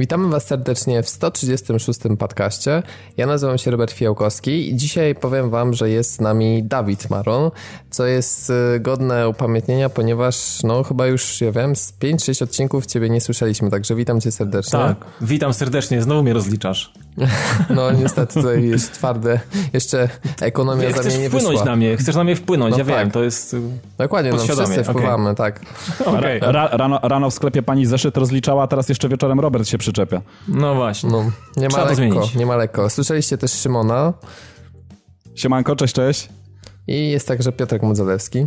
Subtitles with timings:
[0.00, 2.00] Witamy Was serdecznie w 136.
[2.18, 2.82] podcaście.
[3.16, 7.50] Ja nazywam się Robert Fijałkowski i dzisiaj powiem Wam, że jest z nami Dawid Maron,
[7.90, 13.10] co jest y, godne upamiętnienia, ponieważ no chyba już, ja wiem, z 5-6 odcinków Ciebie
[13.10, 14.78] nie słyszeliśmy, także witam Cię serdecznie.
[14.78, 16.92] Tak, witam serdecznie, znowu mnie rozliczasz.
[17.76, 19.40] No niestety tutaj jest twarde,
[19.72, 20.08] jeszcze
[20.40, 21.64] ekonomia Nie, za chcesz mnie nie wpłynąć wyszła.
[21.64, 22.94] na mnie, chcesz na mnie wpłynąć, No ja tak.
[22.94, 23.54] wiem, to jest...
[23.54, 23.60] y,
[23.98, 25.60] Dokładnie, no wszyscy wpływamy, tak.
[26.06, 29.78] Okej, Ra, rano, rano w sklepie pani zeszyt rozliczała, a teraz jeszcze wieczorem Robert się
[29.78, 30.22] przyczepia.
[30.48, 31.10] no właśnie.
[31.10, 31.22] No,
[31.56, 32.34] nie ma Trzeba to lekko, zmienić.
[32.34, 32.90] nie ma lekko.
[32.90, 34.12] Słyszeliście też Szymona
[35.34, 36.28] Siemanko, cześć, cześć.
[36.86, 38.46] i jest także Piotrek Mudzalewski.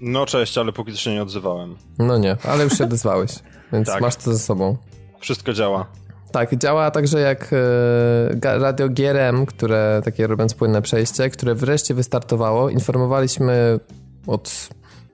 [0.00, 1.76] No cześć, ale póki co się nie odzywałem.
[1.98, 3.30] No nie, ale już się odezwałeś,
[3.72, 4.00] więc Tak.
[4.00, 4.76] masz to ze sobą.
[5.20, 5.86] Wszystko działa.
[6.34, 7.50] Tak, działa także jak
[8.42, 12.70] e, radio GRM, które takie robiąc płynne przejście, które wreszcie wystartowało.
[12.70, 13.80] Informowaliśmy
[14.26, 14.68] od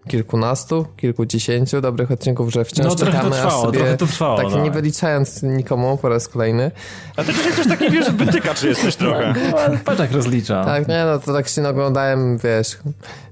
[0.09, 4.07] kilkunastu, kilkudziesięciu dobrych odcinków, że wciąż No, trochę to czekamy, aż trwało, sobie, trochę to
[4.07, 4.65] trwało, tak no.
[4.65, 6.71] nie wyliczając nikomu po raz kolejny.
[7.17, 9.35] A ty też taki, wiesz, wytykacz jesteś trochę.
[9.53, 10.65] No, ale patrz jak rozlicza.
[10.65, 12.79] Tak, nie no, to tak się oglądałem, wiesz,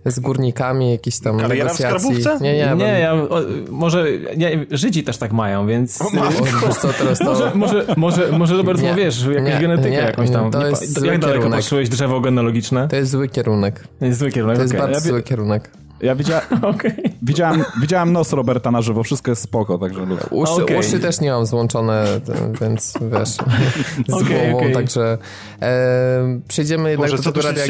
[0.07, 2.23] z górnikami jakieś tam Kariera w negocjacji.
[2.23, 2.45] skarbówce?
[2.45, 5.99] Nie, nie, Nie, ja, o, może nie, Żydzi też tak mają, więc...
[5.99, 6.11] bo,
[6.67, 7.25] wiesz co, teraz to...
[7.25, 10.51] Może, może, może, może Robert, Nie, no wiesz, jakąś nie, genetykę nie, jakąś tam.
[10.51, 11.59] to Nie jest zły jak daleko kierunek.
[11.61, 12.89] patrzyłeś drzewo genealogiczne?
[12.89, 13.85] To jest zły kierunek.
[13.99, 15.71] To jest zły kierunek, To jest bardzo Ja zły kierunek.
[16.01, 16.93] Ja widzia, Okej.
[17.23, 20.21] widziałem, widziałem nos Roberta na żywo, wszystko jest spoko, także luz.
[20.31, 20.79] Uszy, Okej.
[20.79, 22.05] uszy też nie mam złączone,
[22.61, 23.29] więc wiesz,
[24.09, 24.73] z Okej, głową, okej.
[24.73, 25.19] także
[25.63, 27.65] e, przejdziemy jednak Boże, do tego radia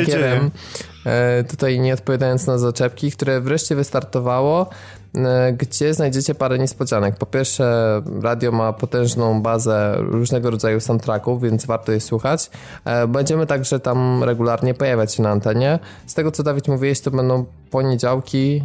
[1.04, 4.70] e, tutaj nie odpowiadając na zaczepki, które wreszcie wystartowało,
[5.58, 7.16] gdzie znajdziecie parę niespodzianek.
[7.16, 12.50] Po pierwsze, radio ma potężną bazę różnego rodzaju soundtracków, więc warto je słuchać.
[12.84, 15.78] E, Będziemy także tam regularnie pojawiać się na antenie.
[16.06, 18.64] Z tego, co Dawid mówiłeś, to będą poniedziałki,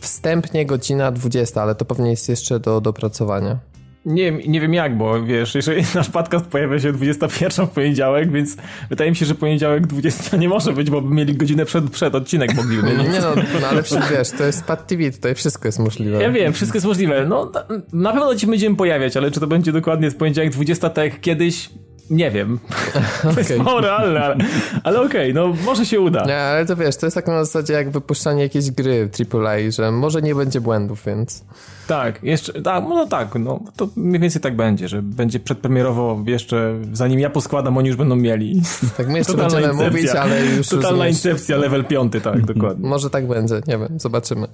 [0.00, 3.69] wstępnie godzina 20, ale to pewnie jest jeszcze do dopracowania.
[4.04, 8.32] Nie, nie wiem jak, bo wiesz, jeżeli nasz podcast pojawia się o 21 w poniedziałek,
[8.32, 8.56] więc
[8.90, 12.14] wydaje mi się, że poniedziałek 20 nie może być, bo by mieli godzinę przed, przed
[12.14, 12.98] odcinek mogli mieć.
[12.98, 16.22] Nie no, no ale wiesz, to jest Pad TV, tutaj wszystko jest możliwe.
[16.22, 17.26] Ja wiem, wszystko jest możliwe.
[17.28, 20.90] No, na- na pewno ci będziemy pojawiać, ale czy to będzie dokładnie w poniedziałek 20,
[20.90, 21.70] tak jak kiedyś?
[22.10, 22.58] Nie wiem.
[23.22, 24.36] To jest mało realne, ale,
[24.84, 26.24] ale okej, no może się uda.
[26.24, 29.92] Nie, ale to wiesz, to jest tak na zasadzie jak wypuszczanie jakiejś gry AAA, że
[29.92, 31.44] może nie będzie błędów, więc...
[31.86, 36.74] Tak, jeszcze, tak, no tak, no to mniej więcej tak będzie, że będzie przedpremierowo jeszcze,
[36.92, 38.62] zanim ja poskładam, oni już będą mieli.
[38.96, 40.24] Tak my jeszcze Totalna będziemy incepcja.
[40.24, 42.88] mówić, ale już Totalna rozumiesz, incepcja, level 5, tak, dokładnie.
[42.88, 44.48] Może tak będzie, nie wiem, zobaczymy.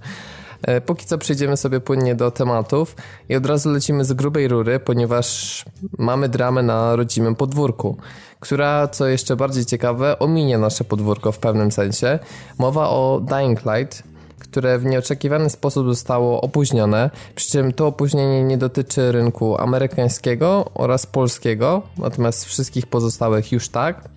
[0.62, 2.96] E, Póki co przejdziemy sobie płynnie do tematów
[3.28, 5.64] i od razu lecimy z grubej rury, ponieważ
[5.98, 7.96] mamy dramę na rodzimym podwórku,
[8.40, 12.18] która, co jeszcze bardziej ciekawe, ominie nasze podwórko w pewnym sensie.
[12.58, 14.02] Mowa o Dying Light,
[14.38, 21.06] które w nieoczekiwany sposób zostało opóźnione, przy czym to opóźnienie nie dotyczy rynku amerykańskiego oraz
[21.06, 24.08] polskiego, natomiast wszystkich pozostałych już tak.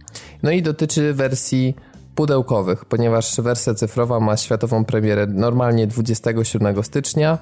[0.43, 1.75] No i dotyczy wersji
[2.19, 7.37] pudełkowych, ponieważ wersja cyfrowa ma światową premierę normalnie 27 stycznia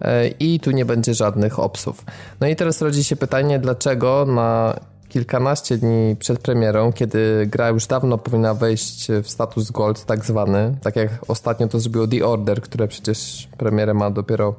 [0.00, 2.04] e, i tu nie będzie żadnych opsów.
[2.40, 7.86] No i teraz rodzi się pytanie, dlaczego na kilkanaście dni przed premierą, kiedy gra już
[7.86, 12.60] dawno powinna wejść w status gold tak zwany, tak jak ostatnio to zrobiło The Order,
[12.60, 14.54] które przecież premierę ma dopiero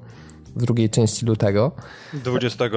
[0.56, 1.72] drugiej części lutego,
[2.14, 2.70] 20.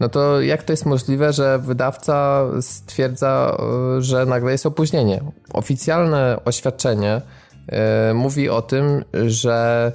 [0.00, 3.56] no to jak to jest możliwe, że wydawca stwierdza,
[3.98, 5.22] y, że nagle jest opóźnienie?
[5.52, 7.20] Oficjalne oświadczenie
[8.10, 9.92] y, mówi o tym, że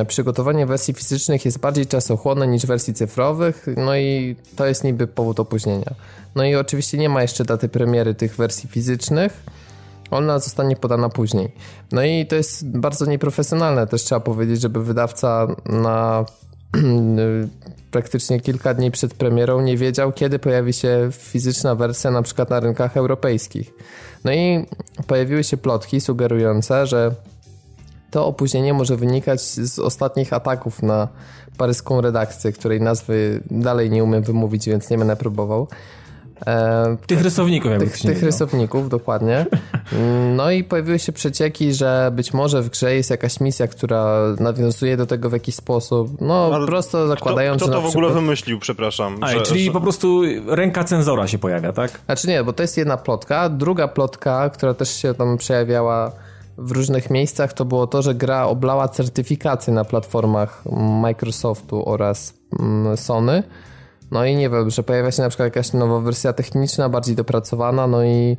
[0.00, 5.06] y, przygotowanie wersji fizycznych jest bardziej czasochłonne niż wersji cyfrowych, no i to jest niby
[5.06, 5.94] powód opóźnienia.
[6.34, 9.42] No i oczywiście nie ma jeszcze daty premiery tych wersji fizycznych.
[10.10, 11.52] Ona zostanie podana później.
[11.92, 16.24] No i to jest bardzo nieprofesjonalne, też trzeba powiedzieć, żeby wydawca na
[17.90, 22.60] praktycznie kilka dni przed premierą nie wiedział, kiedy pojawi się fizyczna wersja na przykład na
[22.60, 23.74] rynkach europejskich.
[24.24, 24.66] No i
[25.06, 27.14] pojawiły się plotki sugerujące, że
[28.10, 31.08] to opóźnienie może wynikać z ostatnich ataków na
[31.58, 35.68] paryską redakcję, której nazwy dalej nie umiem wymówić, więc nie będę próbował.
[36.46, 39.46] E, Tych rysowników, jakby tych, tych rysowników, dokładnie.
[40.36, 44.96] No i pojawiły się przecieki, że być może w grze jest jakaś misja, która nawiązuje
[44.96, 46.20] do tego w jakiś sposób.
[46.20, 48.24] No, Ale prosto Kto, zakładając, kto że to w ogóle przykład...
[48.24, 49.16] wymyślił, przepraszam?
[49.20, 52.00] A, że- czyli że- po prostu ręka cenzora się pojawia, tak?
[52.06, 53.48] Znaczy nie, bo to jest jedna plotka.
[53.48, 56.12] Druga plotka, która też się tam przejawiała
[56.58, 60.62] w różnych miejscach, to było to, że gra oblała certyfikacje na platformach
[61.02, 63.42] Microsoftu oraz mm, Sony.
[64.10, 67.86] No i nie wiem, że pojawia się na przykład jakaś nowa wersja techniczna, bardziej dopracowana,
[67.86, 68.36] no i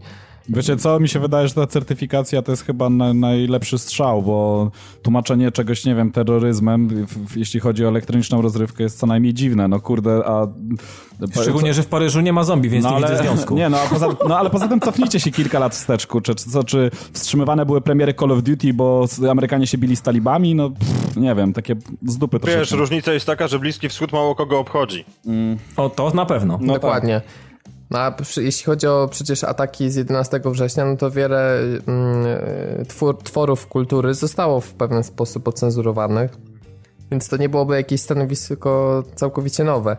[0.49, 4.71] Wiecie co, mi się wydaje, że ta certyfikacja to jest chyba na, najlepszy strzał, bo
[5.01, 9.33] tłumaczenie czegoś, nie wiem, terroryzmem, w, w, jeśli chodzi o elektroniczną rozrywkę, jest co najmniej
[9.33, 9.67] dziwne.
[9.67, 10.47] No kurde, a...
[11.41, 13.55] Szczególnie, że w Paryżu nie ma zombie, więc No nie ale, widzę związku.
[13.55, 16.49] nie, no, a poza, no ale poza tym cofnijcie się kilka lat wstecz, kurczę, czy,
[16.49, 20.69] co, czy wstrzymywane były premiery Call of Duty, bo Amerykanie się bili z talibami, no
[20.69, 21.75] pff, nie wiem, takie
[22.07, 22.75] z dupy Wiesz, troszeczkę.
[22.75, 25.05] różnica jest taka, że Bliski Wschód mało kogo obchodzi.
[25.77, 26.59] O, to na pewno.
[26.61, 27.21] No Dokładnie.
[27.91, 31.85] No, a jeśli chodzi o przecież ataki z 11 września, no to wiele mm,
[32.87, 36.31] twór, tworów kultury zostało w pewien sposób ocenzurowanych,
[37.11, 39.97] więc to nie byłoby jakieś stanowisko całkowicie nowe.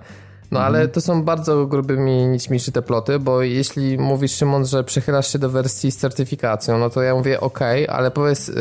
[0.51, 5.33] No ale to są bardzo grubymi nićmi szyte ploty, bo jeśli mówisz Szymon, że przychylasz
[5.33, 8.55] się do wersji z certyfikacją, no to ja mówię ok, ale powiedz y,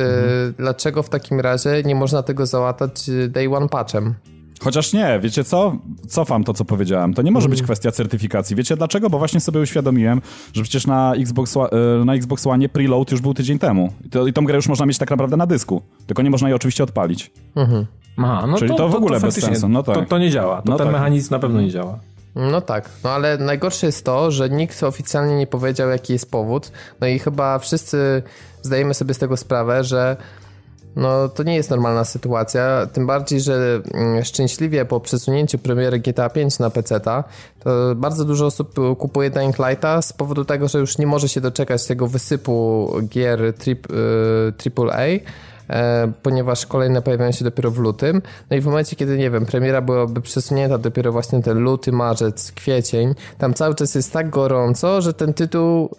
[0.58, 4.16] dlaczego w takim razie nie można tego załatać y, day one patchem?
[4.60, 5.76] Chociaż nie, wiecie co?
[6.08, 7.14] Cofam to, co powiedziałem.
[7.14, 8.56] To nie może być kwestia certyfikacji.
[8.56, 9.10] Wiecie dlaczego?
[9.10, 10.22] Bo właśnie sobie uświadomiłem,
[10.54, 11.70] że przecież na Xbox, One-
[12.02, 13.94] e, na Xbox One preload już był tydzień temu.
[14.06, 15.82] I, to, I tą grę już można mieć tak naprawdę na dysku.
[16.08, 17.32] Tylko nie można jej oczywiście odpalić.
[18.18, 19.96] Aha, no Czyli to w ogóle bez faktycznie sensu, no tak.
[19.96, 20.62] To, to nie działa.
[20.62, 20.94] To No ten tak.
[20.94, 22.00] mechanizm na pewno nie działa.
[22.36, 26.72] No tak, no ale najgorsze jest to, że nikt oficjalnie nie powiedział, jaki jest powód.
[27.02, 28.24] No i chyba wszyscy
[28.62, 30.18] zdajemy sobie z tego sprawę, że
[31.00, 32.88] no to nie jest normalna sytuacja.
[32.94, 37.24] Tym bardziej, że mm, szczęśliwie po przesunięciu premiery GTA 5 na PC-ta,
[37.60, 41.42] to bardzo dużo osób kupuje Dying Lighta z powodu tego, że już nie może się
[41.42, 45.08] doczekać tego wysypu gier trip, y, AAA
[46.24, 48.22] ponieważ kolejne pojawiają się dopiero w lutym.
[48.50, 52.52] No i w momencie, kiedy, nie wiem, premiera byłaby przesunięta dopiero właśnie ten luty, marzec,
[52.52, 55.90] kwiecień, tam cały czas jest tak gorąco, że ten tytuł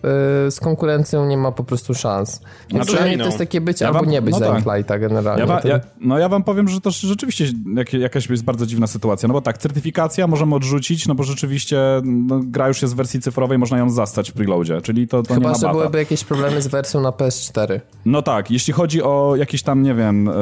[0.46, 2.40] e, z konkurencją nie ma po prostu szans.
[2.70, 3.24] Więc Znaczy, dla mnie no.
[3.24, 4.76] to jest takie być Ja albo wam- nie być no tak.
[4.76, 5.40] Lighta generalnie.
[5.40, 7.44] Ja wa, ja, no ja wam powiem, że to rzeczywiście
[7.76, 9.26] jak, jakaś jest bardzo dziwna sytuacja.
[9.28, 13.20] No bo tak, certyfikacja możemy odrzucić, no bo rzeczywiście no, gra już jest w wersji
[13.20, 15.72] cyfrowej, można ją zastać w preloadzie, czyli to, to nie Chyba, ma że bata.
[15.78, 17.80] byłyby jakieś problemy z wersją na PS4.
[18.04, 20.32] No tak, jeśli chodzi o jakieś tam, nie wiem, e,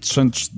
[0.00, 0.50] trzę, trz-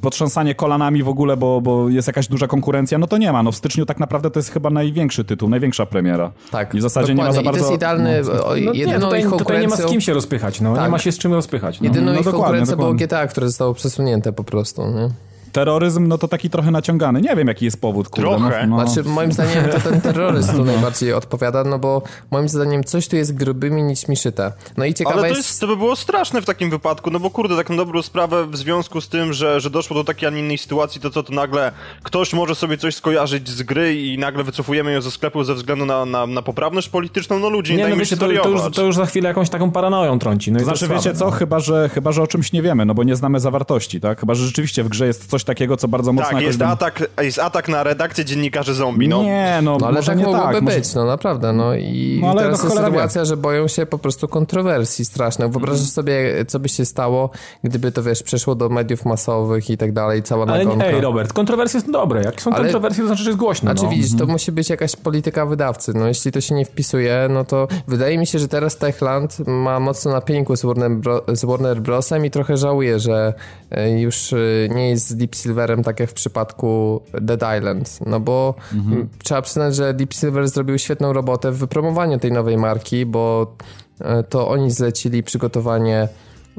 [0.00, 3.42] potrząsanie kolanami w ogóle, bo, bo jest jakaś duża konkurencja, no to nie ma.
[3.42, 6.32] No w styczniu tak naprawdę to jest chyba największy tytuł, największa premiera.
[6.50, 6.74] Tak.
[6.74, 7.60] I w zasadzie nie ma za dokładnie.
[7.60, 7.74] bardzo...
[7.74, 10.00] I to jest idealny, o, No nie, jedyną tutaj, ich tutaj nie ma z kim
[10.00, 10.70] się rozpychać, no.
[10.70, 10.90] Nie Tak.
[10.90, 11.80] ma się z czym rozpychać.
[11.80, 11.84] No.
[11.84, 13.06] Jedyną No ich dokładnie, konkurencją było dokładnie.
[13.06, 15.10] GTA, które zostało przesunięte po prostu, nie?
[15.56, 17.20] Terroryzm, no to taki trochę naciągany.
[17.20, 18.30] Nie wiem, jaki jest powód, kurde.
[18.30, 18.66] Trochę.
[18.66, 18.86] No, no.
[18.86, 23.16] Znaczy, moim zdaniem to ten terroryzm tu najbardziej odpowiada, no bo moim zdaniem coś tu
[23.16, 24.52] jest grubymi nićmi szyte.
[24.76, 25.48] No i ciekawe Ale to, jest...
[25.48, 28.46] jest, to by było straszne w takim wypadku, no bo kurde, tak na dobrą sprawę
[28.46, 31.22] w związku z tym, że, że doszło do takiej, a nie innej sytuacji, to co,
[31.22, 31.72] to nagle
[32.02, 35.86] ktoś może sobie coś skojarzyć z gry i nagle wycofujemy ją ze sklepu ze względu
[35.86, 38.60] na, na, na poprawność polityczną, no ludzie, nie, Nie, no wiecie, się to, to, już,
[38.74, 40.52] to już za chwilę jakąś taką paranoją trąci.
[40.52, 42.62] No To to znaczy, jest wiecie słabe, co, chyba że, chyba, że o czymś nie
[42.62, 44.20] wiemy, no bo nie znamy zawartości, tak?
[44.20, 47.02] Chyba, że rzeczywiście w grze jest coś takiego, co bardzo mocno Tak, jest tam- atak,
[47.22, 49.22] jest atak na redakcję dziennikarzy zombie, no.
[49.22, 50.62] Nie, no, No ale może tak nie mogłoby tak.
[50.62, 53.86] może- być, no naprawdę, no i No ale teraz no jest sytuacja, że boją się
[53.86, 55.50] po prostu kontrowersji strasznych.
[55.50, 55.92] Wyobrażasz Mhm.
[55.92, 57.30] sobie, co by się stało,
[57.64, 60.86] gdyby to, wiesz, przeszło do mediów masowych i tak dalej, cała Ale nagonka.
[60.86, 62.22] ej, Robert, kontrowersje są dobre.
[62.22, 63.66] Jak są Ale- kontrowersje, to znaczy, że jest głośno.
[63.66, 63.90] Znaczy no.
[63.90, 65.92] widzisz, to musi być jakaś polityka wydawcy.
[65.94, 69.80] No jeśli to się nie wpisuje, no to wydaje mi się, że teraz Techland ma
[69.80, 73.34] mocno na pieńku z Warner, Bro z Warner Brosem i trochę żałuje, że
[73.70, 74.36] e, już e,
[74.70, 77.98] nie jest z Deep Silverem tak jak w przypadku Dead Island.
[78.06, 82.56] No bo m, trzeba przyznać, że Deep Silver zrobił świetną robotę w wypromowaniu tej nowej
[82.56, 83.54] marki, bo
[84.00, 86.08] e, to oni zlecili przygotowanie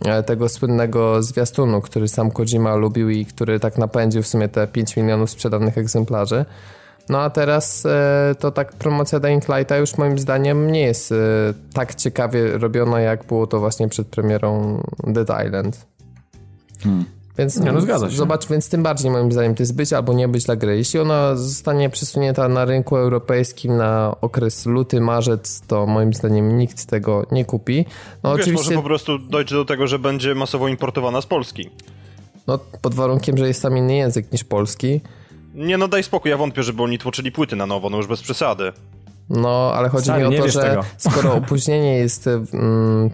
[0.05, 4.67] e, tego słynnego zwiastunu, który sam Kojima lubił i który tak napędził w sumie te
[4.67, 6.45] 5 milionów sprzedanych egzemplarzy.
[7.09, 11.15] No a teraz e, to tak promocja Dying Lighta już moim zdaniem nie jest e,
[11.73, 15.87] tak ciekawie robiona, jak było to właśnie przed premierą Dead Island.
[17.37, 18.15] Więc Nie, no zgadza się.
[18.15, 20.77] Zobacz, więc tym bardziej moim zdaniem to jest być albo nie być dla gry.
[20.77, 26.85] Jeśli ona zostanie przesunięta na rynku europejskim na okres luty, marzec, to moim zdaniem nikt
[26.85, 27.85] tego nie kupi.
[28.23, 31.69] No Wiesz, oczywiście, może po prostu dojdzie do tego, że będzie masowo importowana z Polski.
[32.47, 35.01] no, pod warunkiem, że jest tam inny język niż polski.
[35.53, 38.21] Nie no, daj spokój, ja wątpię, żeby oni tłoczyli płyty na nowo, no już bez
[38.21, 38.71] przesady.
[39.29, 40.83] No, ale chodzi mi o to, że tego.
[40.97, 43.09] skoro opóźnienie jest, mm,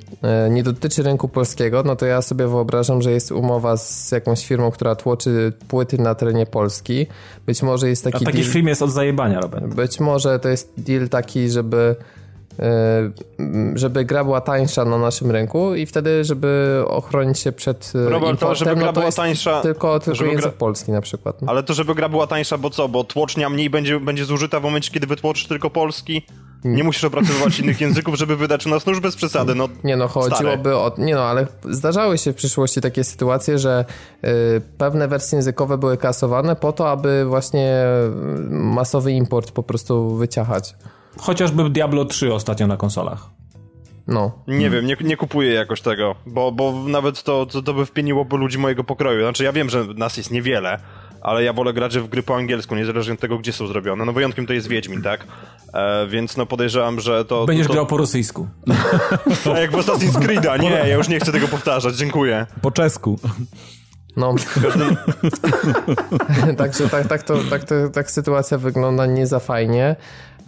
[0.50, 4.72] nie dotyczy rynku polskiego, no to ja sobie wyobrażam, że jest umowa z jakąś firmą,
[4.72, 7.08] która tłoczy płyty na terenie Polski.
[7.46, 9.66] Być może jest A taki taki deal, film jest od zajebania, Robert.
[9.66, 11.96] być może to jest deal taki, żeby
[13.76, 18.24] żeby gra była tańsza na naszym rynku i wtedy, żeby ochronić się przed e, Robert,
[18.24, 21.02] to, importem, żeby gra no to była tańsza, tylko, tylko żeby język gra- polski na
[21.02, 21.42] przykład.
[21.42, 21.52] no.
[21.52, 22.90] Ale to, żeby gra była tańsza, bo co?
[22.90, 26.26] Bo tłocznia mniej będzie, będzie zużyta w momencie, kiedy wytłoczysz tylko polski?
[26.64, 29.70] Nie musisz opracowywać innych języków, żeby wydać u nas, no już bez przesady, no.
[29.84, 30.92] Nie no, chodziłoby o...
[30.98, 33.86] Nie no, ale zdarzały się w przyszłości takie sytuacje, że
[34.24, 37.86] y, pewne wersje językowe były kasowane po to, aby właśnie
[38.50, 40.76] masowy import po prostu wyciachać.
[41.18, 43.30] Chociażby Diablo 3 ostatnio na konsolach.
[44.08, 44.32] No.
[44.48, 48.38] Nie wiem, nie, nie kupuję jakoś tego, bo, bo nawet to, to, to by wpieniłoby
[48.38, 49.22] ludzi mojego pokroju.
[49.22, 50.80] Znaczy, ja wiem, że nas jest niewiele,
[51.22, 54.06] ale ja wolę grać w gry po angielsku, niezależnie od tego, gdzie są zrobione.
[54.06, 55.28] No wyjątkiem to jest Wiedźmin, tak?
[55.74, 57.46] E, więc no podejrzewam, że to...
[57.46, 58.48] Będziesz to, grał po rosyjsku.
[59.56, 62.48] A jak w Assassin's Creed'a, nie, ja już nie chcę tego powtarzać, dziękuję.
[62.62, 63.20] Po czesku.
[64.18, 64.36] No.
[66.58, 69.96] Także tak, tak, to, tak, to, tak sytuacja wygląda nie za fajnie.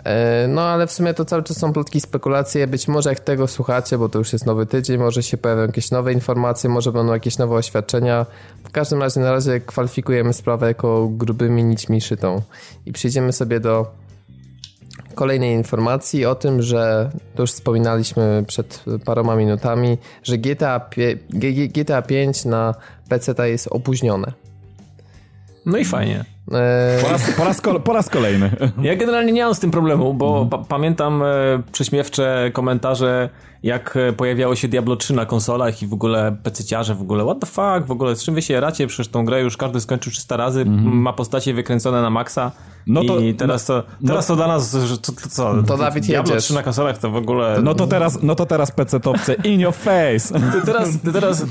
[0.04, 2.68] E, No ale w sumie to cały czas są plotki, spekulacje.
[2.68, 5.92] Być może jak tego słuchacie, bo to już jest nowy tydzień, może się pojawią jakieś
[5.92, 8.26] nowe informacje, może będą jakieś nowe oświadczenia.
[8.64, 12.42] W każdym razie na razie kwalifikujemy sprawę jako grubymi nićmi szytą.
[12.86, 13.92] I przejdziemy sobie do
[15.16, 21.54] kolejnej informacji o tym, że to już wspominaliśmy przed paroma minutami, że GTA, pie- G-
[21.54, 22.76] G- GTA 5 na
[23.10, 24.32] PC jest opóźnione.
[25.66, 26.26] No i fajnie.
[26.52, 28.50] E, Po raz, po raz, po raz kolejny.
[28.82, 31.26] Ja generalnie nie mam z tym problemu, bo pa pamiętam e,
[31.72, 33.30] prześmiewcze komentarze,
[33.66, 37.40] jak e, pojawiało się Diablo 3 na konsolach i w ogóle pececiarze w ogóle, what
[37.40, 40.12] the fuck, w ogóle z czym wy się racie, przecież tą grę już każdy skończył
[40.12, 42.52] 300 razy, ma postacie wykręcone na maksa
[42.88, 45.64] No to- i teraz to, teraz to dla nas, że to, to co?
[45.64, 46.46] To, Dawid, Diablo jedziesz.
[46.46, 47.60] 3 na konsolach to w ogóle...
[47.64, 50.40] No to teraz, no to teraz PC-towce in your face.
[50.56, 51.46] To teraz, to teraz e,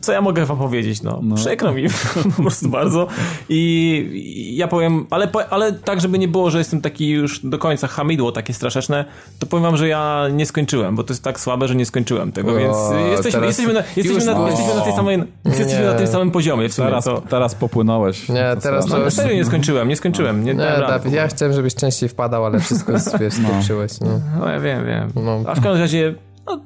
[0.00, 1.02] co ja mogę wam powiedzieć?
[1.02, 1.86] No, przykro mi
[2.36, 3.06] po prostu bardzo.
[3.48, 7.86] I, ja powiem, ale, ale tak, żeby nie było, że jestem taki już do końca
[7.88, 9.04] hamidło takie straszeczne,
[9.38, 12.32] to powiem wam, że ja nie skończyłem, bo to jest tak słabe, że nie skończyłem
[12.32, 12.76] tego, O, więc
[13.10, 16.68] jesteśmy, jesteśmy, na, jesteśmy, już na, jesteśmy, na, tej samej, jesteśmy na tym samym poziomie
[16.68, 16.88] w sumie.
[16.88, 18.28] Teraz, to, teraz popłynąłeś.
[18.28, 20.44] Nie, To teraz to- no, serio nie skończyłem, nie skończyłem.
[20.44, 20.72] Nie, nie,
[21.10, 24.00] ja chciałem, żebyś częściej wpadał, ale wszystko wiesz, spieprzyłeś.
[24.00, 24.20] No.
[24.40, 25.12] No ja wiem, wiem.
[25.14, 25.40] No.
[25.46, 26.14] A w każdym razie,
[26.46, 26.60] no,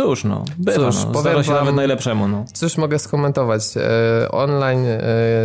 [0.00, 2.44] cóż no, bywa, Cóż, no, powiem się wam- nawet najlepszemu, no.
[2.54, 3.62] Cóż mogę skomentować?
[3.76, 5.00] E, online, e,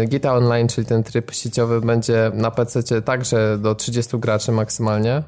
[0.07, 5.23] GTA Online, czyli ten tryb sieciowy będzie na PC także do 30 graczy maksymalnie.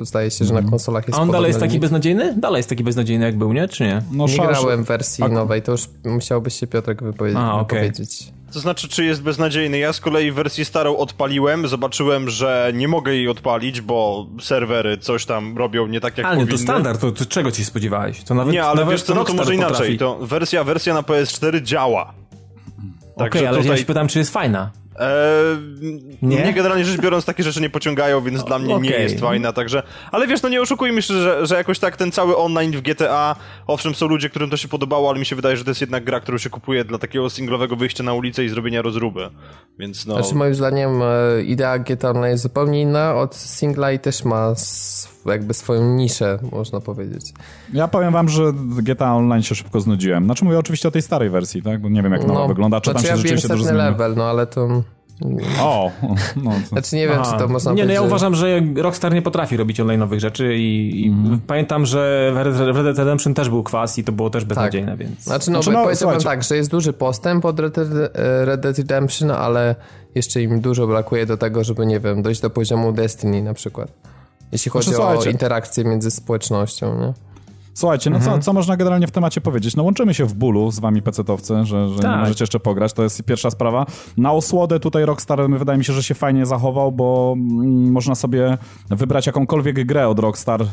[0.00, 1.82] Zdaje się, że na konsolach jest A on dalej jest taki limit.
[1.82, 2.34] beznadziejny?
[2.36, 3.68] Dalej jest taki beznadziejny jak był, nie?
[3.68, 4.02] Czy nie?
[4.12, 7.40] No, Nie szał- grałem w wersji A- nowej, to już musiałbyś się Piotrek wypowiedzieć.
[7.42, 7.78] A, okej.
[7.80, 8.32] wypowiedzieć.
[8.52, 9.78] To znaczy, czy jest beznadziejny?
[9.78, 15.24] Ja z kolei wersję starą odpaliłem, zobaczyłem, że nie mogę jej odpalić, bo serwery coś
[15.24, 16.52] tam robią nie tak jak Ale powinny.
[16.52, 18.24] to standard, to, to czego ci spodziewałeś?
[18.24, 19.72] To nawet, Nie, ale nawet wiesz co, no to może inaczej.
[19.72, 19.98] potrafi.
[19.98, 22.02] To wersja, wersja na PS4 działa.
[23.16, 24.70] Okej, Także ale ja tutaj- się pytam, czy jest fajna.
[24.98, 25.08] Eee,
[26.22, 26.42] Nie?
[26.42, 29.02] Mnie generalnie rzecz biorąc takie rzeczy nie pociągają, więc dla mnie nie okej.
[29.02, 29.82] jest fajna, także...
[30.12, 33.36] Ale wiesz, no nie oszukujmy się, że, że jakoś tak ten cały online w GTA,
[33.66, 36.04] owszem są ludzie, którym to się podobało, ale mi się wydaje, że to jest jednak
[36.04, 39.30] gra, którą się kupuje dla takiego singlowego wyjścia na ulicę i zrobienia rozruby,
[39.78, 40.14] więc no...
[40.14, 44.50] Znaczy moim zdaniem e, idea GTA Online jest zupełnie inna od singla i też ma
[44.50, 47.32] s- jakby swoją niszę, można powiedzieć.
[47.72, 50.24] Ja powiem wam, że GTA Online się szybko znudziłem.
[50.24, 51.80] Znaczy mówię oczywiście o tej starej wersji, tak?
[51.80, 53.84] Bo nie wiem jak nowa wygląda, czy tam znaczy się ja rzeczywiście dużo zmieniło.
[53.84, 54.82] level, no ale to...
[55.60, 55.90] O,
[56.36, 56.66] no, to...
[56.72, 57.32] Znaczy nie wiem, Aha.
[57.32, 61.00] czy to można Nie, no ja uważam, że Rockstar nie potrafi robić online'owych rzeczy i,
[61.04, 61.40] i Mhm.
[61.46, 65.20] pamiętam, że w Red Dead Redemption też był kwas i to było też beznadziejne, więc...
[65.22, 66.24] Znaczy, no, Znaczy, no, powiedziałbym słuchajcie.
[66.24, 67.88] tak, że jest duży postęp od Red Dead,
[68.44, 69.74] Red Dead Redemption, ale
[70.14, 73.92] jeszcze im dużo brakuje do tego, żeby, nie wiem, dojść do poziomu Destiny na przykład.
[74.52, 77.12] Jeśli chodzi Znaczy, o interakcję między społecznością, nie?
[77.74, 78.40] Słuchajcie, no Mhm.
[78.40, 79.76] co, co można generalnie w temacie powiedzieć?
[79.76, 82.20] No łączymy się w bólu z wami pecetowcy, że, że nie Tak.
[82.20, 83.86] możecie jeszcze pograć, to jest pierwsza sprawa.
[84.16, 88.58] Na osłodę tutaj Rockstar wydaje mi się, że się fajnie zachował, bo mm, można sobie
[88.90, 90.66] wybrać jakąkolwiek grę od Rockstar y,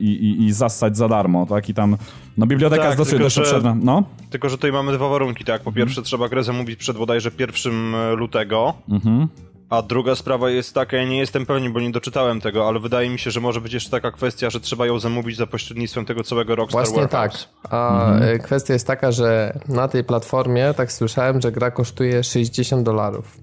[0.00, 1.68] i, i, i zassać za darmo, tak?
[1.68, 1.96] I tam,
[2.38, 3.76] no biblioteka Tak, jest dosyć, tylko, dosyć że- obszerna.
[3.82, 5.56] No, Tylko, że tutaj mamy dwa warunki, tak?
[5.60, 5.64] Mhm.
[5.64, 9.28] Po pierwsze trzeba grę zamówić przed bodajże 1 lutego, Mhm.
[9.70, 13.10] A druga sprawa jest taka, ja nie jestem pewien, bo nie doczytałem tego, ale wydaje
[13.10, 16.22] mi się, że może być jeszcze taka kwestia, że trzeba ją zamówić za pośrednictwem tego
[16.24, 17.12] całego Rockstar Właśnie tak.
[17.12, 17.48] Warehouse.
[17.70, 18.22] A Mhm.
[18.34, 23.36] e, kwestia jest taka, że na tej platformie, tak słyszałem, że gra kosztuje 60 dolarów.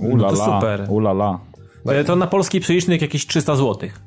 [0.00, 0.86] ulala, super.
[0.88, 1.38] ulala.
[1.88, 4.00] E, To na polski przelicznik jakieś 300 złotych.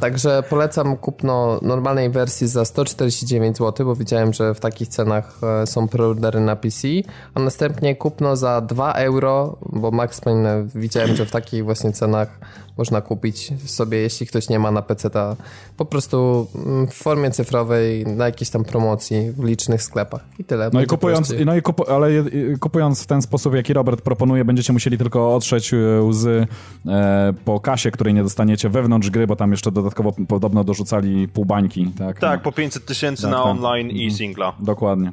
[0.00, 5.66] Także polecam kupno normalnej wersji za 149 zł, bo widziałem, że w takich cenach e,
[5.66, 6.88] są preordery na PC,
[7.34, 12.38] a następnie kupno za 2 euro, bo Max Payne widziałem, że w takich właśnie cenach
[12.78, 15.36] można kupić sobie, jeśli ktoś nie ma na PC, ta
[15.76, 20.70] po prostu mm, w formie cyfrowej na jakiejś tam promocji w licznych sklepach i tyle.
[20.72, 24.44] No i kupując, no i kupu, ale y, kupując w ten sposób, jaki Robert proponuje,
[24.44, 26.46] będziecie musieli tylko otrzeć y, łzy
[26.86, 31.44] e, po kasie, której nie dostaniecie wewnątrz gry, bo tam jeszcze dodatkowo podobno dorzucali pół
[31.44, 32.20] bańki, tak?
[32.20, 33.46] Tak, No, po 500 tysięcy Tak, na tak.
[33.46, 34.52] online i singla.
[34.60, 35.12] dokładnie.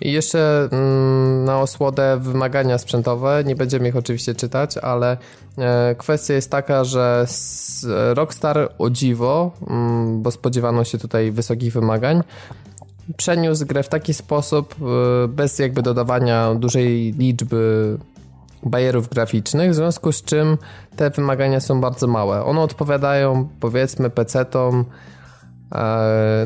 [0.00, 5.16] I jeszcze mm, na osłodę wymagania sprzętowe, nie będziemy ich oczywiście czytać, ale
[5.98, 7.26] kwestia jest taka, że
[8.14, 12.22] Rockstar o dziwo, mm, bo spodziewano się tutaj wysokich wymagań,
[13.16, 14.74] przeniósł grę w taki sposób,
[15.24, 17.98] e, bez jakby dodawania dużej liczby
[18.62, 20.58] bajerów graficznych, w związku z czym
[20.96, 22.44] te wymagania są bardzo małe.
[22.44, 25.21] One odpowiadają powiedzmy PC-tom E,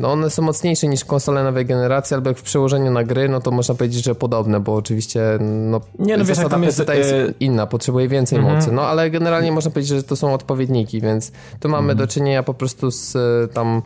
[0.01, 3.41] no one są mocniejsze niż konsole nowej generacji, albo jak w przełożeniu na gry, no
[3.41, 7.11] to można powiedzieć, że podobne, bo oczywiście no, Nie, no wiesz, jak tam jest, jest
[7.13, 8.55] e, inna, potrzebuje więcej Mhm.
[8.55, 11.97] mocy, no ale generalnie można powiedzieć, że to są odpowiedniki, więc tu mamy Mhm.
[11.97, 13.81] do czynienia po prostu z e, tam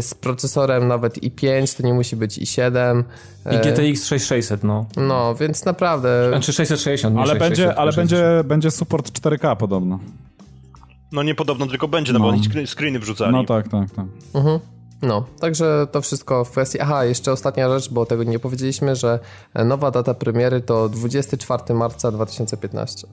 [0.00, 3.02] z procesorem nawet i5, to nie musi być i7.
[3.52, 4.86] I e, GTX 6600, no.
[4.96, 8.10] No, więc naprawdę Znaczy 660, nie Ale 660, będzie, ale 660.
[8.34, 9.98] będzie, będzie support 4K podobno.
[11.12, 12.32] No niepodobno tylko będzie, no, bo No.
[12.32, 13.32] oni screen- screeny wrzucali.
[13.32, 14.06] No tak, tak, tak.
[15.02, 16.80] No, także to wszystko w kwestii.
[16.80, 19.18] Aha, jeszcze ostatnia rzecz, bo tego nie powiedzieliśmy, że
[19.64, 23.08] nowa data premiery to 24 marca 2015.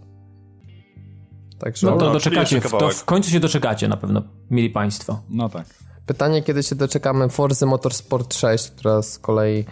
[1.60, 5.20] Także No to No, doczekacie, to w końcu się doczekacie na pewno, mili państwo.
[5.30, 5.66] No tak.
[6.06, 9.66] pytanie, kiedy się doczekamy Forzy Motorsport 6, która z kolei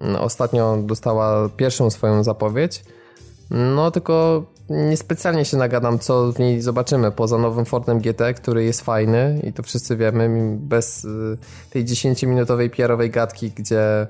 [0.00, 2.84] mm, ostatnio dostała pierwszą swoją zapowiedź.
[3.50, 8.80] No tylko niespecjalnie się nagadam, co w niej zobaczymy, poza nowym Fordem GT, który jest
[8.80, 11.38] fajny i to wszyscy wiemy, bez y,
[11.70, 14.06] tej 10-minutowej PR-owej gadki, gdzie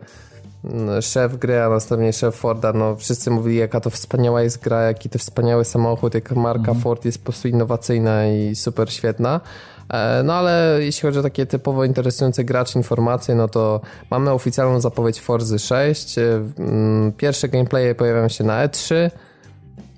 [0.65, 4.83] mm, szef gry, a następnie szef Forda, no wszyscy mówili, jaka to wspaniała jest gra,
[4.83, 9.41] jaki to wspaniały samochód, jak marka Ford jest po prostu innowacyjna i super świetna.
[9.89, 14.81] E, No ale jeśli chodzi o takie typowo interesujące graczy informacje, no to mamy oficjalną
[14.81, 16.19] zapowiedź Forzy 6.
[16.19, 16.23] e,
[16.59, 19.11] mm, Pierwsze gameplaye pojawiają się na E3.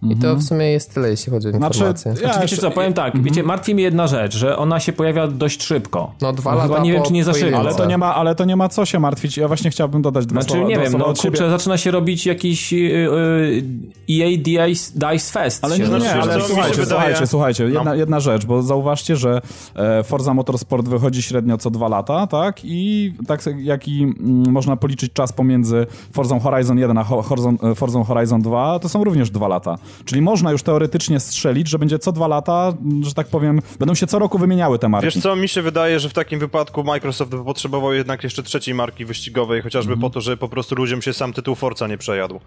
[0.03, 2.11] I to w sumie jest tyle, jeśli chodzi o Znaczy, informacje.
[2.11, 4.93] ja Znaczy, wiecie jeszcze- co, powiem tak, wiecie, martwi mnie jedna rzecz, że ona się
[4.93, 6.15] pojawia dość szybko.
[6.21, 7.59] No dwa lata Chyba nie wiem, czy nie za szybko.
[7.59, 9.37] Ale to, nie ma, ale to nie ma co się martwić.
[9.37, 11.29] Ja właśnie chciałbym dodać dwa Znaczy, słowa, nie dwa wiem, no siebie.
[11.31, 13.63] kurczę, zaczyna się robić jakiś yy,
[14.11, 15.65] EA Dice, Dice Fest.
[15.65, 17.95] Ale nie, nie, nie, ale słuchajcie, słuchajcie, słuchajcie, jedna, No.
[17.95, 19.41] jedna rzecz, bo zauważcie, że
[19.77, 22.57] e, Forza Motorsport wychodzi średnio co dwa lata, tak?
[22.65, 27.59] I tak jak i mm, można policzyć czas pomiędzy Forzą Horizon 1 a Ho- Horizon,
[27.63, 29.79] e, Forzą Horizon 2, to są również dwa lata.
[30.05, 34.07] Czyli można już teoretycznie strzelić, że będzie co dwa lata, że tak powiem, będą się
[34.07, 35.05] co roku wymieniały te marki.
[35.05, 38.75] Wiesz co, mi się wydaje, że w takim wypadku Microsoft by potrzebował jednak jeszcze trzeciej
[38.75, 40.01] marki wyścigowej, chociażby Mhm.
[40.01, 42.41] po to, żeby po prostu ludziom się sam tytuł Forza nie przejadł.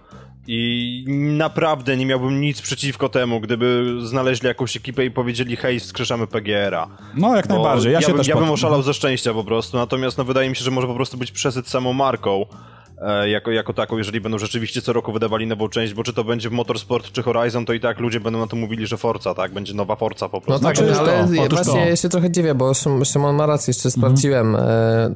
[0.48, 1.06] I
[1.38, 6.88] naprawdę nie miałbym nic przeciwko temu, gdyby znaleźli jakąś ekipę i powiedzieli hej, wskrzeszamy PGR-a.
[7.15, 7.94] No, jak Bo najbardziej.
[7.94, 10.56] Ja, się bym, też ja bym oszalał ze szczęścia po prostu, natomiast no, wydaje mi
[10.56, 12.46] się, że może po prostu być przesyt samą marką.
[13.02, 16.24] E, jako, jako taką, jeżeli będą rzeczywiście co roku wydawali nową część, bo czy to
[16.24, 19.34] będzie w Motorsport czy Horizon, to i tak ludzie będą na to mówili, że Forza,
[19.34, 19.54] tak?
[19.54, 20.65] Będzie nowa Forza po No prostu.
[20.65, 21.89] tak, Otóż ale to, ja otóż właśnie to.
[21.89, 24.56] ja się trochę dziwię, bo Szym- Szymon ma rację, jeszcze sprawdziłem.
[24.56, 24.60] E,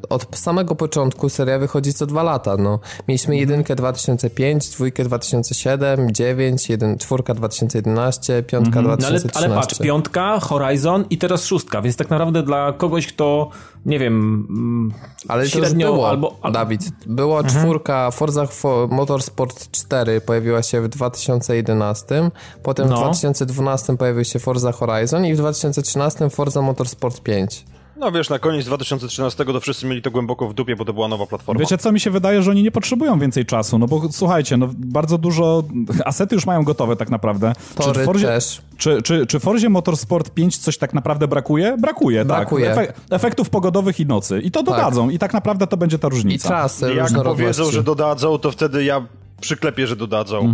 [0.10, 2.58] Od samego początku seria wychodzi co dwa lata.
[2.58, 2.80] No.
[3.08, 9.40] Mieliśmy jedynkę 2005, dwójkę 2007, 9, jeden, czwórka 2011, piątka No ale, 2013.
[9.54, 13.50] ale patrz, piątka, Horizon i teraz szóstka, więc tak naprawdę dla kogoś, kto,
[13.88, 14.94] nie wiem, mm,
[15.28, 16.38] Ale średnio było, albo...
[16.42, 16.82] al- Dawid.
[17.06, 17.56] Była Mhm.
[17.64, 22.32] czwórka Forza Fo- Motorsport 4 pojawiła się w 2011,
[22.64, 22.98] potem No.
[22.98, 27.66] w 2012 pojawił się Forza Horizon i w 2013 Forza Motorsport 5.
[28.00, 31.08] No wiesz, na koniec 2013 to wszyscy mieli to głęboko w dupie, bo to była
[31.08, 31.60] nowa platforma.
[31.60, 34.70] Wiecie co, mi się wydaje, że oni nie potrzebują więcej czasu, no bo słuchajcie, no
[34.78, 35.64] bardzo dużo,
[36.06, 37.54] asety już mają gotowe tak naprawdę.
[37.76, 38.62] Tory w Forzie- też.
[38.78, 41.78] Czy, czy, czy Forzie Motorsport 5 coś tak naprawdę brakuje?
[41.78, 42.76] Brakuje, Brakuje.
[42.76, 42.90] tak.
[42.90, 44.40] Efek- efektów pogodowych i nocy.
[44.42, 45.10] I to dodadzą.
[45.10, 46.48] I tak naprawdę to będzie ta I różnica.
[46.48, 49.06] trasy Jak powiedzą, że dodadzą, to wtedy ja
[49.42, 50.54] przyklepię, że dodadzą.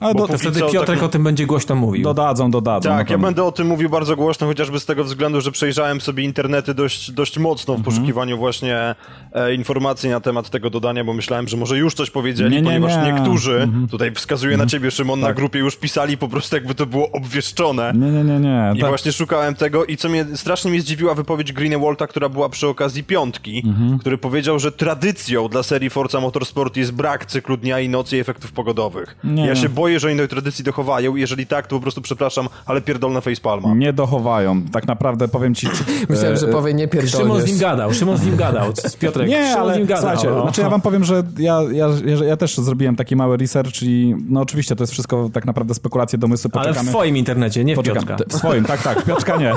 [0.00, 2.02] Ale bo do, Wtedy co Piotrek tak- o tym będzie głośno mówił.
[2.04, 2.88] dodadzą, dodadzą.
[2.90, 6.24] Tak, ja będę o tym mówił bardzo głośno, chociażby z tego względu, że przejrzałem sobie
[6.24, 7.94] internety dość, dość mocno w Mhm.
[7.94, 8.94] poszukiwaniu właśnie
[9.32, 12.66] e, informacji na temat tego dodania, bo myślałem, że może już coś powiedzieli, Nie, nie,
[12.66, 12.98] ponieważ nie.
[12.98, 13.16] Mhm.
[13.16, 15.28] niektórzy, tutaj wskazuję na ciebie Szymon, Tak.
[15.28, 17.92] na grupie już pisali po prostu jakby to było obwieszczone.
[17.94, 18.72] Nie, nie, nie, nie.
[18.76, 18.88] I Tak.
[18.88, 23.04] właśnie szukałem tego i co mnie strasznie mnie zdziwiła wypowiedź Greenewalta, która była przy okazji
[23.04, 23.98] piątki, Mhm.
[23.98, 28.52] który powiedział, że tradycją dla serii Forza Motorsport jest brak cyklu dnia i nocy efektów
[28.52, 29.16] pogodowych.
[29.24, 29.46] Nie.
[29.46, 32.80] Ja się boję, że oni tej tradycji dochowają jeżeli tak, to po prostu przepraszam, ale
[32.80, 33.74] pierdolna facepalma.
[33.74, 34.62] Nie dochowają.
[34.72, 35.68] Tak naprawdę powiem ci...
[36.08, 37.58] Myślałem, że e, powie nie Szymon z nim pierdolniesz.
[37.60, 38.72] gadał, Szymon z nim gadał.
[39.00, 40.02] Piotrek, Nie, Szymon z ale nim gadał.
[40.02, 40.42] słuchajcie, no.
[40.42, 44.14] znaczy ja wam powiem, że ja, ja, ja, ja też zrobiłem taki mały research i
[44.28, 46.90] no oczywiście to jest wszystko tak naprawdę spekulacje, domysły, Ale w poczekamy.
[46.90, 48.04] twoim internecie, nie w Poczekam.
[48.06, 48.24] Piotrka.
[48.36, 49.04] W swoim, tak, tak.
[49.04, 49.52] Piotrka nie.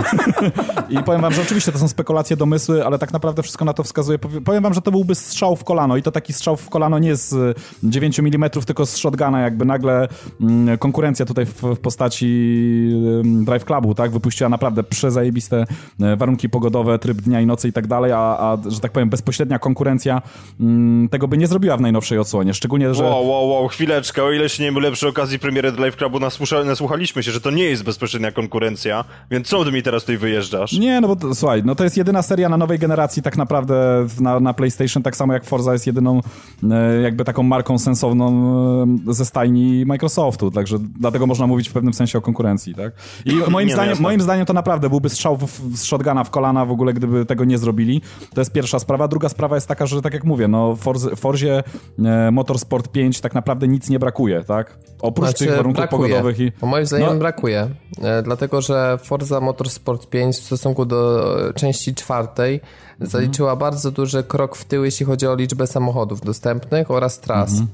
[1.00, 3.84] I powiem wam, że oczywiście to są spekulacje, domysły, ale tak naprawdę wszystko na to
[3.84, 4.20] wskazuje.
[4.20, 7.00] Powie- Powiem wam, że to byłby strzał w kolano i to taki strzał w kolano
[7.00, 10.08] nie z y, 9 mm, tylko z shotguna, jakby nagle
[10.42, 12.26] mm, konkurencja tutaj w, w postaci
[13.24, 15.66] Drive Clubu, tak, wypuściła naprawdę przezajebiste
[16.02, 19.60] e, warunki pogodowe, tryb dnia i nocy i tak dalej, a, że tak powiem bezpośrednia
[19.60, 20.22] konkurencja
[20.60, 23.04] mm, tego by nie zrobiła w najnowszej odsłonie, szczególnie, że...
[23.04, 26.64] Wow, wow, wow, chwileczkę, o ile się nie mylę, przy okazji premiery Live Clubu nasłusza,
[26.64, 30.74] nasłuchaliśmy się, że to nie jest bezpośrednia konkurencja, więc co ty mi teraz tutaj wyjeżdżasz?
[30.74, 34.08] Nie, no bo to, słuchaj, no to jest jedyna seria na nowej generacji tak naprawdę
[34.20, 36.22] na, na PlayStation, tak samo jak Forza jest jedyną
[36.72, 38.45] e, jakby taką marką sensowną
[39.08, 42.94] ze stajni Microsoftu, także dlatego można mówić w pewnym sensie o konkurencji, tak?
[43.26, 46.24] I moim, Nie, no zdaniem, moim zdaniem to naprawdę byłby strzał w, w, z shotguna
[46.24, 48.02] w kolana w ogóle, gdyby tego nie zrobili.
[48.34, 49.08] To jest pierwsza sprawa.
[49.08, 51.64] Druga sprawa jest taka, że tak jak mówię, no Forze, Forzie
[52.06, 54.78] e, Motorsport 5 tak naprawdę nic nie brakuje, tak?
[55.02, 56.10] Oprócz Znaczy, tych warunków brakuje.
[56.10, 56.52] pogodowych i...
[56.62, 57.16] Bo moim zdaniem No.
[57.20, 57.70] brakuje.
[58.02, 62.62] E, dlatego, że Forza Motorsport 5 w stosunku do e, części czwartej
[62.96, 63.12] Mhm.
[63.12, 67.52] zaliczyła bardzo duży krok w tył, jeśli chodzi o liczbę samochodów dostępnych oraz tras.
[67.52, 67.68] Mhm.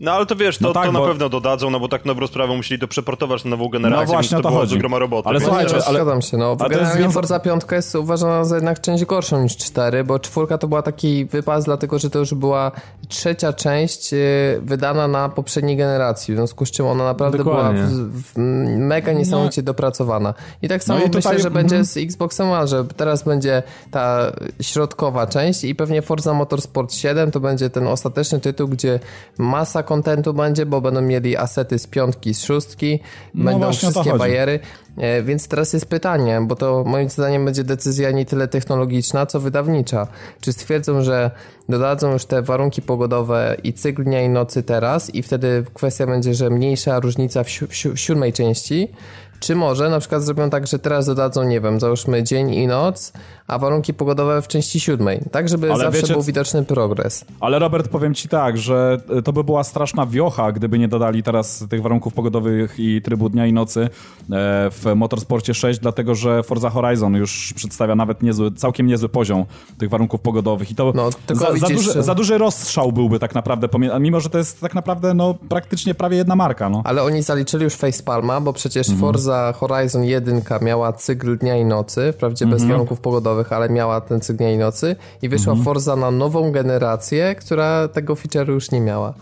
[0.00, 2.02] No ale to wiesz, to, No tak, to na bo- pewno dodadzą, no bo tak
[2.04, 4.78] dobrą sprawę musieli to przeportować na nową generację, No właśnie więc o to było chodzi.
[4.78, 5.28] groma roboty.
[5.28, 6.46] Ale słuchajcie, ale- zgadzam się, no.
[6.46, 10.04] ale to jest Generalnie związa- Forza 5 jest uważana za jednak część gorszą niż 4,
[10.04, 12.72] bo czwórka to była taki wypas, dlatego że to już była
[13.08, 14.16] trzecia część e,
[14.62, 17.82] wydana na poprzedniej generacji, w związku z czym ona naprawdę Dokładnie.
[17.82, 18.38] była w, w,
[18.78, 20.34] mega niesamowicie dopracowana.
[20.62, 23.62] I tak samo No i myślę, tutaj- że będzie z Xboxem One, że teraz będzie
[23.90, 29.00] ta środkowa część i pewnie Forza Motorsport 7 to będzie ten ostateczny tytuł, gdzie
[29.38, 33.00] masa kontentu będzie, bo będą mieli asety z piątki, z szóstki,
[33.34, 34.60] No będą wszystkie bariery.
[34.96, 39.40] E, Więc teraz jest pytanie, bo to moim zdaniem będzie decyzja nie tyle technologiczna, co
[39.40, 40.06] wydawnicza.
[40.40, 41.30] Czy stwierdzą, że
[41.68, 46.34] dodadzą już te warunki pogodowe i cykl dnia i nocy teraz i wtedy kwestia będzie,
[46.34, 48.88] że mniejsza różnica w, si- w siódmej części,
[49.40, 53.12] czy może na przykład zrobią tak, że teraz dodadzą, nie wiem, załóżmy dzień i noc,
[53.48, 57.24] a warunki pogodowe w części siódmej, tak żeby Ale zawsze wiecie, był widoczny progres.
[57.40, 61.22] Ale Robert, powiem ci tak, że e, to by była straszna wiocha, gdyby nie dodali
[61.22, 63.88] teraz tych warunków pogodowych i trybu dnia i nocy e,
[64.70, 69.44] w Motorsporcie 6, dlatego że Forza Horizon już przedstawia nawet niezły, całkiem niezły poziom
[69.78, 73.68] tych warunków pogodowych i to No, za, za, duży, za duży rozstrzał byłby tak naprawdę,
[74.00, 76.68] mimo że to jest tak naprawdę no, praktycznie prawie jedna marka.
[76.68, 76.82] No.
[76.84, 79.00] Ale oni zaliczyli już Facepalma, bo przecież Mhm.
[79.00, 82.70] Forza Horizon 1 miała cykl dnia i nocy, wprawdzie bez Mhm.
[82.70, 85.64] warunków pogodowych, ale miała ten cykl dnia i nocy i wyszła Mhm.
[85.64, 89.14] Forza na nową generację, która tego feature'u już nie miała.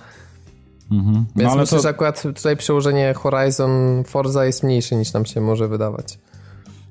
[0.90, 5.24] Więc No, ale myślę, to- że akurat tutaj przełożenie Horizon Forza jest mniejsze niż nam
[5.26, 6.18] się może wydawać.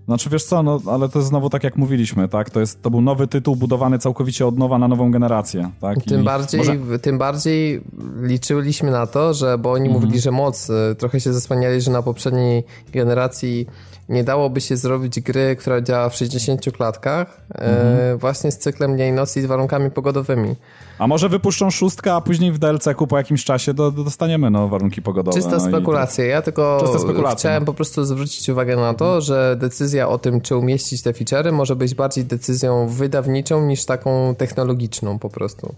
[0.05, 2.49] Znaczy wiesz co, no ale to jest znowu tak jak mówiliśmy, tak?
[2.49, 6.03] To, jest, to był nowy tytuł budowany całkowicie od nowa na nową generację, tak?
[6.03, 7.81] Tym I bardziej, może- tym bardziej
[8.21, 12.01] liczyliśmy na to, że bo oni mówili, że moc, y, trochę się zasłaniali, że na
[12.01, 13.67] poprzedniej generacji
[14.09, 19.07] nie dałoby się zrobić gry, która działa w 60 klatkach, e, właśnie z cyklem dnia
[19.07, 20.55] i nocy i z warunkami pogodowymi.
[20.99, 24.67] A może wypuszczą szóstkę, a później w DLC-ku po jakimś czasie do, do, dostaniemy no,
[24.67, 25.37] warunki pogodowe.
[25.37, 26.25] Czysta no spekulacja.
[26.25, 26.93] Ja tylko
[27.35, 27.65] chciałem no.
[27.65, 31.75] po prostu zwrócić uwagę na to, że decyzja o tym, czy umieścić te feature'y może
[31.75, 35.75] być bardziej decyzją wydawniczą niż taką technologiczną po prostu.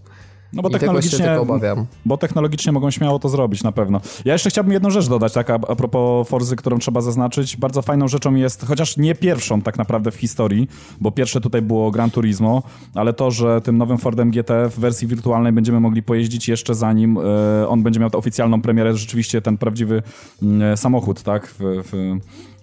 [0.54, 1.86] No bo I tego się technologicznie, tylko obawiam.
[2.06, 4.02] bo technologicznie mogą śmiało to zrobić na pewno.
[4.26, 7.58] Ja jeszcze chciałbym jedną rzecz dodać, tak a, a propos Forzy, którą trzeba zaznaczyć.
[7.58, 10.70] Bardzo fajną rzeczą jest, chociaż nie pierwszą tak naprawdę w historii,
[11.02, 12.64] bo pierwsze tutaj było Gran Turismo,
[12.96, 17.18] ale to, że tym nowym Fordem GT w wersji wirtualnej będziemy mogli pojeździć jeszcze zanim
[17.18, 20.04] e, on będzie miał tę oficjalną premierę, rzeczywiście ten prawdziwy
[20.42, 22.57] mm, samochód, tak, w, w e,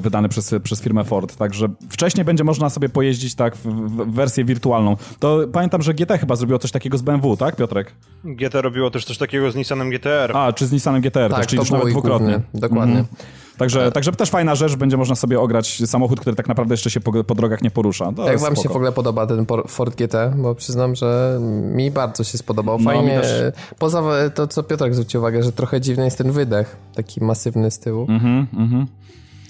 [0.00, 1.36] wydany przez, przez firmę Ford.
[1.36, 4.96] Także wcześniej będzie można sobie pojeździć tak w, w wersję wirtualną.
[5.18, 7.92] To pamiętam, że GT chyba zrobiło coś takiego z BMW, tak Piotrek?
[8.24, 10.36] GT robiło też coś takiego z Nissanem GTR.
[10.36, 12.26] A, czy z Nissanem GTR Tak, też, czyli to już nawet dwukrotnie.
[12.32, 12.98] główny, dokładnie.
[12.98, 13.16] Mhm.
[13.58, 17.00] Także, także też fajna rzecz, będzie można sobie ograć samochód, który tak naprawdę jeszcze się
[17.00, 18.12] po, po drogach nie porusza.
[18.12, 20.14] To Jak wam się w ogóle podoba ten Ford GT?
[20.36, 21.38] Bo przyznam, że
[21.74, 22.78] mi bardzo się spodobał.
[22.78, 23.02] No, Fajnie.
[23.02, 23.52] mi też.
[23.78, 24.02] Poza
[24.34, 28.06] to, co Piotrek zwrócił uwagę, że trochę dziwny jest ten wydech, taki masywny z tyłu.
[28.08, 28.86] Mhm, mhm.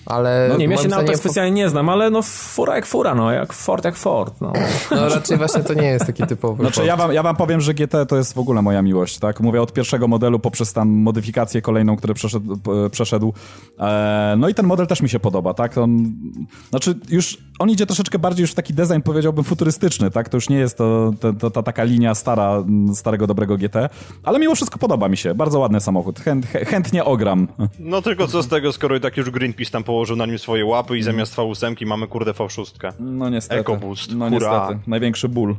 [0.06, 3.14] Ale No nie, ja się na to specjalnie nie znam, ale no fura jak fura,
[3.14, 4.52] no jak Ford jak Ford, no.
[4.90, 6.86] No raczej właśnie to nie jest taki typowy Znaczy Ford.
[6.86, 9.40] ja wam, ja wam powiem, że GT to jest w ogóle moja miłość, tak?
[9.40, 12.58] Mówię od pierwszego modelu poprzez tam modyfikację kolejną, który przeszedł.
[12.90, 13.32] przeszedł.
[13.78, 15.78] E, no i ten model też mi się podoba, tak?
[15.78, 16.12] On,
[16.70, 20.28] znaczy już, on idzie troszeczkę bardziej już w taki design, powiedziałbym, futurystyczny, tak?
[20.28, 23.76] To już nie jest to, to, to ta taka linia stara, starego dobrego GT,
[24.22, 25.34] ale mimo wszystko podoba mi się.
[25.34, 26.20] Bardzo ładny samochód.
[26.20, 27.48] Chęt, chę- chętnie ogram.
[27.78, 30.66] No tylko co z tego, skoro i tak już Greenpeace tam położył na nim swoje
[30.66, 32.92] łapy i zamiast V8 mamy kurde V6.
[33.00, 33.60] No niestety.
[33.60, 34.66] EcoBoost, No hurra.
[34.68, 34.90] niestety.
[34.90, 35.56] Największy ból.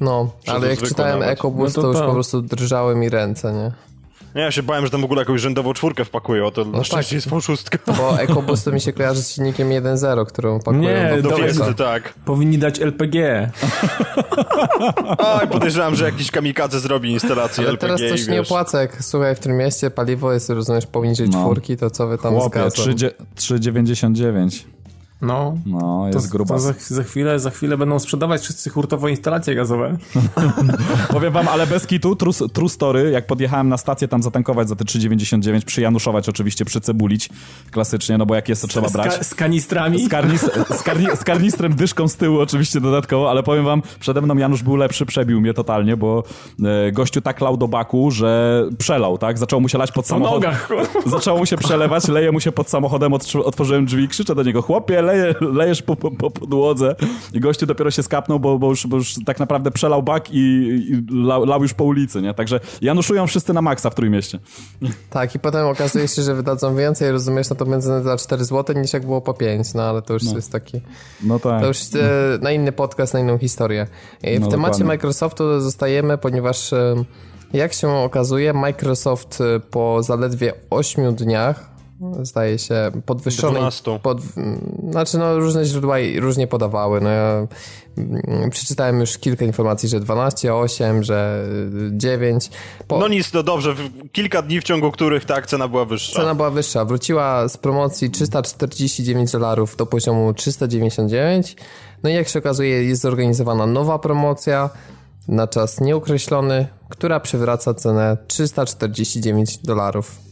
[0.00, 1.22] No, ale jak czytałem.
[1.22, 2.06] EcoBoost, No to, to już to.
[2.06, 3.72] po prostu drżały mi ręce, nie?
[4.34, 6.84] Nie, ja się bałem, że tam w ogóle jakąś rzędową czwórkę wpakują, a to na
[6.84, 7.78] szczęście jest V6.
[7.96, 11.64] Bo EcoBoost to mi się kojarzy z silnikiem 1.0, którą pakują Nie, do No Fiesta.
[11.64, 12.14] że tak.
[12.24, 13.16] Powinni dać LPG.
[15.18, 19.34] Oj, podejrzewam, że jakiś kamikadze zrobi instalację Ale LPG teraz się nie opłaca, jak słuchaj,
[19.34, 21.40] w tym mieście paliwo jest, rozumiesz, poniżej No.
[21.42, 22.82] czwórki, to co wy tam Chłopie, zgadzą?
[23.36, 24.64] 3,99.
[25.22, 26.54] No, No, jest to, gruba.
[26.54, 29.96] to za, za, chwilę, za chwilę będą sprzedawać wszyscy hurtowo instalacje gazowe.
[31.12, 34.76] Powiem wam, ale bez kitu, true, true story, jak podjechałem na stację tam zatankować za
[34.76, 37.28] te 3,99, przyjanuszować oczywiście, przycebulić
[37.70, 39.18] klasycznie, no bo jak jest to trzeba brać.
[39.18, 40.04] ka- z kanistrami.
[40.04, 40.40] Z, karnis,
[40.78, 44.62] z, karni, z karnistrem dyszką z tyłu oczywiście dodatkowo, ale powiem wam, przede mną Janusz
[44.62, 46.22] był lepszy, przebił mnie totalnie, bo
[46.88, 49.38] e, gościu tak lał do baku, że przelał, tak?
[49.38, 50.52] Zaczął mu się lać pod po samochodem.
[51.06, 54.62] Zaczęło mu się przelewać, leje mu się pod samochodem, otw- otworzyłem drzwi, krzyczę do niego,
[54.62, 56.96] chłopie, leje, lejesz po, po, po podłodze.
[57.32, 60.38] I gościu dopiero się skapnął, bo, bo, już, bo już tak naprawdę przelał bak i,
[60.38, 62.34] i lał, lał już po ulicy, nie?
[62.34, 64.38] Także januszują wszyscy na maksa w Trójmieście.
[65.10, 68.76] Tak, i potem okazuje się, że wydadzą więcej, rozumiesz, na to benzynę za 4 zł
[68.78, 70.80] niż jak było po 5, no ale to już jest taki...
[71.22, 71.60] No tak.
[71.60, 73.86] To już e, na inny podcast, na inną historię.
[74.22, 74.84] E, W No, temacie dokładnie.
[74.84, 76.94] Microsoftu zostajemy, ponieważ e,
[77.52, 79.38] jak się okazuje, Microsoft
[79.70, 81.71] po zaledwie 8 dniach
[82.22, 83.56] zdaje się podwyższonej...
[83.56, 83.98] 12.
[84.02, 84.20] Pod,
[84.90, 87.00] znaczy no różne źródła różnie podawały.
[87.00, 87.46] No ja
[87.98, 91.46] mm, przeczytałem już kilka informacji, że 12, 8, że
[91.88, 92.50] y, 9.
[92.88, 93.74] Po, No nic, no dobrze,
[94.12, 96.20] kilka dni w ciągu których ta cena była wyższa.
[96.20, 96.84] Cena była wyższa.
[96.84, 101.56] Wróciła z promocji 349 dolarów do poziomu 399.
[102.02, 104.70] No i jak się okazuje, jest zorganizowana nowa promocja
[105.28, 110.31] na czas nieokreślony, która przywraca cenę 349 dolarów.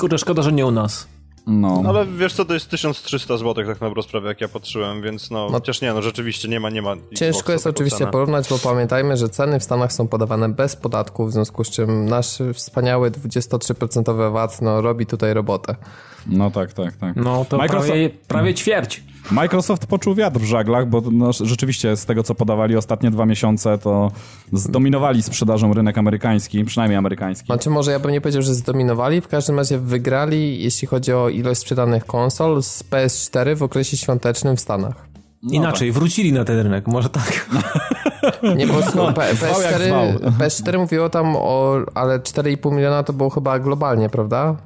[0.00, 1.06] Kurde, szkoda, że nie u nas.
[1.46, 1.82] No.
[1.88, 5.30] Ale wiesz co, to jest 1300 zł tak na dobrą sprawę, jak ja patrzyłem, więc
[5.30, 6.96] no, chociaż nie, no rzeczywiście nie ma, nie ma.
[6.96, 8.10] Ciężko Xboxa jest oczywiście cenę.
[8.10, 12.06] porównać, bo pamiętajmy, że ceny w Stanach są podawane bez podatku, w związku z czym
[12.06, 15.76] nasz wspaniały 23% VAT no, robi tutaj robotę.
[16.26, 17.16] No tak, tak, tak.
[17.16, 19.02] No to Microsoft- prawie, prawie ćwierć.
[19.30, 23.78] Microsoft poczuł wiatr w żaglach, bo no, rzeczywiście z tego, co podawali ostatnie dwa miesiące,
[23.78, 24.12] to
[24.52, 27.46] zdominowali sprzedażą rynek amerykański, przynajmniej amerykański.
[27.46, 31.28] Znaczy może ja bym nie powiedział, że zdominowali, w każdym razie wygrali, jeśli chodzi o
[31.28, 35.09] ilość sprzedanych konsol z PS4 w okresie świątecznym w Stanach.
[35.42, 37.46] Inaczej, wrócili na ten rynek, może tak.
[38.56, 40.06] Nie, bo no, P- zwał jak PS4, zwał.
[40.38, 44.56] PS4 mówiło tam o, ale 4,5 miliona to było chyba globalnie, prawda?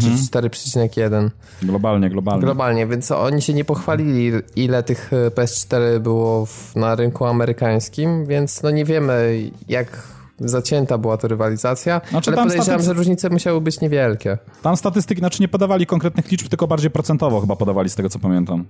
[0.00, 0.06] Czy
[0.38, 1.30] 4,1
[1.62, 2.42] Globalnie, globalnie.
[2.42, 8.26] globalnie, więc oni się nie pochwalili ile tych e, PS4 było w, na rynku amerykańskim,
[8.26, 10.02] więc no nie wiemy jak
[10.40, 14.38] zacięta była to rywalizacja, Znaczy, ale podejrzewam, statystyk- że różnice musiały być niewielkie.
[14.62, 18.18] Tam statystyki, znaczy nie podawali konkretnych liczb, tylko bardziej procentowo chyba podawali, z tego co
[18.18, 18.64] pamiętam.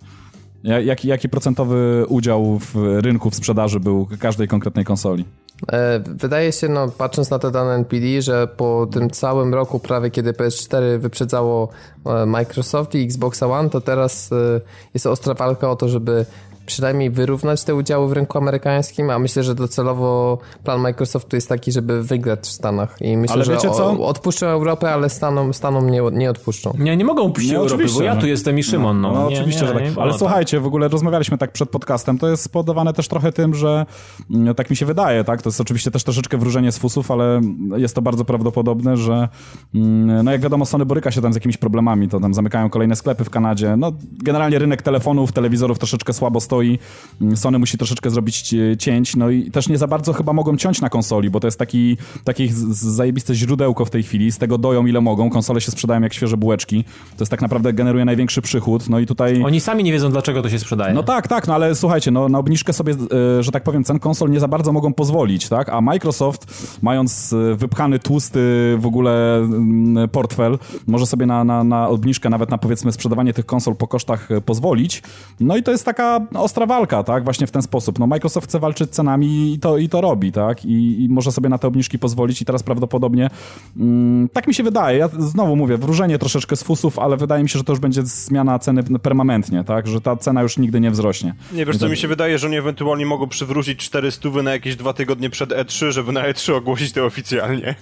[0.65, 5.25] Ja- Jaki, jaki procentowy udział w rynku w sprzedaży był każdej konkretnej konsoli?
[5.73, 10.11] E, Wydaje się, no, patrząc na te dane NPD, że po tym całym roku, prawie
[10.11, 11.69] kiedy PS4 wyprzedzało
[12.07, 14.61] e, Microsoft i Xbox One, to teraz e,
[14.95, 16.27] jest ostra walka o to, żeby
[16.67, 21.73] przynajmniej wyrównać te udziały w rynku amerykańskim, a myślę, że docelowo plan Microsoftu jest taki,
[21.73, 22.97] żeby wygrać w Stanach.
[23.01, 23.91] I myślę, Ale że wiecie co?
[23.91, 26.75] O, odpuszczą Europę, ale Stanom, Stanom nie, nie odpuszczą.
[26.79, 28.21] Nie, nie mogą opuścić Nie, Europy, oczywiście, bo ja no.
[28.21, 29.01] tu jestem i Szymon.
[29.01, 29.83] No, No, Nie, oczywiście, nie, że tak.
[29.83, 33.33] nie Ale wolno słuchajcie, w ogóle rozmawialiśmy tak przed podcastem, to jest spowodowane też trochę
[33.33, 33.87] tym, że
[34.31, 35.43] mm, tak mi się wydaje, tak?
[35.43, 37.41] To jest oczywiście też troszeczkę wróżenie z fusów, ale
[37.77, 39.29] jest to bardzo prawdopodobne, że
[39.75, 42.97] mm, no jak wiadomo, Sony boryka się tam z jakimiś problemami, to tam zamykają kolejne
[42.97, 43.77] sklepy w Kanadzie.
[43.77, 43.93] No
[44.25, 46.54] generalnie rynek telefonów, telewizorów troszeczkę słabo stoi.
[46.63, 50.57] Mm, Sony musi troszeczkę zrobić e, cięć, no i też nie za bardzo chyba mogą
[50.57, 54.59] ciąć na konsoli, bo to jest taki, takie zajebiste źródełko w tej chwili, z tego
[54.59, 56.85] doją ile mogą, konsole się sprzedają jak świeże bułeczki.
[56.85, 59.43] To jest tak naprawdę generuje największy przychód, no i tutaj...
[59.43, 60.95] Oni sami nie wiedzą, dlaczego to się sprzedaje.
[60.95, 62.95] No tak, tak, no ale słuchajcie, no na obniżkę sobie,
[63.39, 65.69] e, że tak powiem, cen konsol nie za bardzo mogą pozwolić, tak?
[65.69, 66.47] A Microsoft,
[66.83, 68.41] mając e, wypchany tłusty
[68.79, 73.47] w ogóle mm, portfel, może sobie na, na, na obniżkę, nawet na powiedzmy sprzedawanie tych
[73.47, 75.03] konsol po kosztach pozwolić.
[75.41, 77.25] No i to jest taka ostra walka, tak?
[77.25, 77.99] Właśnie w ten sposób.
[77.99, 80.65] No Microsoft chce walczyć cenami i to, i to robi, tak?
[80.65, 83.31] I, I może sobie na te obniżki pozwolić i teraz prawdopodobnie
[83.77, 84.99] mm, tak mi się wydaje.
[84.99, 88.03] Ja znowu mówię, wróżenie troszeczkę z fusów, ale wydaje mi się, że to już będzie
[88.03, 89.87] zmiana ceny permanentnie, tak?
[89.87, 91.35] Że ta cena już nigdy nie wzrośnie.
[91.53, 94.93] Nie, wiesz co, mi się wydaje, że oni ewentualnie mogą przywrócić 400 na jakieś dwa
[94.93, 97.75] tygodnie przed E3, żeby na E3 ogłosić to oficjalnie.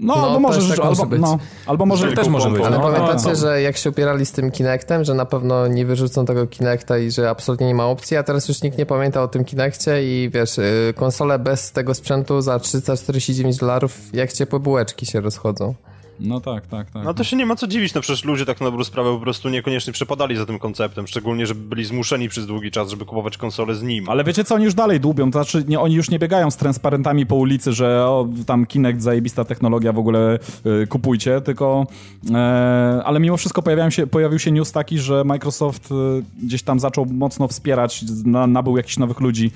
[0.00, 2.62] No, No, albo to może, jest tak albo, no, albo może też może być.
[2.62, 3.36] Ale No, pamiętacie, no, no.
[3.36, 7.10] że jak się opierali z tym Kinectem, że na pewno nie wyrzucą tego Kinecta i
[7.10, 10.30] że absolutnie nie ma opcji, a teraz już nikt nie pamięta o tym Kinectie i
[10.34, 15.74] wiesz, y, konsole bez tego sprzętu za 349 dolarów jak ciepłe bułeczki się rozchodzą.
[16.20, 17.04] No tak, tak, tak.
[17.04, 19.20] No to się nie ma co dziwić, no przecież ludzie tak na dobrą sprawę po
[19.20, 23.36] prostu niekoniecznie przepadali za tym konceptem, szczególnie, że byli zmuszeni przez długi czas, żeby kupować
[23.36, 24.08] konsole z nim.
[24.08, 26.56] Ale wiecie co, oni już dalej dłubią, to znaczy nie, oni już nie biegają z
[26.56, 30.38] transparentami po ulicy, że o, tam Kinect, zajebista technologia, w ogóle
[30.82, 31.86] y, kupujcie, tylko
[32.30, 35.94] e, ale mimo wszystko pojawiają się, pojawił się news taki, że Microsoft y,
[36.42, 39.50] gdzieś tam zaczął mocno wspierać, na, nabył jakichś nowych ludzi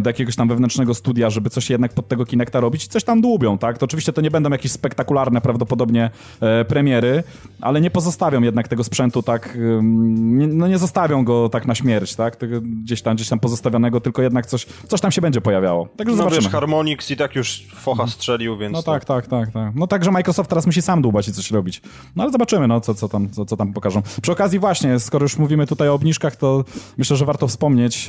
[0.00, 3.20] do jakiegoś tam wewnętrznego studia, żeby coś jednak pod tego Kinecta robić i coś tam
[3.20, 3.78] dłubią, tak?
[3.78, 7.22] To oczywiście to nie będą jakieś spektakularne prawdopodobnie e, premiery,
[7.60, 12.36] ale nie pozostawią jednak tego sprzętu tak, no nie zostawią go tak na śmierć, tak?
[12.36, 15.88] Tego gdzieś tam, gdzieś tam pozostawionego, tylko jednak coś, coś tam się będzie pojawiało.
[15.96, 16.42] Także no zobaczymy.
[16.42, 18.72] wiesz, Harmonix i tak już focha strzelił, więc...
[18.72, 19.74] No tak, tak, tak, tak.
[19.74, 21.82] No także Microsoft teraz musi sam dłubać i coś robić.
[22.16, 24.02] No ale zobaczymy, no co, co, tam, co, co tam pokażą.
[24.22, 26.64] Przy okazji właśnie, skoro już mówimy tutaj o obniżkach, to
[26.98, 28.06] myślę, że warto wspomnieć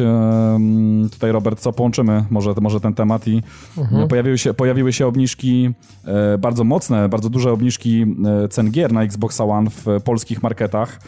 [1.11, 3.43] tutaj Robert, co połączymy może, może ten temat i
[3.77, 4.07] mhm.
[4.07, 5.73] pojawiły, się, pojawiły się obniżki
[6.05, 8.05] e, bardzo mocne, bardzo duże obniżki
[8.43, 10.99] e, cen gier na Xbox One w polskich marketach.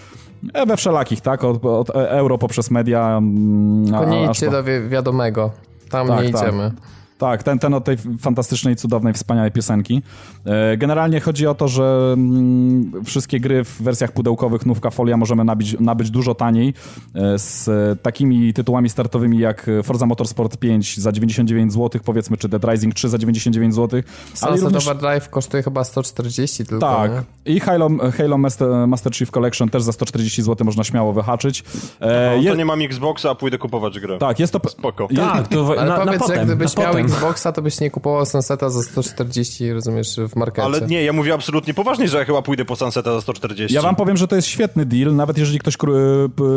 [0.53, 1.43] E, we wszelakich, tak?
[1.43, 3.17] Od, od euro poprzez media.
[3.17, 5.51] Mm, Tylko nie idźcie do wi wiadomego.
[5.89, 6.41] Tam tak, nie tak.
[6.41, 6.71] idziemy.
[6.71, 6.98] Tak,
[7.43, 10.01] ten, ten od tej fantastycznej, cudownej, wspaniałej piosenki.
[10.45, 15.43] E, generalnie chodzi o to, że mm, wszystkie gry w wersjach pudełkowych Nówka Folia możemy
[15.43, 16.73] nabić, nabyć dużo taniej
[17.15, 17.69] e, z
[18.01, 23.09] takimi tytułami startowymi jak Forza Motorsport 5 za 99 zł powiedzmy, czy Dead Rising 3
[23.09, 24.01] za 99 zł.
[24.33, 24.87] Sunset również...
[24.87, 26.87] Overdrive kosztuje chyba 140 tylko.
[26.87, 27.11] Tak.
[27.11, 27.53] Nie?
[27.53, 31.63] I Halo, Halo Master, Master Chief Collection też za 140 zł można śmiało wyhaczyć.
[31.99, 34.17] E, no, to nie mam Xboxa, a pójdę kupować grę.
[34.17, 34.69] Tak, jest to...
[34.69, 35.07] Spoko.
[35.15, 37.08] Tak, to Ale na, powiedz, na potem, jak gdybyś na miał potem.
[37.09, 40.65] Xboxa, to byś nie kupował Sunseta za 140, rozumiesz, w markecie.
[40.65, 43.75] Ale nie, ja mówię absolutnie poważnie, że ja chyba pójdę po Sunseta za 140.
[43.75, 45.77] Ja wam powiem, że to jest świetny deal, nawet jeżeli ktoś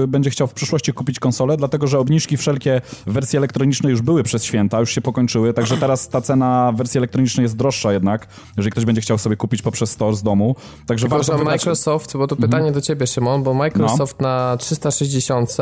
[0.09, 4.23] będzie chciał w przyszłości kupić konsolę, dlatego że obniżki wszelkie w wersji elektronicznej już były
[4.23, 8.73] przez święta, już się pokończyły, także teraz ta cena wersji elektronicznej jest droższa jednak, jeżeli
[8.73, 10.57] ktoś będzie chciał sobie kupić poprzez store z domu.
[10.87, 12.75] Także Tylko, że Microsoft, bo to pytanie mhm.
[12.75, 14.29] do ciebie Szymon, bo Microsoft no.
[14.29, 15.57] na 360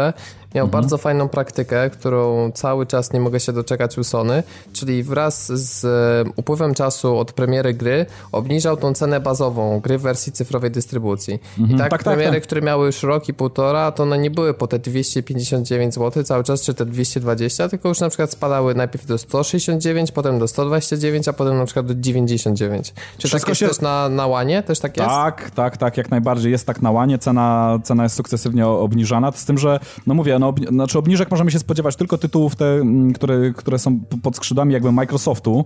[0.55, 0.83] miał mhm.
[0.83, 4.43] bardzo fajną praktykę, którą cały czas nie mogę się doczekać u Sony,
[4.81, 10.03] czyli wraz z e, upływem czasu od premiery gry obniżał tą cenę bazową gry w
[10.03, 11.39] wersji cyfrowej dystrybucji.
[11.59, 11.77] Mhm.
[11.77, 12.43] I tak, tak, tak premiery, tak, tak.
[12.43, 16.45] które miały już rok i półtora, to one nie były po te 259 zł cały
[16.45, 21.29] czas, czy te 220, tylko już na przykład spadały najpierw do 169, potem do 129,
[21.29, 22.95] a potem na przykład do 99.
[23.19, 23.69] Czy Wszystko tak jest się...
[23.69, 24.63] też na, na łanie?
[24.63, 25.09] Też tak jest?
[25.09, 27.19] Tak, tak, tak, jak najbardziej jest tak na łanie.
[27.19, 31.51] Cena, cena jest sukcesywnie obniżana, z tym, że, no mówię, no, obni znaczy obniżek możemy
[31.51, 32.81] się spodziewać tylko tytułów te,
[33.15, 35.65] które, które są pod skrzydłami jakby Microsoftu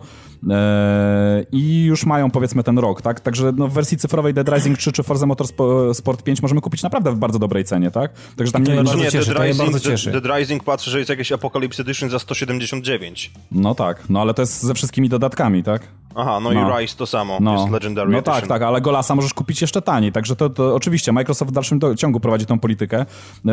[0.50, 3.20] e, i już mają powiedzmy ten rok, tak?
[3.20, 7.12] Także no, w wersji cyfrowej Dead Rising 3 czy Forza Motorsport 5 możemy kupić naprawdę
[7.12, 8.12] w bardzo dobrej cenie, tak?
[8.36, 10.10] Także tam nie, nie, cieszy, Dead, Rising, cieszy.
[10.10, 13.32] Dead, Dead Rising patrzę, że jest jakiś Apocalypse Edition za 179.
[13.52, 15.82] No tak, no ale to jest ze wszystkimi dodatkami, tak?
[16.14, 17.54] Aha, no, no, i Rise to samo, no.
[17.54, 21.12] jest Legendary No tak, tak, ale Golasa możesz kupić jeszcze taniej, także to, to oczywiście
[21.12, 23.06] Microsoft w dalszym ciągu prowadzi tą politykę.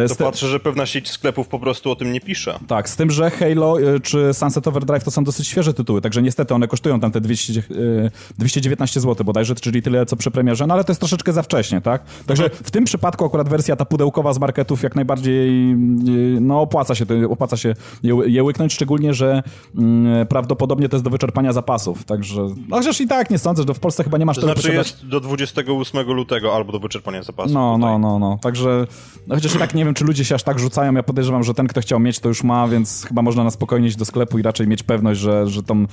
[0.07, 2.59] To patrzę, że pewna sieć sklepów po prostu o tym nie pisze.
[2.67, 6.21] Tak, z tym, że Halo y, czy Sunset Overdrive to są dosyć świeże tytuły, także
[6.21, 7.63] niestety one kosztują tam te 200,
[8.37, 11.81] 219 zł bodajże, czyli tyle co przy premierze, no ale to jest troszeczkę za wcześnie,
[11.81, 12.03] tak?
[12.25, 16.95] Także w tym przypadku akurat wersja ta pudełkowa z marketów jak najbardziej y, no opłaca
[16.95, 19.43] się, opłaca się je, je łyknąć, szczególnie, że
[19.77, 23.73] mm, prawdopodobnie to jest do wyczerpania zapasów, także no, chociaż i tak nie sądzę, że
[23.73, 24.91] w Polsce chyba nie masz to znaczy posiadać...
[24.91, 27.51] jest do 28 lutego albo do wyczerpania zapasów.
[27.51, 28.39] No, no, no, no.
[28.41, 28.87] Także
[29.27, 30.93] no, chociaż i tak nie wiem, czy ludzie się aż tak rzucają.
[30.93, 33.87] Ja podejrzewam, że ten, kto chciał mieć, to już ma, więc chyba można na spokojnie
[33.87, 35.81] iść do sklepu i raczej mieć pewność, że, że tą...
[35.81, 35.87] Yy,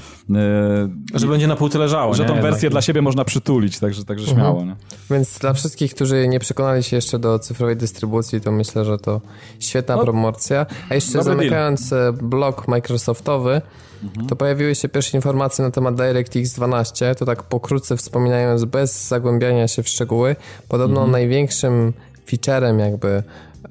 [1.14, 2.28] że będzie na półce leżało, Że nie?
[2.28, 2.70] tą wersję Jednak.
[2.70, 4.40] dla siebie można przytulić, także, także mhm.
[4.40, 4.64] śmiało.
[4.64, 4.76] Nie?
[5.10, 9.20] Więc dla wszystkich, którzy nie przekonali się jeszcze do cyfrowej dystrybucji, to myślę, że to
[9.60, 10.66] świetna no, promocja.
[10.90, 12.12] A jeszcze zamykając deal.
[12.12, 13.62] blog Microsoftowy,
[14.28, 19.68] to pojawiły się pierwsze informacje na temat DirectX 12, to tak pokrótce wspominając, bez zagłębiania
[19.68, 20.36] się w szczegóły.
[20.68, 21.12] Podobno mhm.
[21.12, 21.92] największym
[22.30, 23.22] featurem jakby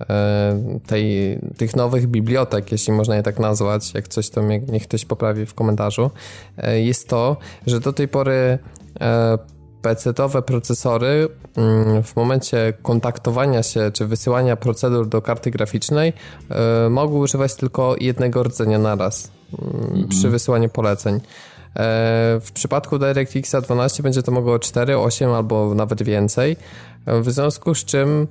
[0.10, 5.06] e, tej, tych nowych bibliotek, jeśli można je tak nazwać, jak coś to niech ktoś
[5.06, 6.12] poprawi w komentarzu,
[6.58, 7.38] e, jest to,
[7.68, 8.60] że do tej pory
[9.02, 9.38] e,
[9.82, 16.14] PC-owe procesory mm, w momencie kontaktowania się czy wysyłania procedur do karty graficznej
[16.90, 21.16] mogły używać tylko jednego rdzenia naraz mm, przy wysyłaniu poleceń.
[21.16, 21.20] E,
[22.42, 26.58] w przypadku DirectX 12 będzie to mogło 4, 8 albo nawet więcej,
[27.08, 28.28] w związku z czym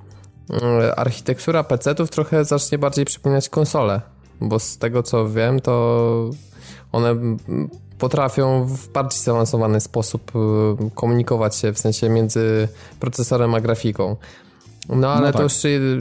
[0.50, 4.00] mm, architektura PC-ów trochę zacznie bardziej przypominać konsole,
[4.40, 6.30] bo z tego co wiem, to
[6.92, 7.14] one
[7.98, 12.68] potrafią w bardziej zaawansowany sposób y, komunikować się w sensie między
[13.00, 14.16] procesorem a grafiką.
[14.88, 15.36] No ale no tak.
[15.36, 15.54] to już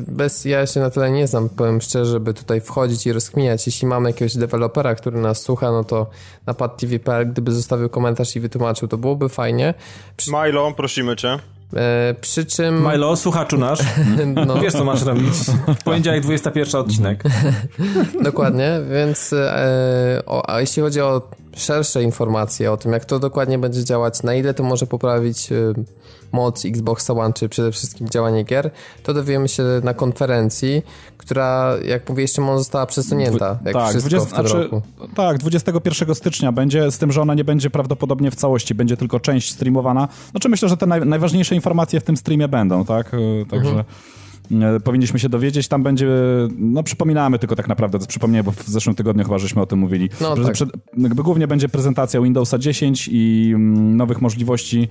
[0.08, 3.66] bez, ja się na tyle nie znam, powiem szczerze, żeby tutaj wchodzić i rozkminiać.
[3.66, 6.10] Jeśli mamy jakiegoś dewelopera, który nas słucha, no to
[6.46, 9.74] na padtv.pl, gdyby zostawił komentarz i wytłumaczył, to byłoby fajnie.
[10.18, 10.32] Przy...
[10.32, 11.40] Milo, prosimy cię.
[11.74, 12.88] E, przy czym...
[12.92, 13.80] Milo, słuchaczu nasz,
[14.48, 14.60] no.
[14.60, 15.34] wiesz co masz robić.
[15.80, 17.24] W poniedziałek 21 odcinek.
[18.24, 21.22] Dokładnie, więc e, o, a jeśli chodzi o
[21.56, 25.74] szersze informacje o tym, jak to dokładnie będzie działać, na ile to może poprawić e,
[26.32, 28.72] moc Xbox One, czy przede wszystkim działanie gier,
[29.04, 30.82] to dowiemy się na konferencji,
[31.18, 34.82] która, jak mówię, jeszcze może została przesunięta, jak tak, wszystko 20, w tym znaczy, roku.
[35.16, 39.20] Tak, 21 stycznia będzie, z tym, że ona nie będzie prawdopodobnie w całości, będzie tylko
[39.20, 40.08] część streamowana.
[40.32, 43.14] Znaczy myślę, że te naj, najważniejsze informacje w tym streamie będą, tak?
[43.14, 43.70] E, Także...
[43.70, 43.86] Mhm.
[44.52, 46.08] E, Powinniśmy się dowiedzieć, tam będzie,
[46.58, 49.80] no przypominamy tylko tak naprawdę, to przypomniałem, bo w zeszłym tygodniu chyba żeśmy o tym
[49.80, 50.10] mówili.
[50.22, 50.54] No tak.
[50.54, 54.90] przed, jakby głównie będzie prezentacja Windowsa 10 i mm, nowych możliwości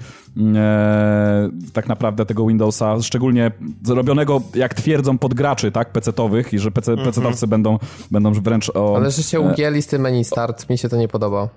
[0.54, 3.50] e, tak naprawdę tego Windowsa, szczególnie
[3.84, 7.78] zrobionego, jak twierdzą, pod graczy, tak, PC-towych i że PC, PC-towcy będą,
[8.10, 8.96] będą wręcz o...
[8.96, 11.48] Ale że się ugięli z tym meni start, mi się to nie podoba.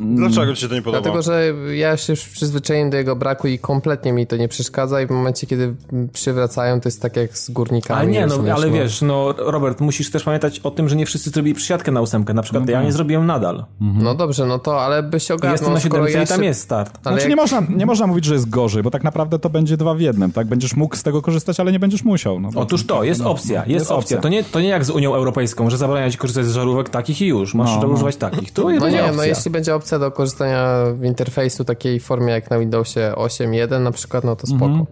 [0.00, 1.02] Dlaczego ci się to nie podoba?
[1.02, 5.02] Dlatego, że ja się już przyzwyczaiłem do jego braku i kompletnie mi to nie przeszkadza
[5.02, 5.74] i w momencie, kiedy
[6.12, 8.00] przywracają, to jest tak jak z górnikami.
[8.00, 11.30] Ale nie, no, ale wiesz, no Robert, musisz też pamiętać o tym, że nie wszyscy
[11.30, 12.34] zrobili przysiadkę na ósemkę.
[12.34, 13.64] Na przykład ja nie zrobiłem nadal.
[13.80, 16.44] No dobrze, no to, ale byś ogarnął, Jestem na skoro siódemce ja i tam się-
[16.44, 16.98] jest start.
[17.04, 17.30] Ale Znaczy jak...
[17.30, 20.00] nie, można, nie można mówić, że jest gorzej, bo tak naprawdę to będzie dwa w
[20.00, 20.46] jednym, tak?
[20.46, 22.40] Będziesz mógł z tego korzystać, ale nie będziesz musiał.
[22.40, 24.18] No, Otóż to, jest no, opcja, no, jest opcja.
[24.20, 27.22] To nie, to nie jak z Unią Europejską, że zabrania ci korzystać z żarówek takich
[27.22, 27.54] i już.
[27.54, 27.88] Masz No, no.
[27.88, 28.52] używać takich.
[28.52, 29.12] Tu No nie, opcja.
[29.16, 33.92] no jeśli będzie opcja do korzystania w interfejsu takiej formie jak na Windowsie 8.1 na
[33.92, 34.86] przykład, no to spoko.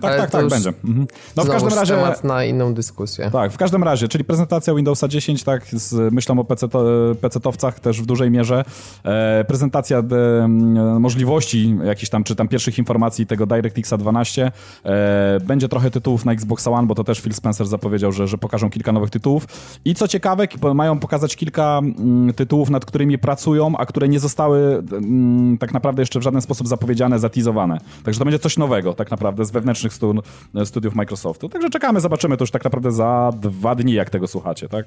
[0.00, 0.72] Tak, Ale tak, tak, już będzie.
[0.84, 1.06] Mhm.
[1.36, 1.94] No w każdym razie...
[1.94, 3.30] temat na inną dyskusję.
[3.30, 6.66] Tak, w każdym razie, czyli prezentacja Windowsa 10, tak, z myślą o PC,
[7.20, 8.64] PC-towcach też w dużej mierze.
[9.04, 14.52] E, prezentacja de, m, możliwości jakichś tam, czy tam pierwszych informacji tego DirectXa 12.
[14.84, 18.38] E, będzie trochę tytułów na Xbox One, bo to też Phil Spencer zapowiedział, że, że
[18.38, 19.46] pokażą kilka nowych tytułów.
[19.84, 24.82] I co ciekawe, mają pokazać kilka mm, tytułów, nad którymi pracują, a które nie zostały
[24.92, 27.80] mm, tak naprawdę jeszcze w żaden sposób zapowiedziane, zatizowane.
[28.04, 30.14] Także to będzie coś nowego, tak naprawdę, z wewnętrznych stu,
[30.64, 31.48] studiów Microsoftu.
[31.48, 34.86] Także czekamy, zobaczymy to już tak naprawdę za dwa dni, jak tego słuchacie, tak?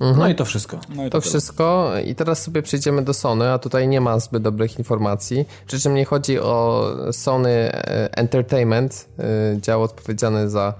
[0.00, 0.80] No i to wszystko.
[0.88, 1.30] No i To tyle.
[1.30, 5.44] wszystko i teraz sobie przejdziemy do Sony, a tutaj nie ma zbyt dobrych informacji.
[5.66, 10.74] Przy czym nie chodzi o Sony e, Entertainment, e, dział odpowiedzialny za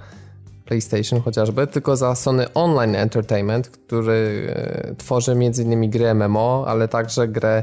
[0.64, 5.90] PlayStation chociażby, tylko za Sony Online Entertainment, który e, tworzy m.in.
[5.90, 7.62] gry MMO, ale także grę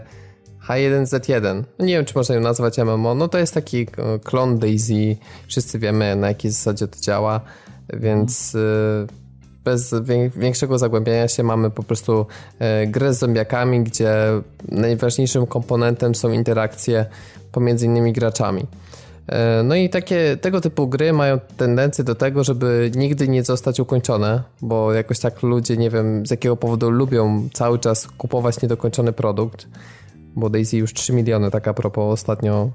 [0.67, 1.63] H1Z1.
[1.79, 3.15] No nie wiem, czy można ją nazwać MMO.
[3.15, 5.17] No to jest taki e, klon Daisy.
[5.47, 7.41] Wszyscy wiemy, na jakiej zasadzie to działa,
[7.93, 8.59] więc e,
[9.63, 12.25] bez wię- większego zagłębiania się mamy po prostu
[12.59, 14.15] e, grę z zombiakami, gdzie
[14.69, 17.05] najważniejszym komponentem są interakcje
[17.51, 18.65] pomiędzy innymi graczami.
[19.63, 24.43] No i takie, tego typu gry mają tendencję do tego, żeby nigdy nie zostać ukończone,
[24.61, 29.67] bo jakoś tak ludzie, nie wiem z jakiego powodu lubią cały czas kupować niedokończony produkt,
[30.35, 32.69] bo Daisy już 3 miliony tak a propos ostatnio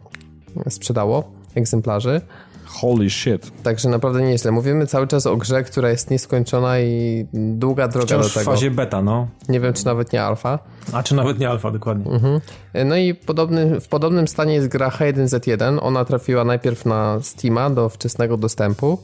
[0.69, 2.21] sprzedało egzemplarzy.
[2.65, 3.63] Holy shit.
[3.63, 4.51] Także naprawdę nieźle.
[4.53, 8.51] Mówimy cały czas o grze, która jest nieskończona i długa droga Wciąż do w tego.
[8.51, 9.29] fazie beta, no.
[9.49, 10.59] Nie wiem, czy nawet nie alfa.
[10.93, 12.13] A czy nawet nie alfa, dokładnie.
[12.13, 12.41] Mhm.
[12.85, 15.79] No i podobny, w podobnym stanie jest gra H1Z1.
[15.83, 18.99] Ona trafiła najpierw na Steama do wczesnego dostępu.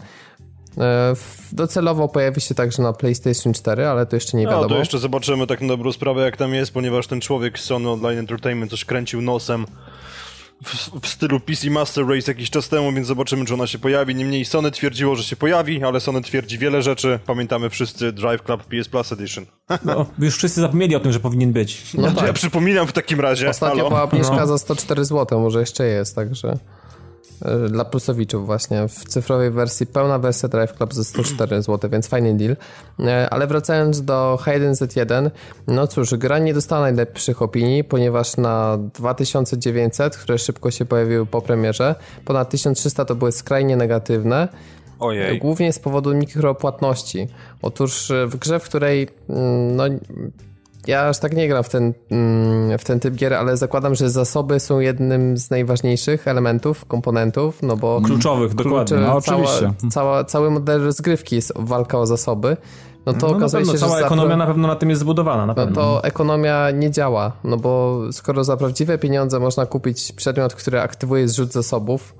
[0.78, 1.14] E,
[1.52, 4.68] Docelowo pojawi się także na PlayStation 4, ale to jeszcze nie No wiadomo.
[4.68, 7.90] to jeszcze zobaczymy tak na dobrą sprawę jak tam jest, ponieważ ten człowiek z Sony
[7.90, 9.66] Online Entertainment coś kręcił nosem
[10.64, 14.14] w, w stylu PC Master Race jakiś czas temu, więc zobaczymy czy ona się pojawi.
[14.14, 17.18] Niemniej Sony twierdziło, że się pojawi, ale Sony twierdzi wiele rzeczy.
[17.26, 19.46] Pamiętamy wszyscy Drive Club PS Plus Edition.
[19.84, 21.94] No, już wszyscy zapomnieli o tym, że powinien być.
[21.94, 22.32] No Ja tak.
[22.32, 23.50] przypominam w takim razie.
[23.50, 23.88] Ostatnio Halo?
[23.88, 24.46] była obniżka No.
[24.46, 26.58] za 104 zł, może jeszcze jest, także
[27.68, 32.36] dla plusowiczów właśnie w cyfrowej wersji, pełna wersja Drive Club za 104 zł, więc fajny
[32.36, 32.56] deal.
[33.00, 35.30] E, Ale wracając do H1Z1,
[35.66, 41.42] no cóż, gra nie dostała najlepszych opinii, ponieważ na 2900, które szybko się pojawiły po
[41.42, 44.48] premierze, ponad 1300 to były skrajnie negatywne.
[45.00, 45.38] Ojej.
[45.38, 47.28] Głównie z powodu mikropłatności.
[47.62, 49.84] Otóż e, w grze, w której mm, no,
[50.88, 54.10] ja aż tak nie gram w ten, mm, w ten typ gier, ale zakładam, że
[54.10, 58.96] zasoby są jednym z najważniejszych elementów, komponentów, no bo Kluczowych, dokładnie.
[58.96, 59.72] No, cała, oczywiście.
[59.90, 62.56] cała, cały model rozgrywki jest walka o zasoby.
[63.06, 65.40] No to No, okazuje pewno, się, że cała ekonomia na pewno na tym jest zbudowana,
[65.40, 65.74] na no pewno.
[65.74, 71.28] to ekonomia nie działa, no bo skoro za prawdziwe pieniądze można kupić przedmiot, który aktywuje
[71.28, 72.14] zrzut zasobów,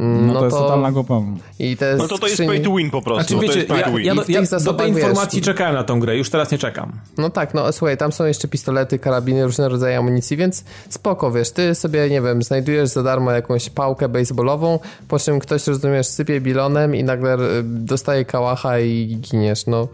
[0.00, 1.22] mm, No, to jest totalna głupa.
[1.58, 3.22] i te No to to jest pay to win po prostu.
[3.22, 4.06] Znaczy, to wiecie, jest pay ja, to win.
[4.06, 6.92] ja, ja tych do tej wiesz, informacji czekałem na tą grę, już teraz nie czekam.
[7.18, 11.50] No tak, no słuchaj, tam są jeszcze pistolety, karabiny, różne rodzaje amunicji, więc spoko, wiesz,
[11.50, 14.78] ty sobie, nie wiem, znajdujesz za darmo jakąś pałkę baseballową,
[15.08, 19.88] po czym ktoś, rozumiesz, sypie bilonem i nagle y, dostaje kałacha i giniesz, no.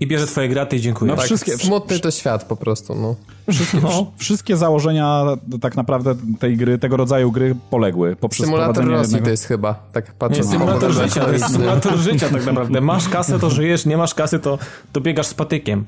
[0.00, 1.10] I bierze twoje graty i dziękuję.
[1.10, 3.16] No, Tak, Wszystkie- smutny to świat po prostu, no.
[3.52, 4.12] Wszystkie, No.
[4.16, 5.24] wszystkie założenia
[5.60, 9.74] tak naprawdę tej gry, tego rodzaju gry poległy poprzez Symulator Rosji jednego- to jest chyba,
[9.92, 12.80] tak patrzę Nie, na symulator życia, to jest symulator życia tak naprawdę.
[12.80, 14.58] Masz kasę, to żyjesz, nie masz kasy, to,
[14.92, 15.84] to biegasz z patykiem.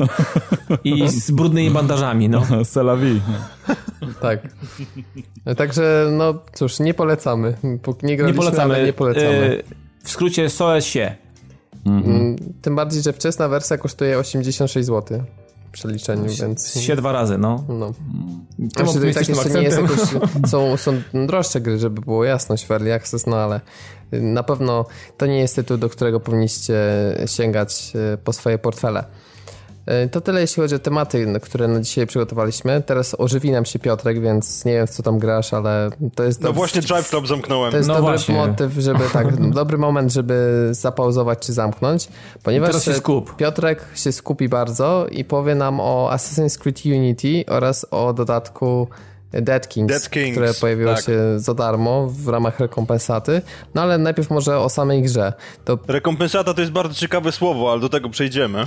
[0.84, 2.42] I z brudnymi bandażami, no.
[3.02, 3.20] Vie.
[4.20, 4.40] Tak.
[5.56, 7.56] Także, no cóż, nie polecamy.
[7.62, 8.74] Nie, Nie graliśmy, polecamy.
[8.74, 9.62] ale nie polecamy.
[9.70, 11.14] E, w skrócie SOS się.
[11.88, 15.22] Mm, Tym bardziej, że wczesna wersja kosztuje 86 zł
[15.68, 16.80] w przeliczeniu, więc...
[16.80, 17.64] Się dwa razy, no.
[17.68, 17.92] No.
[18.58, 20.00] Znaczy, to i tak jeszcze nie jest jakoś,
[20.50, 23.60] są, są droższe gry, żeby było jasność w Early Access, no ale
[24.12, 24.84] na pewno
[25.16, 26.74] to nie jest tytuł, do którego powinniście
[27.26, 29.04] sięgać e, po swoje portfele.
[29.88, 32.82] E, To tyle, jeśli chodzi o tematy, które na dzisiaj przygotowaliśmy.
[32.86, 36.40] Teraz ożywi nam się Piotrek, więc nie wiem, w co tam grasz, ale to jest...
[36.42, 37.70] No właśnie Drive Club zamknąłem.
[37.70, 38.34] To jest No dobry właśnie.
[38.34, 42.08] motyw, żeby tak, dobry moment, żeby zapauzować czy zamknąć,
[42.42, 43.36] ponieważ Teraz się e, skup.
[43.36, 48.88] Piotrek się skupi bardzo i powie nam o Assassin's Creed Unity oraz o dodatku
[49.32, 51.04] Dead Kings, Dead Kings, które pojawiło tak.
[51.04, 53.42] się za darmo w ramach rekompensaty.
[53.74, 55.32] No ale najpierw może o samej grze.
[55.64, 58.66] To Rekompensata to jest bardzo ciekawe słowo, ale do tego przejdziemy.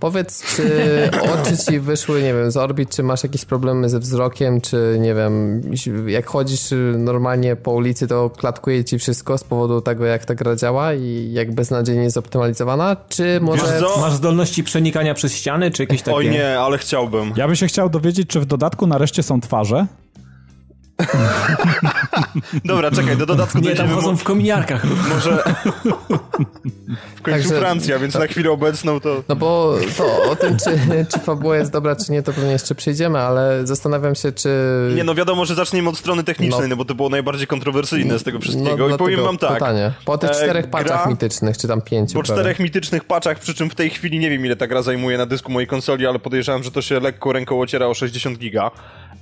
[0.00, 0.62] Powiedz, czy
[1.34, 5.14] oczy ci wyszły, nie wiem, z orbit, czy masz jakieś problemy ze wzrokiem, czy nie
[5.14, 5.62] wiem,
[6.06, 6.60] jak chodzisz
[6.98, 11.30] normalnie po ulicy, to klatkuje ci wszystko z powodu tego, jak ta gra działa i
[11.32, 13.80] jak beznadziejnie zoptymalizowana, czy może...
[14.00, 16.16] Masz zdolności przenikania przez ściany, czy jakieś takie...
[16.16, 17.32] Oj nie, ale chciałbym.
[17.36, 19.86] Ja bym się chciał dowiedzieć, czy w dodatku nareszcie są twarze.
[22.64, 24.84] Dobra, czekaj, do dodatku Nie, tam chodzą w kominiarkach.
[25.08, 25.38] może...
[27.16, 29.22] w końcu Także- Francja, więc na chwilę obecną to...
[29.28, 30.70] No bo to o tym, czy,
[31.12, 34.48] czy fabuła jest dobra, czy nie, to pewnie jeszcze przejdziemy, ale zastanawiam się, czy...
[34.96, 36.68] Nie no, wiadomo, że zaczniemy od strony technicznej, No.
[36.68, 38.72] no, bo to było najbardziej kontrowersyjne z tego wszystkiego.
[38.72, 39.92] I dlatego powiem wam tak, Pytanie.
[40.04, 42.14] Po tych E, czterech paczach gra- mitycznych, czy tam pięciu.
[42.14, 42.40] po prawie.
[42.40, 45.26] czterech mitycznych paczach, przy czym w tej chwili nie wiem ile ta gra zajmuje na
[45.26, 48.70] dysku mojej konsoli, ale podejrzewam, że to się lekko ręką ociera o 60 giga.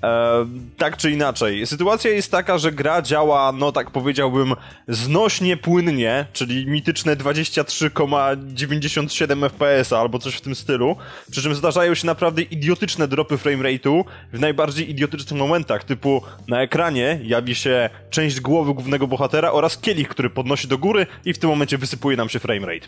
[0.02, 1.66] E, tak czy inaczej.
[1.66, 4.54] Sytuacja jest taka, że gra działa, no tak powiedziałbym,
[4.88, 10.96] znośnie płynnie, czyli mityczne 23,97 FPS albo coś w tym stylu.
[11.30, 17.20] Przy czym zdarzają się naprawdę idiotyczne dropy framerate'u w najbardziej idiotycznych momentach, typu na ekranie
[17.22, 21.50] jawi się część głowy głównego bohatera oraz kielich, który podnosi do góry i w tym
[21.50, 22.86] momencie wysypuje nam się framerate.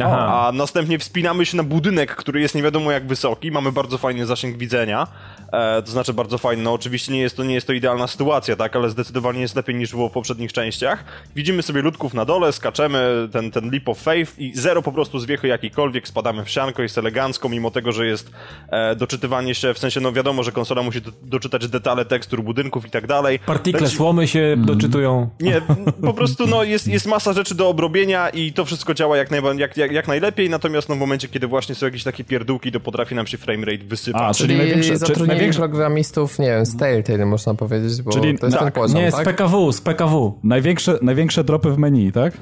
[0.00, 0.46] Aha.
[0.48, 3.50] A następnie wspinamy się na budynek, który jest nie wiadomo jak wysoki.
[3.50, 5.06] Mamy bardzo fajny zasięg widzenia.
[5.52, 6.62] E, to znaczy bardzo fajny.
[6.62, 9.74] No oczywiście nie jest, to, nie jest to idealna sytuacja, tak, ale zdecydowanie jest lepiej
[9.74, 11.04] niż było w poprzednich częściach.
[11.36, 15.18] Widzimy sobie ludków na dole, skaczemy ten, ten leap of faith i zero po prostu
[15.18, 18.30] zwiechy jakikolwiek, spadamy w sianko, jest elegancko, mimo tego, że jest
[18.70, 22.86] e, doczytywanie się, w sensie no wiadomo, że konsola musi do, doczytać detale tekstur budynków
[22.86, 23.38] i tak dalej.
[23.38, 25.30] Partikle Leci- słomy się doczytują.
[25.40, 25.62] nie,
[26.06, 29.58] po prostu no, jest, jest masa rzeczy do obrobienia i to wszystko działa jak, najba-
[29.58, 32.80] jak, jak, jak najlepiej, natomiast no, w momencie, kiedy właśnie są jakieś takie pierdółki, to
[32.80, 34.22] potrafi nam się framerate wysypać.
[34.24, 38.38] A, czyli Czyli największe- zatrudnienie największe- programistów, nie wiem, z Telltale można powiedzieć, bo Czyli-
[38.38, 39.24] to jest ten tak, poziom, Nie, z tak?
[39.24, 40.38] PKW, z PKW.
[40.44, 42.34] Największe, największe dropy w meni, tak?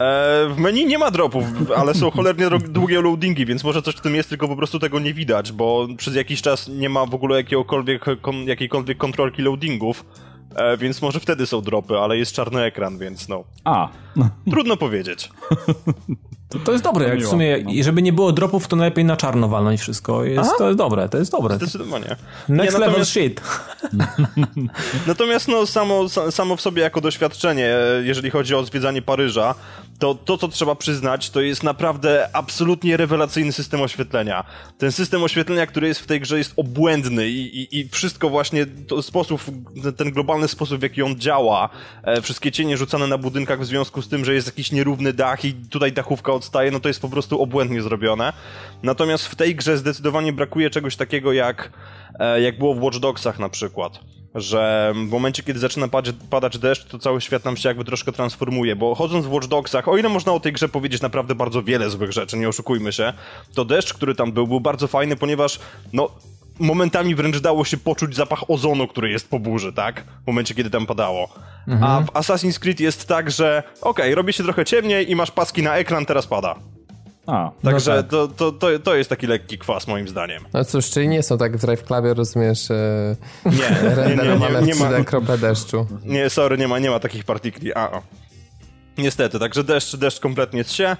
[0.00, 1.44] E, w menu nie ma dropów,
[1.76, 4.98] ale są cholernie długie loadingi, więc może coś w tym jest, tylko po prostu tego
[4.98, 10.04] nie widać, bo przez jakiś czas nie ma w ogóle jakiegokolwiek, kon, jakiejkolwiek kontrolki loadingów,
[10.56, 13.88] e, więc może wtedy są dropy, ale jest czarny ekran, więc no, A,
[14.50, 15.30] trudno powiedzieć.
[16.54, 17.70] To, to jest dobre, jak w sumie, no.
[17.70, 20.24] i żeby nie było dropów, to najlepiej na czarno walnąć wszystko.
[20.24, 21.56] Jest, to jest dobre, to jest dobre.
[21.56, 22.16] Zdecydowanie.
[22.48, 23.40] Next Nie, level shit.
[25.06, 29.54] Natomiast no, samo, sa- samo w sobie jako doświadczenie, jeżeli chodzi o zwiedzanie Paryża,
[30.04, 34.44] to to, co trzeba przyznać, to jest naprawdę absolutnie rewelacyjny system oświetlenia.
[34.78, 38.66] Ten system oświetlenia, który jest w tej grze, jest obłędny i, i, i wszystko właśnie,
[38.66, 39.40] to sposób,
[39.96, 41.68] ten globalny sposób, w jaki on działa,
[42.02, 45.44] e, wszystkie cienie rzucane na budynkach w związku z tym, że jest jakiś nierówny dach
[45.44, 48.32] i tutaj dachówka odstaje, no to jest po prostu obłędnie zrobione.
[48.82, 51.72] Natomiast w tej grze zdecydowanie brakuje czegoś takiego jak,
[52.18, 54.00] e, jak było w Watch Dogsach na przykład
[54.34, 58.12] że w momencie, kiedy zaczyna padać, padać deszcz, to cały świat nam się jakby troszkę
[58.12, 61.62] transformuje, bo chodząc w Watch Dogsach, o ile można o tej grze powiedzieć naprawdę bardzo
[61.62, 63.12] wiele złych rzeczy, nie oszukujmy się,
[63.54, 65.58] to deszcz, który tam był, był bardzo fajny, ponieważ,
[65.92, 66.10] no,
[66.58, 70.04] momentami wręcz dało się poczuć zapach ozonu, który jest po burzy, tak?
[70.24, 71.28] W momencie, kiedy tam padało.
[71.82, 75.62] A w Assassin's Creed jest tak, że okej, robi się trochę ciemniej i masz paski
[75.62, 76.54] na ekran, teraz pada.
[77.26, 77.50] A.
[77.62, 78.08] Także tak.
[78.08, 80.44] to, to, to, to jest taki lekki kwas, moim zdaniem.
[80.52, 84.60] No cóż, czyli nie są tak w Drive Clubie, rozumiesz, e, Nie, nie, nie, renderowane
[84.60, 85.00] nie, nie w.
[85.00, 85.86] 3D kropę deszczu.
[86.04, 87.74] Nie, sorry, nie ma, nie ma takich partikli.
[87.74, 88.02] A, o.
[88.98, 90.96] Niestety, także deszcz, deszcz kompletnie się.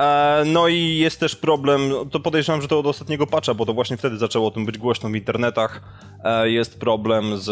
[0.00, 1.80] E, no i jest też problem,
[2.10, 4.78] to podejrzewam, że to od ostatniego patcha, bo to właśnie wtedy zaczęło o tym być
[4.78, 5.82] głośno w internetach.
[6.24, 7.50] E, jest problem z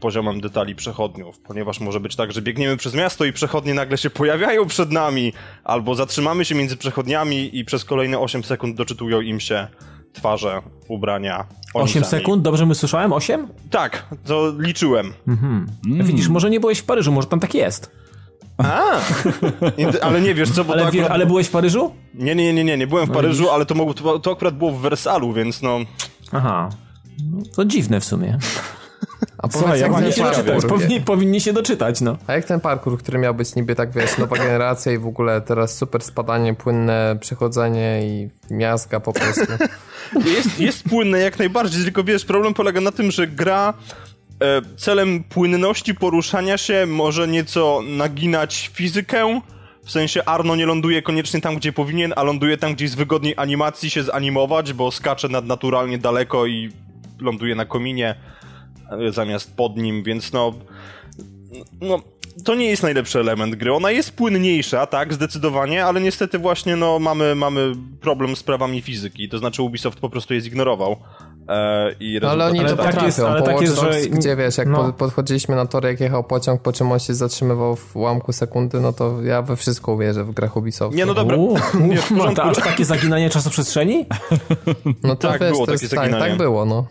[0.00, 4.10] poziomem detali przechodniów, ponieważ może być tak, że biegniemy przez miasto i przechodnie nagle się
[4.10, 5.32] pojawiają przed nami,
[5.64, 9.68] albo zatrzymamy się między przechodniami i przez kolejne 8 sekund doczytują im się
[10.12, 11.46] twarze, ubrania.
[11.74, 12.20] oni 8 sami.
[12.20, 13.12] sekund, dobrze my słyszałem?
[13.12, 13.48] 8?
[13.70, 15.12] Tak, to liczyłem.
[15.82, 17.97] Widzisz, może nie byłeś w Paryżu, może tam tak jest.
[18.58, 19.00] A,
[20.02, 21.10] ale nie wiesz co, bo Ale, to akurat...
[21.10, 21.94] ale byłeś w Paryżu?
[22.14, 23.54] Nie, nie, nie, nie, nie byłem w Paryżu, widzisz?
[23.54, 25.78] ale to, mogło, to, to akurat było w Wersalu, więc no...
[26.32, 26.68] Aha.
[27.30, 28.38] No, to dziwne w sumie.
[29.38, 32.16] A Słuchaj, powiedz, ja jak nie się Doczytać, powinni, powinni się doczytać, no.
[32.26, 35.40] a jak ten parkour, który miał być niby tak, wiesz, nowa generacja i w ogóle
[35.40, 39.46] teraz super spadanie, płynne przechodzenie i miazga po prostu.
[40.36, 43.74] Jest, jest płynne jak najbardziej, tylko wiesz, problem polega na tym, że gra
[44.76, 49.40] celem płynności poruszania się może nieco naginać fizykę.
[49.84, 53.34] W sensie Arno nie ląduje koniecznie tam, gdzie powinien, a ląduje tam, gdzie jest wygodniej
[53.36, 56.70] animacji się zanimować, bo skacze nadnaturalnie daleko i
[57.20, 58.14] ląduje na kominie
[58.90, 60.54] e, zamiast pod nim, więc no...
[61.80, 62.02] No,
[62.44, 63.72] to nie jest najlepszy element gry.
[63.74, 69.28] Ona jest płynniejsza, tak, zdecydowanie, ale niestety właśnie, no, mamy, mamy problem z prawami fizyki.
[69.28, 70.96] To znaczy Ubisoft po prostu je zignorował.
[71.48, 73.06] E, i No, ale oni Ale to tak potrafią.
[73.06, 74.84] jest- ale po tak jest, Dogs, że- gdzie wiesz, jak no.
[74.84, 78.80] po- podchodziliśmy na tory, jak jechał pociąg, po czym on się zatrzymywał w ułamku sekundy,
[78.80, 80.96] no to ja we wszystko uwierzę w grach Ubisoftu.
[80.96, 81.36] Nie, no dobra.
[81.36, 82.34] Uuu, Nie, w ma porządku.
[82.44, 84.06] to aż takie zaginanie czasoprzestrzeni?
[85.02, 86.86] no to tak, wiesz, było to takie jest, tak, tak było, no.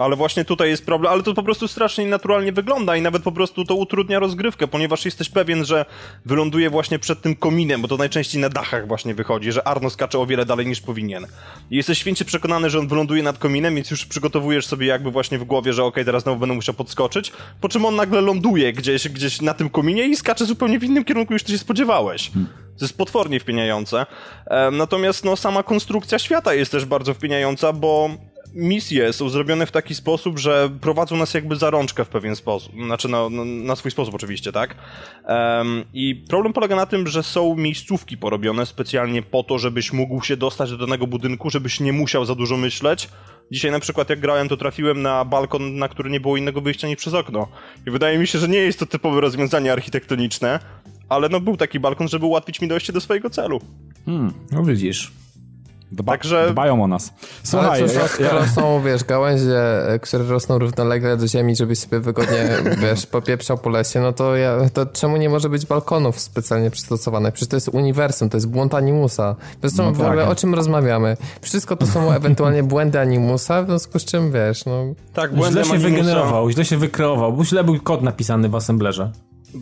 [0.00, 3.32] Ale właśnie tutaj jest problem, ale to po prostu strasznie naturalnie wygląda i nawet po
[3.32, 5.84] prostu to utrudnia rozgrywkę, ponieważ jesteś pewien, że
[6.24, 10.18] wyląduje właśnie przed tym kominem, bo to najczęściej na dachach właśnie wychodzi, że Arno skacze
[10.18, 11.26] o wiele dalej niż powinien.
[11.70, 15.38] I jesteś święcie przekonany, że on wyląduje nad kominem, więc już przygotowujesz sobie jakby właśnie
[15.38, 19.08] w głowie, że okej, teraz znowu będę musiał podskoczyć, po czym on nagle ląduje gdzieś,
[19.08, 22.30] gdzieś na tym kominie i skacze zupełnie w innym kierunku niż ty się spodziewałeś.
[22.78, 24.06] To jest potwornie wpieniające.
[24.46, 28.10] E, natomiast no, sama konstrukcja świata jest też bardzo wpieniająca, bo
[28.54, 32.72] misje są zrobione w taki sposób, że prowadzą nas jakby za rączkę w pewien sposób.
[32.84, 34.74] Znaczy na, na, swój sposób oczywiście, tak?
[35.24, 40.22] Em, I problem polega na tym, że są miejscówki porobione specjalnie po to, żebyś mógł
[40.22, 43.08] się dostać do danego budynku, żebyś nie musiał za dużo myśleć.
[43.52, 46.88] Dzisiaj na przykład jak grałem, to trafiłem na balkon, na który nie było innego wyjścia
[46.88, 47.48] niż przez okno.
[47.86, 50.58] I wydaje mi się, że nie jest to typowe rozwiązanie architektoniczne,
[51.08, 53.60] ale no był taki balkon, żeby ułatwić mi dojście do swojego celu.
[54.52, 55.12] No widzisz.
[55.92, 57.12] Dba, Także- Dbają o nas.
[57.42, 61.78] Słuchaj, Ale cóż, ja, skoro są, wiesz, gałęzie, e, które rosną równolegle do ziemi, żebyś
[61.78, 62.48] sobie wygodnie,
[62.82, 67.34] wiesz, popieprzał po lesie, no to ja, to czemu nie może być balkonów specjalnie przystosowanych?
[67.34, 69.36] Przecież to jest uniwersum, to jest błąd Animusa.
[69.60, 70.32] Zresztą No w ogóle tak.
[70.32, 71.16] o czym rozmawiamy?
[71.40, 74.84] Wszystko to są ewentualnie błędy Animusa, w związku z czym, wiesz, no...
[75.12, 78.54] Tak, Źle błędem się Animusa- wygenerował, źle się wykreował, bo źle był kod napisany w
[78.54, 79.12] assemblerze.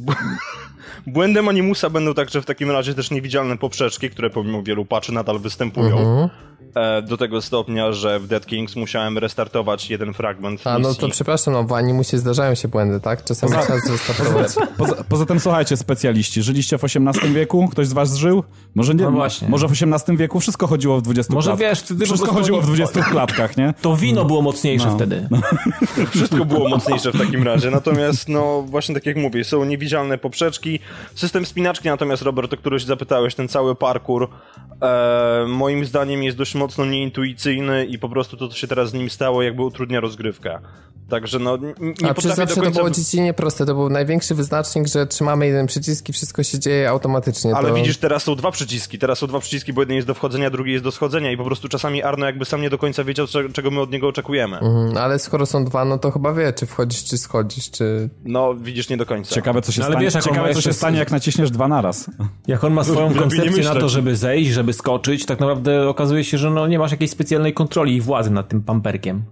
[1.06, 5.38] Błędem Animusa będą także w takim razie też niewidzialne poprzeczki, które pomimo wielu patchy nadal
[5.38, 5.98] występują.
[5.98, 6.28] Mhm.
[6.74, 11.08] E, do tego stopnia, że w Dead Kings musiałem restartować jeden fragment A, no to
[11.08, 13.24] przepraszam, no w Animusie zdarzają się błędy, tak?
[13.24, 14.48] Czasami trzeba zrestartować.
[14.76, 17.68] Poza, poza tym słuchajcie, specjaliści, żyliście w XVIII wieku?
[17.68, 18.44] Ktoś z was żył?
[18.74, 19.48] Może nie, No właśnie.
[19.48, 21.68] może w XVIII wieku wszystko chodziło w 20 Może klatkach.
[21.70, 23.74] wiesz, wtedy Wszystko chodziło w oni- 20 klatkach, nie?
[23.82, 25.28] To wino było mocniejsze wtedy.
[26.14, 27.70] Wszystko było mocniejsze w takim razie.
[27.70, 30.67] Natomiast, no, właśnie tak jak mówię, są niewidzialne poprzeczki.
[31.14, 34.28] System spinaczki, natomiast, Robert, o który się zapytałeś, ten cały parkour,
[34.82, 38.94] e, moim zdaniem jest dość mocno nieintuicyjny i po prostu to, co się teraz z
[38.94, 40.58] nim stało, jakby utrudnia rozgrywkę.
[41.08, 42.78] Także, no, nie A potrafię zawsze do to końca...
[42.78, 46.90] było dziecinnie proste, to był największy wyznacznik, że trzymamy jeden przycisk i wszystko się dzieje
[46.90, 47.56] automatycznie.
[47.56, 47.74] Ale to...
[47.74, 48.98] widzisz, teraz są dwa przyciski.
[48.98, 51.44] Teraz są dwa przyciski, bo jeden jest do wchodzenia, drugi jest do schodzenia i po
[51.44, 54.58] prostu czasami Arno jakby sam nie do końca wiedział, cze- czego my od niego oczekujemy.
[54.58, 58.10] Mhm, ale skoro są dwa, no to chyba wie, czy wchodzisz, czy schodzisz, czy...
[58.24, 59.34] No, widzisz, nie do końca.
[59.34, 61.50] Ciekawe, co się No, ale stanie, wiesz, jak on ciekawe, co się stanie, jak naciśniesz
[61.50, 62.10] dwa naraz.
[62.46, 66.38] Jak on ma swoją koncepcję na to, żeby zejść, żeby skoczyć, tak naprawdę okazuje się,
[66.38, 69.22] że no, nie masz jakiejś specjalnej kontroli i władzy nad tym pamperkiem.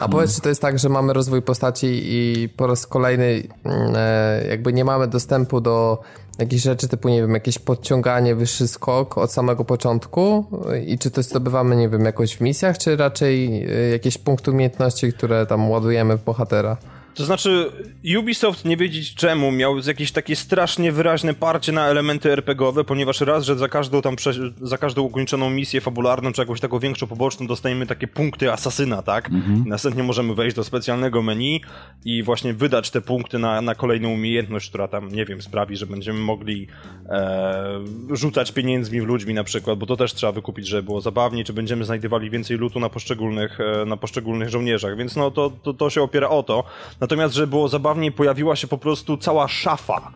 [0.00, 3.92] A powiedz, czy to jest tak, że mamy rozwój postaci i po raz kolejny mm,
[3.96, 5.98] e, jakby nie mamy dostępu do
[6.38, 10.44] jakichś rzeczy typu, nie wiem, jakieś podciąganie, wyższy skok od samego początku
[10.86, 15.12] i czy to zdobywamy, nie wiem, jakoś w misjach, czy raczej e, jakieś punkty umiejętności,
[15.12, 16.76] które tam ładujemy w bohatera?
[17.20, 17.70] To znaczy,
[18.18, 23.44] Ubisoft nie wiedzieć czemu miał jakieś takie strasznie wyraźne parcie na elementy RPGowe, ponieważ raz,
[23.44, 24.16] że za każdą tam
[24.62, 29.30] za każdą ukończoną misję fabularną, czy jakąś taką większą poboczną dostajemy takie punkty asasyna, tak?
[29.66, 31.60] I następnie możemy wejść do specjalnego menu
[32.04, 35.86] i właśnie wydać te punkty na, na kolejną umiejętność, która tam, nie wiem, sprawi, że
[35.86, 36.66] będziemy mogli
[37.08, 41.44] e, rzucać pieniędzmi w ludźmi na przykład, bo to też trzeba wykupić, żeby było zabawniej,
[41.44, 45.74] czy będziemy znajdowali więcej lutu na poszczególnych, e, na poszczególnych żołnierzach, więc no to, to,
[45.74, 46.64] to się opiera o to.
[47.10, 50.12] Natomiast, żeby było zabawniej, pojawiła się po prostu cała szafa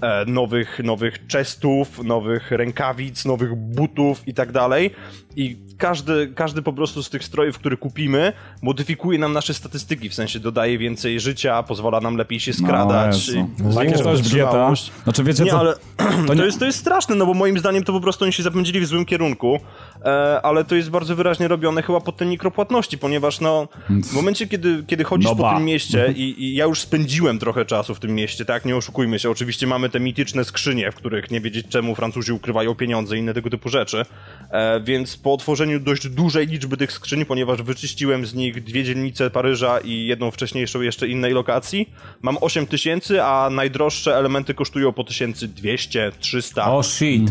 [0.00, 4.90] e, nowych, nowych chestów, nowych rękawic, nowych butów i tak dalej.
[5.36, 8.32] I każdy, każdy po prostu z tych strojów, które kupimy,
[8.62, 13.28] modyfikuje nam nasze statystyki, w sensie dodaje więcej życia, pozwala nam lepiej się skradać.
[13.28, 13.48] Jezu.
[13.72, 14.92] i Takie coś wytrzymałość.
[15.04, 15.58] Znaczy, wiecie Nie, co?
[15.60, 18.24] ale To to, nie- jest, to jest straszne, no bo moim zdaniem to po prostu
[18.24, 19.60] oni się zapędzili w złym kierunku.
[20.04, 24.46] E, ale to jest bardzo wyraźnie robione chyba pod te mikropłatności, ponieważ no, w momencie,
[24.46, 28.00] kiedy, kiedy chodzisz No po tym mieście i, i ja już spędziłem trochę czasu w
[28.00, 31.66] tym mieście, tak, nie oszukujmy się, oczywiście mamy te mityczne skrzynie, w których nie wiedzieć
[31.68, 34.04] czemu Francuzi ukrywają pieniądze i inne tego typu rzeczy,
[34.50, 39.30] e, więc po otworzeniu dość dużej liczby tych skrzyń, ponieważ wyczyściłem z nich dwie dzielnice
[39.30, 41.90] Paryża i jedną wcześniejszą jeszcze innej lokacji,
[42.22, 47.30] mam 8 tysięcy, a najdroższe elementy kosztują po 1200, 300, O shit.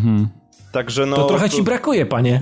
[0.72, 1.16] Także no...
[1.16, 2.42] To trochę ci brakuje, panie.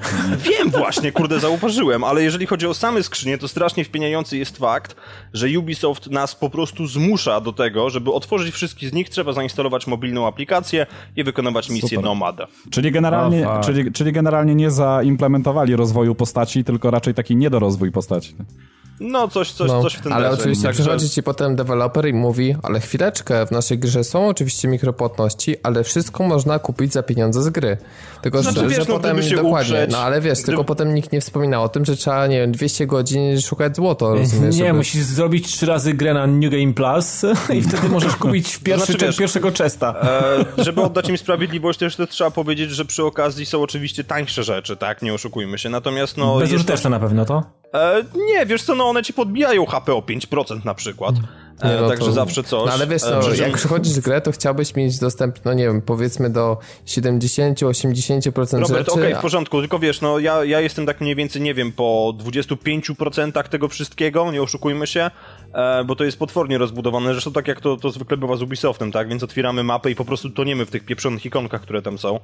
[0.49, 4.95] Wiem właśnie, kurde, zauważyłem, ale jeżeli chodzi o same skrzynie, to strasznie wpieniający jest fakt,
[5.33, 9.87] że Ubisoft nas po prostu zmusza do tego, żeby otworzyć wszystkie z nich, trzeba zainstalować
[9.87, 12.03] mobilną aplikację i wykonywać misję Super.
[12.03, 12.37] Nomad.
[12.71, 13.65] Czyli generalnie, O, fuck.
[13.65, 18.35] czyli, czyli generalnie nie zaimplementowali rozwoju postaci, tylko raczej taki niedorozwój postaci.
[18.99, 22.13] No, coś, coś, No, coś w ten ale oczywiście Także- przychodzi ci potem deweloper i
[22.13, 27.41] mówi, ale chwileczkę, w naszej grze są oczywiście mikropłatności, ale wszystko można kupić za pieniądze
[27.41, 27.77] z gry.
[28.21, 30.63] Tylko, Znaczy, że, wiesz, że no, potem się dokładnie, uprzeć, no ale wiesz, gdyby- tylko
[30.63, 34.55] potem nikt nie wspomina o tym, że trzeba, nie wiem, 200 godzin szukać złoto, rozumiesz?
[34.55, 37.21] Nie, żeby- musisz zrobić trzy razy grę na New Game Plus
[37.57, 39.95] i wtedy możesz kupić w pierwszy, Znaczy, wiesz, pierwszego chesta.
[40.57, 44.43] E, żeby oddać im sprawiedliwość, też to trzeba powiedzieć, że przy okazji są oczywiście tańsze
[44.43, 45.01] rzeczy, tak?
[45.01, 45.69] Nie oszukujmy się.
[45.69, 46.25] Natomiast no.
[46.25, 47.43] jest to- Bezużyteczne na pewno to.
[47.73, 51.15] E, nie, wiesz co, no one ci podbijają HP o 5% na przykład.
[51.63, 52.67] Nie, no także to- zawsze coś.
[52.67, 55.53] No ale wiesz, no, przy czym- jak przychodzisz w grę, to chciałbyś mieć dostęp, no
[55.53, 58.91] nie wiem, powiedzmy do 70-80% Robert, rzeczy.
[58.91, 61.71] okej, a- w porządku, tylko wiesz, no ja, ja jestem tak mniej więcej, nie wiem,
[61.71, 65.11] po 25% tego wszystkiego, nie oszukujmy się,
[65.53, 68.91] e, bo to jest potwornie rozbudowane, zresztą tak jak to, to zwykle bywa z Ubisoftem,
[68.91, 72.19] tak, więc otwieramy mapę i po prostu toniemy w tych pieprzonych ikonkach, które tam są.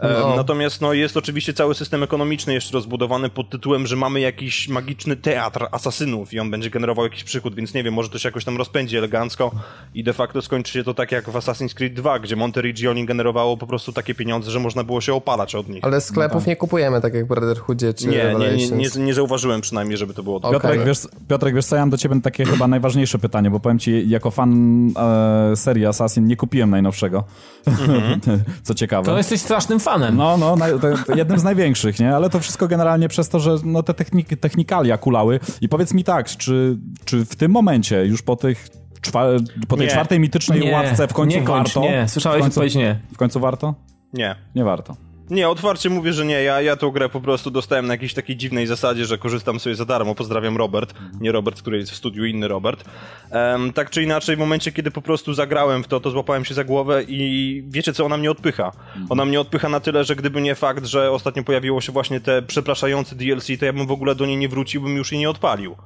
[0.00, 0.36] E, No.
[0.36, 5.16] Natomiast no jest oczywiście cały system ekonomiczny jeszcze rozbudowany pod tytułem, że mamy jakiś magiczny
[5.16, 8.44] teatr asasynów i on będzie generował jakiś przychód, więc nie wiem, może to się jakoś
[8.44, 9.50] tam rozpędzi elegancko
[9.94, 13.56] i de facto skończy się to tak jak w Assassin's Creed 2, gdzie Monteriggioni generowało
[13.56, 15.84] po prostu takie pieniądze, że można było się opalać od nich.
[15.84, 19.60] Ale sklepów nie kupujemy, tak jak w Brotherhoodzie czy Nie, nie, nie, nie, nie zauważyłem
[19.60, 20.50] przynajmniej, żeby to było tak.
[20.54, 20.60] Okej.
[20.60, 23.78] Piotrek, wiesz, Piotrek, wiesz co, ja mam do ciebie takie chyba najważniejsze pytanie, bo powiem
[23.78, 24.52] ci, jako fan
[24.98, 27.24] e, serii Assassin nie kupiłem najnowszego,
[28.62, 29.06] co ciekawe.
[29.06, 30.16] To jesteś strasznym fanem.
[30.16, 32.16] No, no, naj, to, to jednym z największych, nie?
[32.16, 35.40] Ale to wszystko generalnie przez to, że no, te technik, technikalia kulały.
[35.60, 38.68] I powiedz mi tak, czy, czy w tym momencie, już po tych
[39.00, 39.26] czwa,
[39.68, 39.92] po tej Nie.
[39.92, 41.90] czwartej mitycznej Nie, ławce w końcu nie kończ, warto?
[41.90, 42.08] nie.
[42.08, 43.00] Słyszałeś w końcu, odpowiedź nie.
[43.12, 43.74] W końcu warto?
[44.12, 44.36] Nie.
[44.54, 44.96] Nie warto.
[45.30, 46.42] Nie, otwarcie mówię, że nie.
[46.42, 49.74] Ja, ja tą grę po prostu dostałem na jakiejś takiej dziwnej zasadzie, że korzystam sobie
[49.74, 50.14] za darmo.
[50.14, 50.94] Pozdrawiam Robert.
[51.20, 52.84] Nie Robert, który jest w studiu, inny Robert.
[53.30, 56.54] Em, tak czy inaczej, w momencie, kiedy po prostu zagrałem w to, to złapałem się
[56.54, 58.72] za głowę i wiecie co, ona mnie odpycha.
[59.08, 62.42] Ona mnie odpycha na tyle, że gdyby nie fakt, że ostatnio pojawiło się właśnie te
[62.42, 65.30] przepraszające DLC, to ja bym w ogóle do niej nie wrócił, bym już jej nie
[65.30, 65.76] odpalił.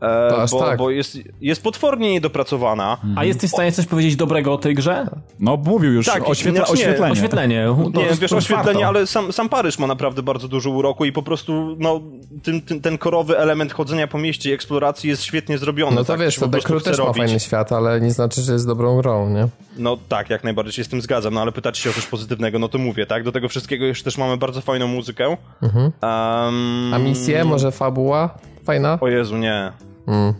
[0.00, 0.78] E, To bo, tak.
[0.78, 2.96] bo jest, jest potwornie niedopracowana.
[3.16, 5.06] A jesteś w stanie coś powiedzieć dobrego o tej grze?
[5.40, 7.12] No, mówił już, Tak, oświetla, znaczy nie, oświetlenie.
[7.12, 7.66] Oświetlenie.
[7.94, 8.86] To, Nie, to wiesz, oświetlenie, warto.
[8.88, 12.00] ale sam, sam Paryż ma naprawdę bardzo dużo uroku i po prostu, no,
[12.42, 15.96] ten, ten, ten korowy element chodzenia po mieście i eksploracji jest świetnie zrobiony.
[15.96, 17.22] No to tak, wiesz, to Dekru też ma robić.
[17.22, 19.48] fajny świat, ale nie znaczy, że jest dobrą grą, nie?
[19.78, 22.58] No tak, jak najbardziej się z tym zgadzam, no ale pytacie się o coś pozytywnego,
[22.58, 23.24] no to mówię, tak?
[23.24, 25.36] Do tego wszystkiego jeszcze też mamy bardzo fajną muzykę.
[25.62, 25.84] Mhm.
[25.84, 28.38] Um, A misje, może fabuła?
[28.64, 28.98] Fajna?
[29.00, 29.72] O Jezu, nie.
[30.06, 30.34] Mm.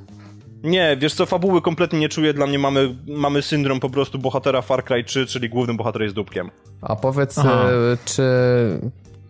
[0.62, 4.62] Nie, wiesz co, fabuły kompletnie nie czuję, dla mnie mamy, mamy syndrom po prostu bohatera
[4.62, 6.50] Far Cry 3, czyli główny bohater jest dupkiem.
[6.80, 7.64] A powiedz, Aha.
[7.64, 8.24] e, czy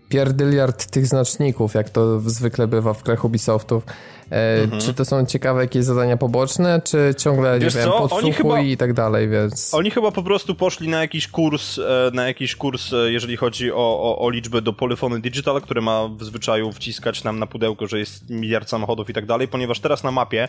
[0.09, 3.85] pierdyliard tych znaczników, jak to zwykle bywa w grach Ubisoftów,
[4.31, 8.77] e, czy to są ciekawe jakieś zadania poboczne, czy ciągle, Wiesz nie wiem, podsłuchuj i
[8.77, 9.75] tak dalej, więc...
[9.75, 13.73] Oni chyba po prostu poszli na jakiś kurs, e, na jakiś kurs, e, jeżeli chodzi
[13.73, 17.87] o, o, o liczbę do Polyphony Digital, które ma w zwyczaju wciskać nam na pudełko,
[17.87, 20.49] że jest miliard samochodów i tak dalej, ponieważ teraz na mapie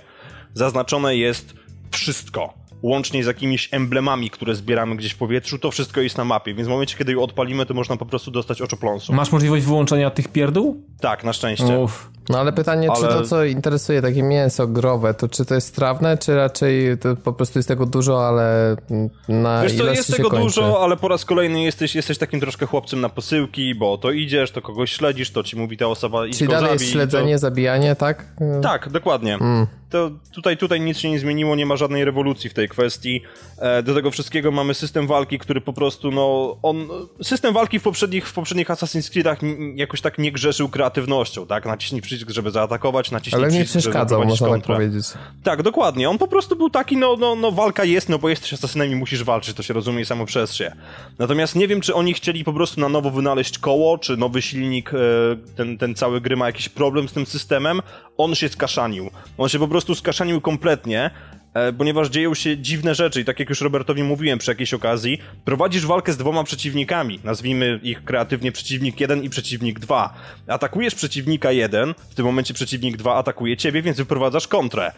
[0.53, 1.53] zaznaczone jest
[1.91, 2.64] wszystko.
[2.85, 6.67] Łącznie z jakimiś emblemami, które zbieramy gdzieś w powietrzu, to wszystko jest na mapie, więc
[6.67, 9.13] w momencie, kiedy ją odpalimy, to można po prostu dostać oczopląsu.
[9.13, 10.83] Masz możliwość wyłączenia tych pierdół?
[10.99, 11.79] Tak, na szczęście.
[11.79, 12.09] Uff.
[12.29, 15.75] No ale pytanie, czy Ale- to, co interesuje, takie mięso growe, to czy to jest
[15.75, 18.75] trawne, czy raczej to po prostu jest tego dużo, ale
[19.29, 20.45] na Wiesz co, jest się tego kończy?
[20.45, 24.51] dużo, ale po raz kolejny jesteś, jesteś takim troszkę chłopcem na posyłki, bo to idziesz,
[24.51, 27.33] to kogoś śledzisz, to ci mówi ta osoba idź Czyli go dalej jest zabij, śledzenie,
[27.33, 27.39] to...
[27.39, 28.25] zabijanie, tak?
[28.61, 29.33] Tak, dokładnie.
[29.35, 29.67] Mm.
[29.95, 33.21] To tutaj, tutaj nic się nie zmieniło, nie ma żadnej rewolucji w tej kwestii.
[33.57, 36.87] E, Do tego wszystkiego mamy system walki, który po prostu, no, on...
[37.23, 39.39] System walki w poprzednich, w poprzednich Assassin's Creedach
[39.75, 41.65] jakoś tak nie grzeszył kreatywnością, tak?
[41.65, 44.75] Naciśnij przycisk, żeby zaatakować, naciśnij Ale nie przycisk, żeby przeszkadzał, można tak kontrę.
[44.75, 45.05] powiedzieć.
[45.43, 46.09] Tak, dokładnie.
[46.09, 48.95] On po prostu był taki, no, no, no walka jest, no bo jesteś asasynem i
[48.95, 50.71] musisz walczyć, to się rozumie samo przez się.
[51.19, 54.91] Natomiast nie wiem, czy oni chcieli po prostu na nowo wynaleźć koło, czy nowy silnik,
[54.93, 54.97] e,
[55.55, 57.81] ten, ten cały gry ma jakiś problem z tym systemem.
[58.17, 59.09] On się skaszanił.
[59.37, 61.11] On się po prostu skaszanił kompletnie.
[61.53, 65.17] e, ponieważ dzieją się dziwne rzeczy i tak jak już Robertowi mówiłem przy jakiejś okazji,
[65.45, 70.13] prowadzisz walkę z dwoma przeciwnikami, nazwijmy ich kreatywnie przeciwnik 1 i przeciwnik 2.
[70.47, 74.91] Atakujesz przeciwnika 1, w tym momencie przeciwnik 2 atakuje ciebie, więc wyprowadzasz kontrę.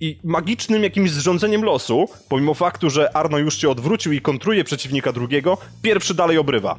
[0.00, 5.12] I magicznym jakimś zrządzeniem losu, pomimo faktu, że Arno już cię odwrócił i kontruje przeciwnika
[5.12, 6.78] drugiego, pierwszy dalej obrywa.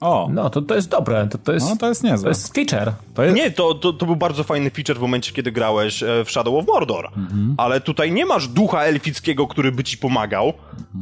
[0.00, 1.68] O, No, to, to jest dobre, to, to jest...
[1.70, 2.22] no to jest niezłe.
[2.22, 2.92] To jest feature.
[3.14, 3.36] To jest...
[3.36, 6.54] Nie, to, to, to był bardzo fajny feature w momencie, kiedy grałeś e, w Shadow
[6.54, 7.10] of Mordor.
[7.56, 10.52] Ale tutaj nie masz ducha elfickiego, który by ci pomagał,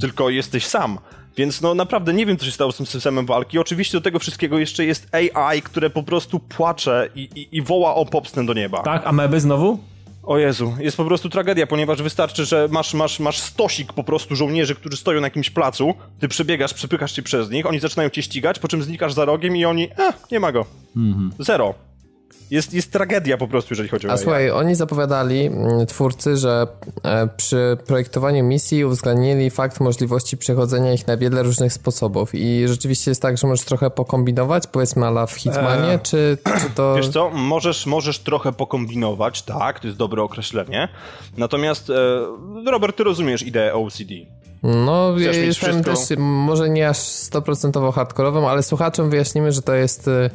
[0.01, 0.99] tylko jesteś sam.
[1.37, 3.59] Więc no naprawdę nie wiem, co się stało z tym systemem walki.
[3.59, 7.95] Oczywiście do tego wszystkiego jeszcze jest AI, które po prostu płacze i, i, i woła
[7.95, 8.83] o popsnę do nieba.
[8.83, 9.79] Tak, ameby znowu?
[10.27, 14.37] O Jezu, jest po prostu tragedia, ponieważ wystarczy, że masz, masz, masz stosik po prostu
[14.37, 18.23] żołnierzy, którzy stoją na jakimś placu, ty przebiegasz, przepychasz się przez nich, oni zaczynają cię
[18.23, 20.67] ścigać, po czym znikasz za rogiem i oni, eh, nie ma go.
[21.39, 21.75] Zero.
[22.51, 24.19] Jest, jest tragedia po prostu, jeżeli chodzi o A AI.
[24.19, 26.67] słuchaj, oni zapowiadali, mm, twórcy, że
[27.03, 33.11] e, przy projektowaniu misji uwzględnili fakt możliwości przechodzenia ich na wiele różnych sposobów i rzeczywiście
[33.11, 36.01] jest tak, że możesz trochę pokombinować, powiedzmy ala w Hitmanie, Eee.
[36.03, 36.95] czy, czy to...
[36.95, 40.89] Wiesz co, możesz, możesz trochę pokombinować, tak, to jest dobre określenie.
[41.37, 41.95] Natomiast, e,
[42.71, 44.15] Robert, ty rozumiesz ideę OCD.
[44.63, 46.09] No, ja Chcesz jestem wszystko?
[46.09, 50.31] też może nie aż 100% hardkorową, ale słuchaczom wyjaśnimy, że to jest e,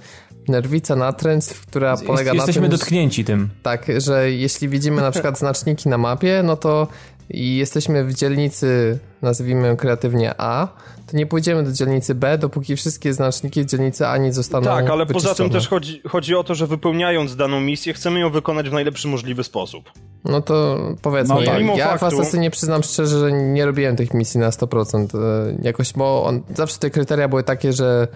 [0.47, 3.49] nerwica natręctw, która polega Jest, na jesteśmy tym, dotknięci tym.
[3.63, 6.87] Tak, że jeśli widzimy na przykład znaczniki na mapie, no to
[7.29, 10.67] i jesteśmy w dzielnicy, nazwijmy ją kreatywnie A,
[11.11, 14.89] to nie pójdziemy do dzielnicy B, dopóki wszystkie znaczniki w dzielnicy A nie zostaną Tak,
[14.89, 18.69] ale poza tym też chodzi, chodzi o to, że wypełniając daną misję, chcemy ją wykonać
[18.69, 19.91] w najlepszy możliwy sposób.
[20.25, 21.53] No to powiedzmy, No tak.
[21.53, 25.15] ja, Mimo ja w faktu- Assassinie przyznam szczerze, że nie robiłem tych misji na 100%.
[25.15, 28.07] e, Jakoś, bo on, zawsze te kryteria były takie, że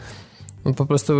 [0.65, 1.13] no po prostu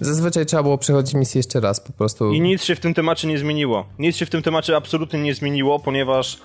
[0.00, 2.32] zazwyczaj trzeba było przechodzić misję jeszcze raz, po prostu.
[2.32, 3.86] I nic się w tym temacie nie zmieniło.
[3.98, 6.38] Nic się w tym temacie absolutnie nie zmieniło, ponieważ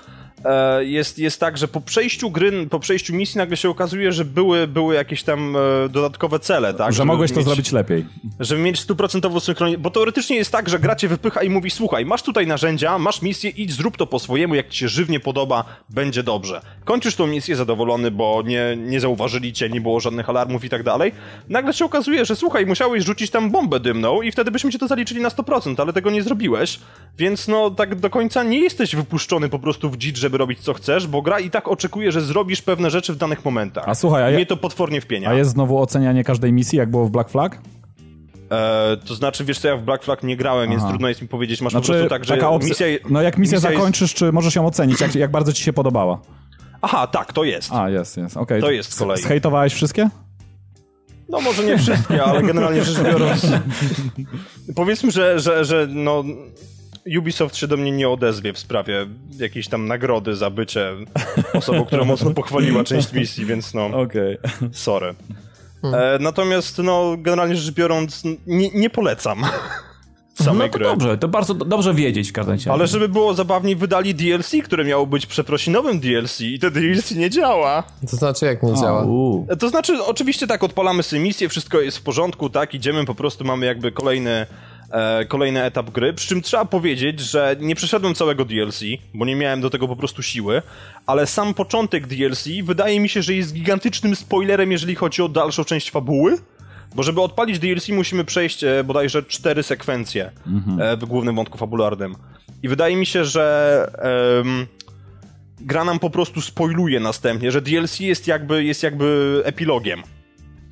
[0.79, 4.67] jest, jest tak, że po przejściu gry, po przejściu misji nagle się okazuje, że były,
[4.67, 6.91] były jakieś tam e, dodatkowe cele, tak?
[6.91, 8.05] Że Żeby mogłeś to mieć- zrobić lepiej.
[8.39, 9.83] Żeby mieć stuprocentową synchronizację.
[9.83, 13.21] Bo teoretycznie jest tak, że gra cię wypycha i mówi: Słuchaj, masz tutaj narzędzia, masz
[13.21, 16.61] misję, idź, zrób to po swojemu, jak ci się żywnie podoba, będzie dobrze.
[16.85, 20.83] Kończysz tą misję zadowolony, bo nie, nie zauważyli cię, nie było żadnych alarmów i tak
[20.83, 21.11] dalej.
[21.49, 24.87] Nagle się okazuje, że słuchaj, musiałeś rzucić tam bombę dymną i wtedy byśmy cię to
[24.87, 26.79] zaliczyli na 100%, ale tego nie zrobiłeś.
[27.17, 30.73] Więc no, tak do końca nie jesteś wypuszczony po prostu w dzicz, żeby robić co
[30.73, 33.83] chcesz, bo gra i tak oczekuje, że zrobisz pewne rzeczy w danych momentach.
[33.87, 35.29] A słuchaj, a Mnie to potwornie wpienia.
[35.29, 37.57] A jest znowu ocenianie każdej misji, jak było w Black Flag?
[38.51, 40.89] E, to znaczy, wiesz co, ja w Black Flag nie grałem, więc Aha.
[40.89, 41.61] trudno jest mi powiedzieć.
[41.61, 42.87] Masz po Znaczy, prostu tak, że opcja, misja...
[43.09, 45.73] no jak misję misja jest- zakończysz, czy możesz ją ocenić, jak, jak bardzo ci się
[45.73, 46.21] podobała?
[46.81, 47.71] Aha, tak, to jest.
[47.73, 48.61] A, jest, jest, okej.
[48.61, 49.21] To jest z kolei.
[49.21, 50.09] Zhejtowałeś wszystkie?
[51.29, 53.47] No może nie wszystkie, ale generalnie rzecz biorąc...
[54.75, 56.23] powiedzmy, że, że, że no...
[57.17, 59.05] Ubisoft się do mnie nie odezwie w sprawie
[59.39, 60.91] jakiejś tam nagrody za bycie
[61.53, 64.37] osobą, która mocno pochwaliła część misji, więc no, Okej.
[64.71, 65.15] sorry.
[65.83, 69.41] E, natomiast, no, generalnie rzecz biorąc, nie, nie polecam
[70.43, 70.85] samej No to gry.
[70.85, 72.71] dobrze, to bardzo do- dobrze wiedzieć w każdym razie.
[72.71, 77.29] Ale żeby było zabawniej, wydali DLC, które miało być przeprosinowym DLC i te DLC nie
[77.29, 77.83] działa.
[78.11, 79.05] To znaczy, jak nie działa.
[79.59, 83.45] To znaczy, oczywiście tak, odpalamy sobie misję, wszystko jest w porządku, tak, idziemy, po prostu
[83.45, 84.45] mamy jakby kolejny,
[84.91, 88.83] e, kolejny etap gry, przy czym trzeba powiedzieć, że nie przeszedłem całego DLC,
[89.13, 90.61] bo nie miałem do tego po prostu siły,
[91.05, 95.63] ale sam początek DLC wydaje mi się, że jest gigantycznym spoilerem, jeżeli chodzi o dalszą
[95.63, 96.37] część fabuły,
[96.95, 100.31] bo żeby odpalić DLC musimy przejść e, bodajże cztery sekwencje
[100.79, 102.15] e, w głównym wątku fabularnym.
[102.63, 103.87] I wydaje mi się, że
[105.59, 110.03] gra nam po prostu spoiluje następnie, że DLC jest jakby, jest jakby epilogiem.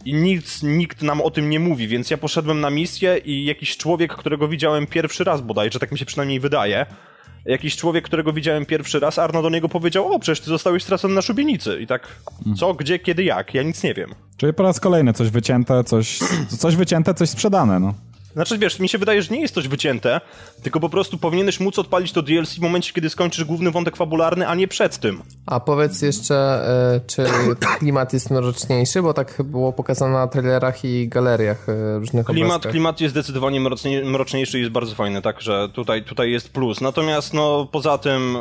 [0.05, 3.77] I nic, nikt nam o tym nie mówi, więc ja poszedłem na misję i jakiś
[3.77, 6.85] człowiek, którego widziałem pierwszy raz bodajże, tak mi się przynajmniej wydaje,
[7.45, 11.13] jakiś człowiek, którego widziałem pierwszy raz, Arno do niego powiedział, o przecież ty zostałeś stracony
[11.13, 11.79] na szubienicy.
[11.81, 12.07] I tak,
[12.57, 13.53] co, gdzie, kiedy, jak?
[13.53, 14.09] Ja nic nie wiem.
[14.37, 16.19] Czyli po raz kolejny coś wycięte, coś,
[16.59, 17.93] coś wycięte, coś sprzedane, no.
[18.33, 20.21] Znaczy, wiesz, mi się wydaje, że nie jest coś wycięte,
[20.63, 24.47] tylko po prostu powinieneś móc odpalić to DLC w momencie, kiedy skończysz główny wątek fabularny,
[24.47, 25.21] a nie przed tym.
[25.45, 27.25] A powiedz jeszcze, e, czy
[27.79, 32.71] klimat jest mroczniejszy, bo tak było pokazane na trailerach i galeriach e, różnych Klimat, obrazkach.
[32.71, 36.81] klimat jest zdecydowanie mrocznie, mroczniejszy i jest bardzo fajny, także tutaj, tutaj jest plus.
[36.81, 38.37] Natomiast, no, poza tym...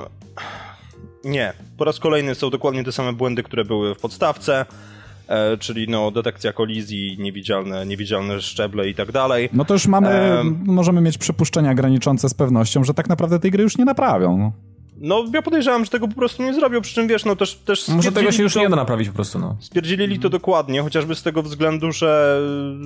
[1.24, 1.52] Nie.
[1.78, 4.66] Po raz kolejny są dokładnie te same błędy, które były w podstawce,
[5.58, 9.48] czyli, no, detekcja kolizji, niewidzialne, niewidzialne szczeble i tak dalej.
[9.52, 10.60] No to już mamy, Em.
[10.66, 14.52] możemy mieć przypuszczenia graniczące z pewnością, że tak naprawdę tej gry już nie naprawią.
[15.00, 15.24] No.
[15.34, 17.54] Ja podejrzewam, że tego po prostu nie zrobił, przy czym wiesz, no też...
[17.54, 19.56] też Może tego się już to, nie da naprawić po prostu, no.
[19.60, 22.40] Stwierdzili to dokładnie, chociażby z tego względu, że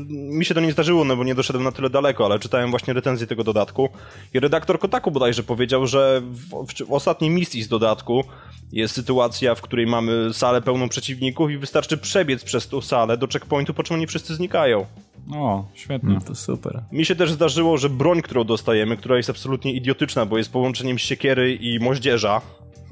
[0.08, 2.94] mi się to nie zdarzyło, no bo nie doszedłem na tyle daleko, ale czytałem właśnie
[2.94, 3.88] recenzję tego dodatku
[4.34, 8.24] i redaktor Kotaku bodajże powiedział, że w, w, w ostatniej misji z dodatku
[8.72, 13.26] jest sytuacja, w której mamy salę pełną przeciwników i wystarczy przebiec przez tą salę do
[13.26, 14.86] checkpointu, po czym oni wszyscy znikają.
[15.34, 16.18] O, świetnie.
[16.26, 16.82] To super.
[16.92, 20.98] Mi się też zdarzyło, że broń, którą dostajemy, która jest absolutnie idiotyczna, bo jest połączeniem
[20.98, 22.40] siekiery i moździerza.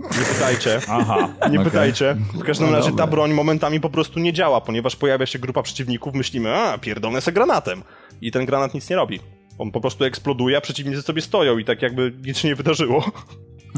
[0.01, 0.81] Nie pytajcie.
[0.89, 1.29] Aha.
[1.51, 1.65] Nie okej.
[1.73, 2.17] pytajcie.
[2.35, 3.07] W każdym No razie ta dobra.
[3.07, 7.33] broń momentami po prostu nie działa, ponieważ pojawia się grupa przeciwników, myślimy, a pierdolę se
[7.33, 7.83] granatem.
[8.21, 9.21] I ten granat nic nie robi.
[9.59, 13.05] On po prostu eksploduje, a przeciwnicy sobie stoją i tak jakby nic się nie wydarzyło.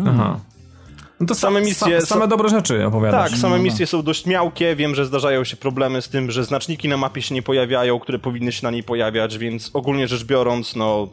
[0.07, 0.41] Aha.
[1.23, 3.31] No to Same misje- Sa, same dobre rzeczy opowiadasz.
[3.31, 4.77] Tak, same misje są dość miałkie.
[4.77, 8.19] Wiem, że zdarzają się problemy z tym, że znaczniki na mapie się nie pojawiają, które
[8.19, 11.09] powinny się na niej pojawiać, więc ogólnie rzecz biorąc, no.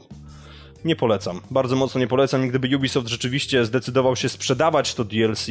[0.85, 1.41] Nie polecam.
[1.51, 2.45] Bardzo mocno nie polecam.
[2.45, 5.47] I gdyby Ubisoft rzeczywiście zdecydował się sprzedawać to DLC,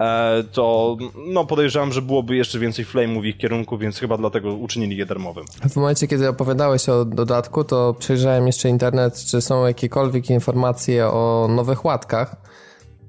[0.00, 4.54] e, to no podejrzewam, że byłoby jeszcze więcej flame'ów w ich kierunku, więc chyba dlatego
[4.54, 5.44] uczynili je darmowym.
[5.70, 11.46] W momencie, kiedy opowiadałeś o dodatku, to przejrzałem jeszcze internet, czy są jakiekolwiek informacje o
[11.50, 12.36] nowych łatkach.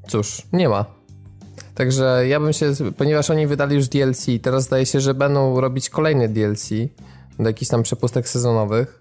[0.08, 0.86] Cóż, nie ma.
[1.76, 5.90] Także ja bym się, ponieważ oni wydali już DLC, teraz zdaje się, że będą robić
[5.90, 6.70] kolejne DLC
[7.40, 9.00] do jakichś tam przepustek sezonowych.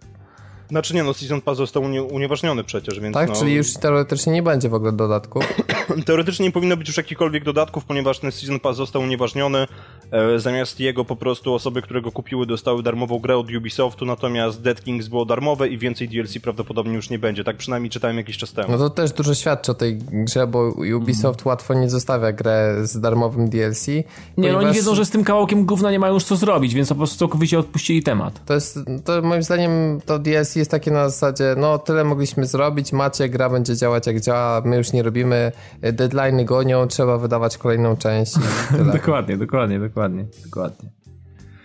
[0.69, 3.29] Znaczy nie, no Season Pass został unie unieważniony przecież, więc Tak?
[3.29, 5.41] no, Czyli już teoretycznie nie będzie w ogóle dodatku.
[6.07, 9.67] Teoretycznie nie powinno być już jakichkolwiek dodatków, ponieważ ten Season Pass został unieważniony.
[10.15, 14.63] E, zamiast jego po prostu osoby, które go kupiły, dostały darmową grę od Ubisoftu, natomiast
[14.63, 17.45] Dead Kings było darmowe i więcej DLC prawdopodobnie już nie będzie.
[17.45, 18.69] Tak przynajmniej czytałem jakiś czas temu.
[18.71, 23.01] No to też dużo świadczy o tej grze, bo Ubisoft łatwo nie zostawia grę z
[23.01, 23.87] darmowym DLC.
[23.87, 24.05] Nie,
[24.37, 26.89] no oni ponieważ wiedzą, że z tym kawałkiem gówna nie mają już co zrobić, więc
[26.89, 28.45] po prostu całkowicie odpuścili temat.
[28.47, 32.93] To jest, to moim zdaniem to DLC jest takie na zasadzie, no tyle mogliśmy zrobić,
[32.93, 35.53] macie, gra będzie działać jak działa, my już nie robimy,
[35.83, 38.33] deadline'y gonią, trzeba wydawać kolejną część
[38.71, 38.93] tyle.
[38.93, 40.91] Dokładnie, dokładnie, dokładnie, dokładnie.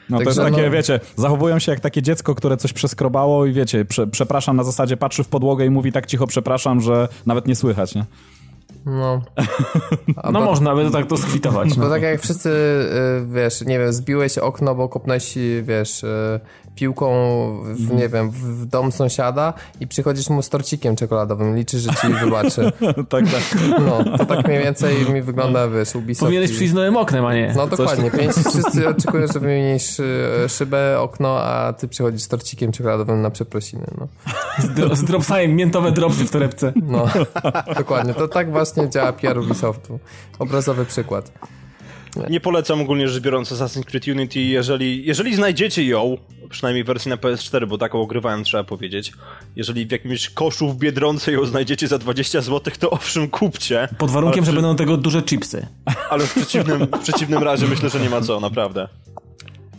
[0.10, 3.54] No to jest takie, no- wiecie, zachowują się jak takie dziecko, które coś przeskrobało i
[3.54, 7.48] wiecie, prze, przepraszam na zasadzie, patrzy w podłogę i mówi tak cicho przepraszam, że nawet
[7.48, 8.06] nie słychać, nie?
[8.86, 9.22] No.
[10.34, 11.74] No można by to tak to skwitować.
[11.78, 11.90] Bo No.
[11.90, 16.40] tak jak wszyscy, y, wiesz, nie wiem, zbiłeś okno, bo kopnąłeś, wiesz, y,
[16.76, 17.10] piłką,
[17.64, 22.14] w, nie wiem, w dom sąsiada i przychodzisz mu z torcikiem czekoladowym, liczysz, że ci
[22.14, 22.72] wybaczy.
[23.10, 23.58] tak, tak.
[23.86, 26.20] No, to tak mniej więcej mi wygląda, wiesz, Ubisoft.
[26.26, 27.54] Powinieneś przyjść z nowym oknem, a nie.
[27.56, 32.72] No dokładnie, pięć, wszyscy oczekują, że wymienisz szy, szybę, okno, a ty przychodzisz z torcikiem
[32.72, 34.08] czekoladowym na przeprosiny, no.
[34.60, 36.74] Z, dro- z dropsami, miętowe dropsy w torebce.
[36.76, 37.06] No,
[37.78, 40.00] dokładnie, to tak właśnie działa PR Ubisoftu.
[40.40, 41.32] Obrazowy przykład.
[42.30, 46.18] Nie polecam ogólnie rzecz biorąc Assassin's Creed Unity, jeżeli, jeżeli znajdziecie ją,
[46.50, 49.12] przynajmniej wersję na PS4, bo taką ogrywałem, trzeba powiedzieć.
[49.56, 53.88] Jeżeli w jakimś koszu w Biedronce ją znajdziecie za 20 zł, to owszem, kupcie.
[53.98, 55.68] Pod warunkiem, że przy- będą tego duże chipsy.
[56.10, 58.88] Ale w przeciwnym, w przeciwnym razie myślę, że nie ma co, naprawdę.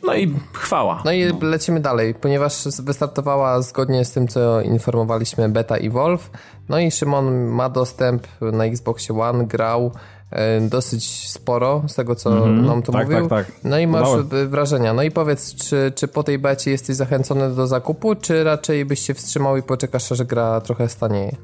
[0.03, 1.03] No i chwała.
[1.05, 6.31] No i lecimy dalej, ponieważ wystartowała zgodnie z tym, co informowaliśmy beta Evolve.
[6.69, 9.93] No i Szymon ma dostęp na Xboxie One, grał
[10.61, 13.29] dosyć sporo z tego, co nam tu Tak, mówił.
[13.29, 13.57] tak, tak.
[13.65, 14.93] No i masz e, wrażenia.
[14.95, 19.01] No i powiedz, czy, czy po tej becie jesteś zachęcony do zakupu, czy raczej byś
[19.01, 21.37] się wstrzymał i poczekasz, aż gra trochę stanieje?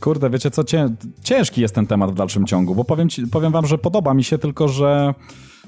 [0.00, 0.88] Kurde, wiecie co, cię,
[1.22, 4.24] ciężki jest ten temat w dalszym ciągu, bo powiem, ci, powiem wam, że podoba mi
[4.24, 5.14] się, tylko że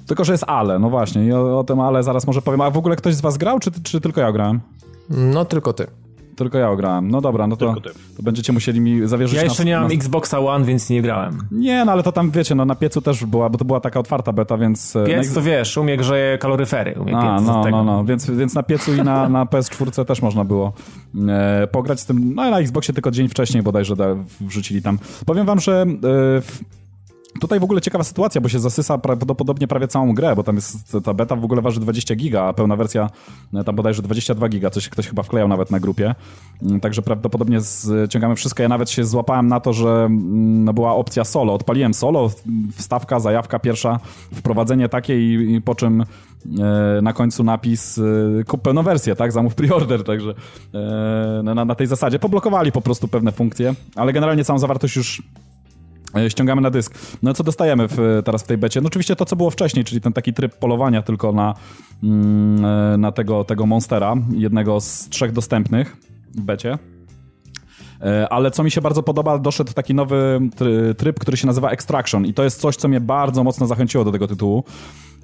[0.07, 2.61] tylko że jest ale, no właśnie, i o, o tym ale zaraz może powiem.
[2.61, 4.61] A w ogóle ktoś z was grał, czy, czy tylko ja grałem?
[5.11, 5.87] No tylko ty.
[6.37, 7.11] Tylko ja grałem.
[7.11, 7.75] No dobra, no to,
[8.17, 9.95] to będziecie musieli mi zawierzyć Ja jeszcze na, nie mam na...
[9.95, 11.39] Xboxa One, więc nie grałem.
[11.51, 14.01] Nie, no ale to tam, wiecie, no na piecu też była, bo to była taka
[14.01, 14.97] otwarta beta, więc...
[14.97, 16.95] e, na Piec to wiesz, umie grzeje kaloryfery.
[17.01, 17.77] Umie A, piec no, z tego.
[17.77, 20.73] no, no, więc, więc na piecu i na, na PS4 też można było
[21.29, 24.07] e, pograć z tym, no i na Xboxie tylko dzień wcześniej bodajże da,
[24.41, 24.99] wrzucili tam.
[25.27, 25.87] Powiem wam, że e,
[26.41, 26.61] w,
[27.41, 30.97] tutaj w ogóle ciekawa sytuacja, bo się zasysa prawdopodobnie prawie całą grę, bo tam jest,
[31.05, 33.11] ta beta w ogóle waży 20 giga, a pełna wersja
[33.55, 36.15] e, tam bodajże 22 giga, coś ktoś chyba wklejał nawet na grupie,
[36.63, 37.59] Mm, także prawdopodobnie
[38.09, 38.63] ściągamy wszystko.
[38.63, 42.31] Ja nawet się złapałem na to, że mm, no, była opcja solo, odpaliłem solo,
[42.75, 44.01] wstawka, zajawka pierwsza,
[44.35, 46.05] wprowadzenie takie i, po czym e,
[47.03, 50.35] na końcu napis e, kup pełną wersję, tak, zamów preorder, także
[51.43, 55.23] na, na tej zasadzie poblokowali po prostu pewne funkcje, ale generalnie całą zawartość już
[56.29, 56.95] ściągamy na dysk.
[57.23, 58.81] No co dostajemy w, teraz w tej becie?
[58.81, 61.55] No oczywiście to, co było wcześniej, czyli ten taki tryb polowania tylko na,
[62.03, 65.97] mm, e, na tego, tego monstera, jednego z trzech dostępnych
[66.35, 66.79] w becie.
[68.01, 71.71] E, Ale co mi się bardzo podoba, doszedł taki nowy try- tryb, który się nazywa
[71.71, 74.65] Extraction i to jest coś, co mnie bardzo mocno zachęciło do tego tytułu.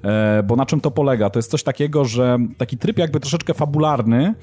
[0.03, 1.29] E, Bo na czym to polega?
[1.29, 4.33] To jest coś takiego, że taki tryb jakby troszeczkę fabularny,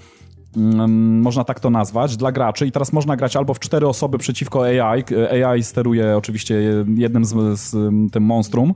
[0.57, 4.65] można tak to nazwać, dla graczy i teraz można grać albo w cztery osoby przeciwko
[4.65, 5.05] AI.
[5.45, 6.55] AI steruje oczywiście
[6.97, 7.73] jednym z, z
[8.13, 8.75] tym monstrum,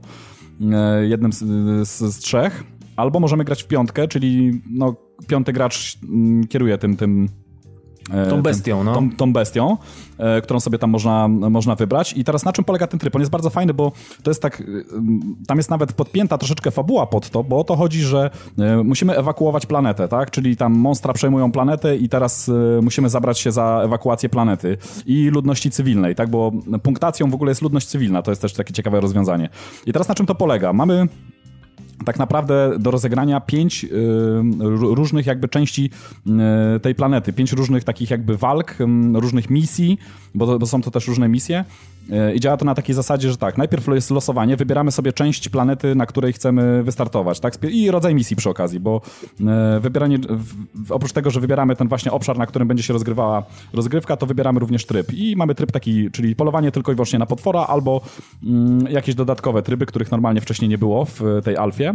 [0.73, 1.39] e, jednym z,
[1.87, 2.63] z, z trzech,
[2.95, 4.95] albo możemy grać w piątkę, czyli no,
[5.27, 7.29] piąty gracz mm, kieruje tym, tym
[8.29, 8.93] tą bestią, no.
[8.93, 9.77] Tą, tą bestią,
[10.17, 12.13] e, którą sobie tam można, można wybrać.
[12.17, 13.15] I teraz na czym polega ten tryb?
[13.15, 13.91] On jest bardzo fajny, bo
[14.23, 14.63] to jest tak, e,
[15.47, 18.29] tam jest nawet podpięta troszeczkę fabuła pod to, bo o to chodzi, że
[18.59, 20.31] e, musimy ewakuować planetę, tak?
[20.31, 25.29] Czyli tam monstra przejmują planetę i teraz e, musimy zabrać się za ewakuację planety i
[25.29, 26.29] ludności cywilnej, tak?
[26.29, 26.51] Bo
[26.83, 29.49] punktacją w ogóle jest ludność cywilna, to jest też takie ciekawe rozwiązanie.
[29.85, 30.73] I teraz na czym to polega?
[30.73, 31.07] Mamy
[32.05, 33.89] tak naprawdę do rozegrania pięć y,
[34.95, 35.89] różnych jakby części
[36.75, 39.97] y, tej planety, pięć różnych takich jakby walk, y, różnych misji,
[40.35, 41.65] bo, bo, są to też różne misje.
[42.35, 45.95] I działa to na takiej zasadzie, że tak, najpierw jest losowanie, wybieramy sobie część planety,
[45.95, 49.01] na której chcemy wystartować, tak, i rodzaj misji przy okazji, bo
[49.81, 50.19] wybieranie,
[50.89, 53.43] oprócz tego, że wybieramy ten właśnie obszar, na którym będzie się rozgrywała
[53.73, 55.13] rozgrywka, to wybieramy również tryb.
[55.13, 58.01] I mamy tryb taki, czyli polowanie tylko i wyłącznie na potwora, albo
[58.43, 61.92] mm, jakieś dodatkowe tryby, których normalnie wcześniej nie było w tej alfie.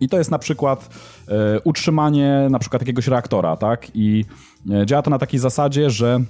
[0.00, 0.88] I to jest na przykład
[1.28, 3.86] e, utrzymanie na przykład jakiegoś reaktora, tak?
[3.94, 4.24] I
[4.70, 6.20] e, działa to na takiej zasadzie, że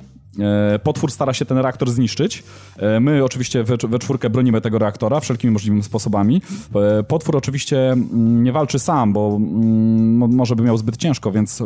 [0.83, 2.43] Potwór stara się ten reaktor zniszczyć.
[2.77, 6.43] E, my oczywiście we, we, czwórkę bronimy tego reaktora wszelkimi możliwymi sposobami.
[6.75, 11.63] E, potwór oczywiście mm, nie walczy sam, bo mm, może by miał zbyt ciężko, więc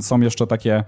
[0.00, 0.84] są jeszcze takie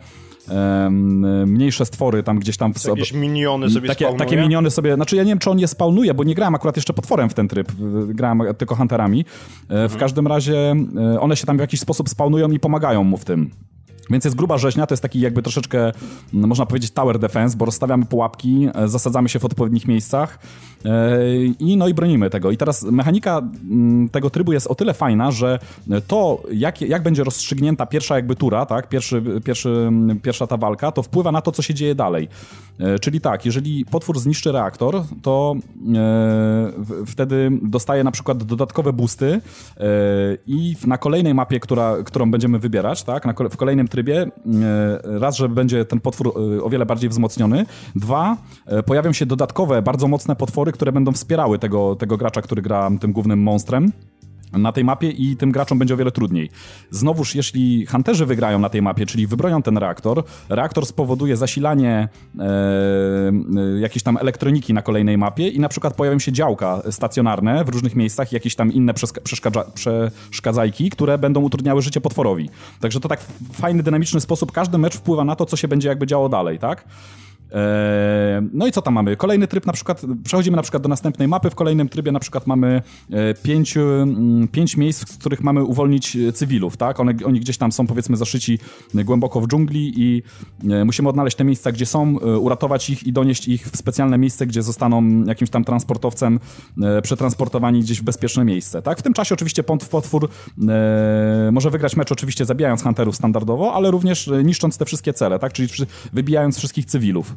[1.47, 2.75] mniejsze stwory tam gdzieś tam...
[2.75, 4.95] W jakieś miniony sobie takie, takie miniony sobie...
[4.95, 7.35] Znaczy ja nie wiem, czy on je spawnuje, bo nie grałem akurat jeszcze potworem w
[7.35, 7.73] ten tryb.
[8.07, 9.21] Grałem tylko hunterami.
[9.21, 9.89] E, mhm.
[9.89, 10.75] W każdym razie
[11.15, 13.51] e, one się tam w jakiś sposób spawnują i pomagają mu w tym.
[14.11, 15.93] Więc jest gruba rzeźnia, to jest taki jakby troszeczkę,
[16.33, 20.39] no, można powiedzieć, tower defense, bo rozstawiamy pułapki, e, zasadzamy się w odpowiednich miejscach
[21.59, 22.51] i no i bronimy tego.
[22.51, 23.39] I teraz mechanika
[23.71, 25.59] mm, tego trybu jest o tyle fajna, że
[26.07, 29.91] to, jak, jak będzie rozstrzygnięta pierwsza jakby tura, tak, pierwszy, pierwszy,
[30.23, 32.29] pierwsza ta walka, to wpływa na to, co się dzieje dalej.
[32.81, 35.55] E, czyli tak, jeżeli potwór zniszczy reaktor, to
[35.95, 36.73] e,
[37.07, 39.41] wtedy dostaje na przykład dodatkowe boosty e,
[40.47, 44.00] i na kolejnej mapie, która, którą będziemy wybierać, tak, w kolejnym trybie,
[45.05, 46.33] raz, że będzie ten potwór
[46.63, 48.37] o wiele bardziej wzmocniony, dwa,
[48.87, 53.13] pojawią się dodatkowe, bardzo mocne potwory, które będą wspierały tego, tego gracza, który gra tym
[53.13, 53.93] głównym monstrem
[54.53, 56.51] na tej mapie i tym graczom będzie o wiele trudniej.
[56.91, 62.43] Znowuż, jeśli hunterzy wygrają na tej mapie, czyli wybronią ten reaktor, reaktor spowoduje zasilanie e,
[62.45, 67.69] e, jakiejś tam elektroniki na kolejnej mapie i na przykład pojawią się działka stacjonarne w
[67.69, 68.95] różnych miejscach, jakieś tam inne
[69.75, 72.51] przeszkadzajki, które będą utrudniały życie potworowi.
[72.81, 75.89] Także to tak w fajny, dynamiczny sposób każdy mecz wpływa na to, co się będzie
[75.89, 76.85] jakby działo dalej, tak?
[77.53, 79.17] E, no i co tam mamy?
[79.17, 82.47] Kolejny tryb na przykład, przechodzimy na przykład do następnej mapy, w kolejnym trybie na przykład
[82.47, 87.01] mamy e, pięć, mm, pięć miejsc, z których mamy uwolnić e, cywilów, tak?
[87.01, 88.59] One, oni gdzieś tam są powiedzmy zaszyci
[88.95, 90.23] głęboko w dżungli i
[90.85, 94.63] musimy odnaleźć te miejsca, gdzie są, uratować ich i donieść ich w specjalne miejsce, gdzie
[94.63, 96.41] zostaną jakimś tam transportowcem
[97.03, 98.99] przetransportowani gdzieś w bezpieczne miejsce, tak?
[98.99, 100.29] W tym czasie oczywiście potwór
[101.53, 105.53] może wygrać mecz oczywiście zabijając hunterów standardowo, ale również niszcząc te wszystkie cele, tak?
[105.53, 105.69] Czyli
[106.13, 107.37] wybijając wszystkich cywilów.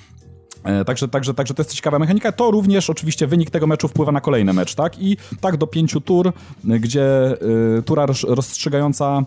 [0.85, 2.31] także, także, także to jest ciekawa mechanika.
[2.31, 4.99] To również oczywiście wynik tego meczu wpływa na kolejny mecz, tak?
[4.99, 6.33] I tak do pięciu tur,
[6.63, 7.33] gdzie
[7.79, 9.23] y, tura rozstrzygająca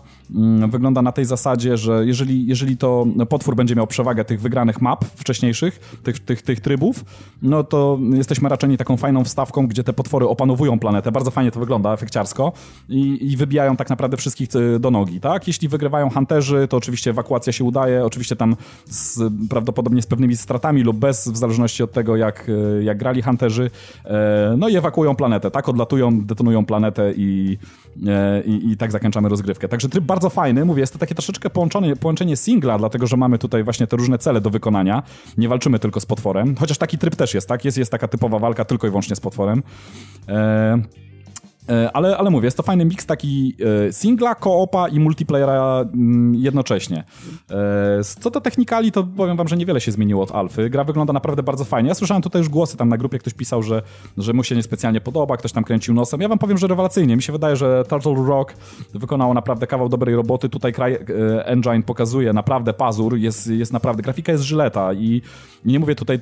[0.63, 4.81] y, wygląda na tej zasadzie, że jeżeli, jeżeli to potwór będzie miał przewagę tych wygranych
[4.81, 7.05] map wcześniejszych, tych, tych, tych trybów,
[7.41, 11.11] no to jesteśmy raczeni taką fajną wstawką, gdzie te potwory opanowują planetę.
[11.11, 12.51] Bardzo fajnie to wygląda, efekciarsko
[12.89, 15.47] i, i wybijają tak naprawdę wszystkich y, do nogi, tak?
[15.47, 18.55] Jeśli wygrywają hunterzy, to oczywiście ewakuacja się udaje, oczywiście tam
[18.85, 22.47] z, prawdopodobnie z pewnymi stratami lub bez w zależności od tego, jak,
[22.79, 23.69] e, jak grali hunterzy.
[24.05, 25.69] E, no i ewakuują planetę, tak?
[25.69, 27.57] Odlatują, detonują planetę i,
[28.07, 29.67] e, i, i tak zakończamy rozgrywkę.
[29.67, 33.37] Także tryb bardzo fajny, mówię, jest to takie troszeczkę połączenie, połączenie singla, dlatego że mamy
[33.37, 35.03] tutaj właśnie te różne cele do wykonania.
[35.37, 37.65] Nie walczymy tylko z potworem, chociaż taki tryb też jest, tak?
[37.65, 39.63] Jest, jest taka typowa walka tylko i wyłącznie z potworem.
[40.29, 40.81] E,
[41.93, 43.55] ale, ale mówię, jest to fajny miks taki
[43.87, 47.03] e, singla, koopa i multiplayera mm, jednocześnie.
[47.51, 50.69] E, co do technikali, to powiem wam, że niewiele się zmieniło od alfy.
[50.69, 51.89] Gra wygląda naprawdę bardzo fajnie.
[51.89, 53.81] Ja słyszałem tutaj już głosy tam na grupie, ktoś pisał, że,
[54.17, 56.21] że mu się niespecjalnie podoba, ktoś tam kręcił nosem.
[56.21, 57.15] Ja wam powiem, że rewelacyjnie.
[57.15, 58.53] Mi się wydaje, że Turtle Rock
[58.93, 60.49] wykonało naprawdę kawał dobrej roboty.
[60.49, 60.97] Tutaj kraj,
[61.43, 65.21] engine pokazuje naprawdę pazur, jest, jest naprawdę, grafika jest żyleta i
[65.65, 66.19] nie mówię tutaj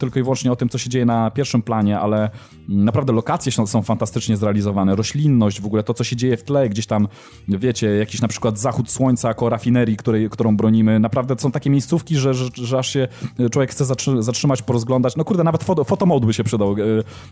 [0.00, 2.30] tylko i wyłącznie o tym, co się dzieje na pierwszym planie, ale
[2.68, 6.86] naprawdę lokacje są fantastycznie zrealizowane, roślinność, w ogóle to, co się dzieje w tle, gdzieś
[6.86, 7.08] tam,
[7.48, 12.16] wiecie, jakiś na przykład zachód słońca koło rafinerii, której, którą bronimy, naprawdę są takie miejscówki,
[12.16, 13.08] że, że, że aż się
[13.50, 13.84] człowiek chce
[14.18, 15.16] zatrzymać, porozglądać.
[15.16, 16.76] No kurde, nawet foto, fotomod by się przydał e,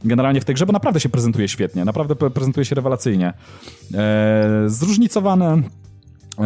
[0.05, 3.33] generalnie w tej grze, bo naprawdę się prezentuje świetnie, naprawdę prezentuje się rewelacyjnie.
[3.95, 5.82] E, zróżnicowane E,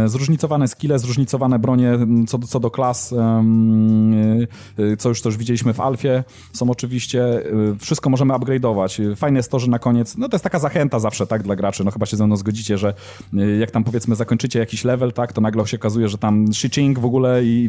[0.07, 3.15] zróżnicowane skille, zróżnicowane bronie co do, co do klas,
[4.99, 7.43] co już też widzieliśmy w Alfie, są oczywiście, e,
[7.79, 9.17] wszystko możemy upgrade'ować.
[9.17, 11.85] Fajne jest to, że na koniec, no to jest taka zachęta zawsze, tak, dla graczy,
[11.85, 12.95] no chyba się ze mną zgodzicie, że
[13.35, 16.99] e, jak tam powiedzmy zakończycie jakiś level, tak, to nagle się okazuje, że tam shitching
[16.99, 17.69] w ogóle i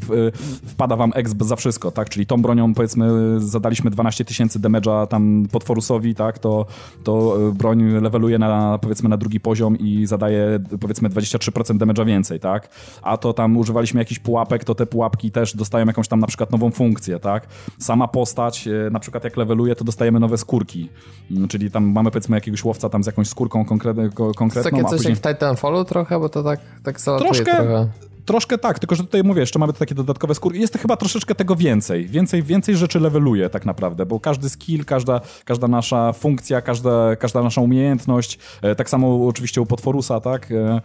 [0.65, 5.47] wpada wam exp za wszystko, tak, czyli tą bronią powiedzmy zadaliśmy 12 tysięcy damage'a tam
[5.51, 6.65] potworusowi, tak, to,
[7.03, 12.69] to broń leveluje na powiedzmy na drugi poziom i zadaje powiedzmy 23% damage'a więcej, tak?
[13.01, 16.51] A to tam używaliśmy jakichś pułapek, to te pułapki też dostają jakąś tam na przykład
[16.51, 17.47] nową funkcję, tak?
[17.79, 20.89] Sama postać, e, na przykład jak leveluje, to dostajemy nowe skórki.
[21.31, 24.09] Mm, czyli tam mamy powiedzmy jakiegoś łowca tam z jakąś skórką konkretną.
[24.35, 25.09] konkretną to takie coś później...
[25.11, 27.87] jak w Titanfallu trochę, bo to tak, tak troszkę, trochę.
[28.27, 30.59] Troszkę tak, tylko że tutaj mówię, jeszcze mamy takie dodatkowe skórki.
[30.59, 32.05] Jest chyba troszeczkę tego więcej.
[32.07, 37.43] Więcej, więcej rzeczy leveluje tak naprawdę, bo każdy skill, każda, każda nasza funkcja, każda, każda
[37.43, 40.51] nasza umiejętność, e, tak samo oczywiście u Potworusa, tak?
[40.51, 40.81] E,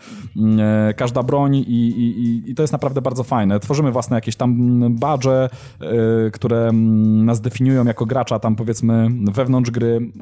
[0.60, 3.60] e, każda broń i, i, i to jest naprawdę bardzo fajne.
[3.60, 5.50] Tworzymy własne jakieś tam badże,
[6.32, 10.12] które nas definiują jako gracza tam powiedzmy wewnątrz gry.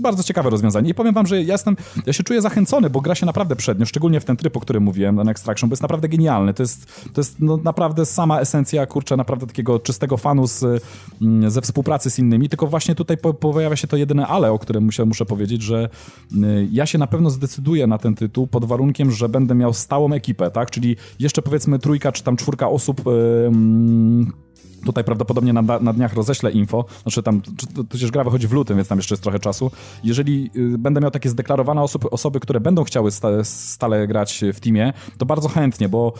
[0.00, 0.90] Bardzo ciekawe rozwiązanie.
[0.90, 1.76] I powiem wam, że ja jestem,
[2.06, 4.82] ja się czuję zachęcony, bo gra się naprawdę przednio, szczególnie w ten tryb, o którym
[4.82, 8.86] mówiłem, ten Extraction, bo jest naprawdę genialny to jest, to jest no, naprawdę sama esencja,
[8.86, 10.82] kurczę, naprawdę takiego czystego fanu z,
[11.22, 14.58] mm, ze współpracy z innymi, tylko właśnie tutaj po, pojawia się to jedyne ale, o
[14.58, 15.88] którym muszę, muszę powiedzieć, że
[16.34, 20.12] y, ja się na pewno zdecyduję na ten tytuł pod warunkiem, że będę miał stałą
[20.12, 24.45] ekipę, tak, czyli jeszcze powiedzmy trójka czy tam czwórka osób yy,
[24.86, 27.40] Tutaj prawdopodobnie na, na dniach roześlę info, znaczy tam,
[27.88, 29.70] przecież gra wychodzi w lutym, więc tam jeszcze jest trochę czasu.
[30.04, 34.60] Jeżeli y, będę miał takie zdeklarowane osoby, osoby które będą chciały stale, stale grać w
[34.60, 36.12] teamie, to bardzo chętnie, bo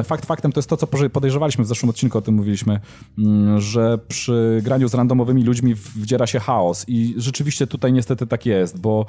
[0.00, 2.80] y, fakt faktem to jest to, co podejrzewaliśmy w zeszłym odcinku, o tym mówiliśmy,
[3.18, 8.46] mm, że przy graniu z randomowymi ludźmi wdziera się chaos i rzeczywiście tutaj niestety tak
[8.46, 9.06] jest, bo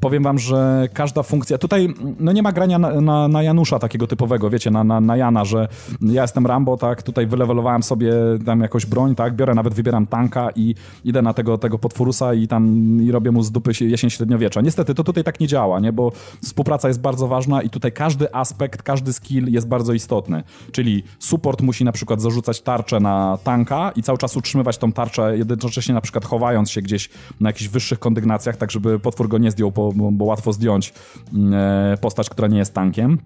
[0.00, 4.06] powiem wam, że każda funkcja, tutaj no nie ma grania na, na, na Janusza takiego
[4.06, 5.68] typowego, wiecie, na, na, na Jana, że
[6.02, 8.12] ja jestem Rambo, tak, tutaj wylewelowałem sobie
[8.48, 12.48] tam jakąś broń, tak, biorę, nawet wybieram tanka i idę na tego, tego potworusa i
[12.48, 12.62] tam
[13.02, 14.60] i robię mu z dupy jesień średniowiecza.
[14.60, 16.12] Niestety to tutaj tak nie działa, nie, bo
[16.42, 20.42] współpraca jest bardzo ważna i tutaj każdy aspekt, każdy skill jest bardzo istotny,
[20.72, 25.38] czyli support musi na przykład zarzucać tarczę na tanka i cały czas utrzymywać tą tarczę,
[25.38, 27.10] jednocześnie na przykład chowając się gdzieś
[27.40, 30.94] na jakichś wyższych kondygnacjach, tak żeby potwór go nie zdjął, bo, bo łatwo zdjąć
[31.34, 33.18] mm, e, postać, która nie jest tankiem.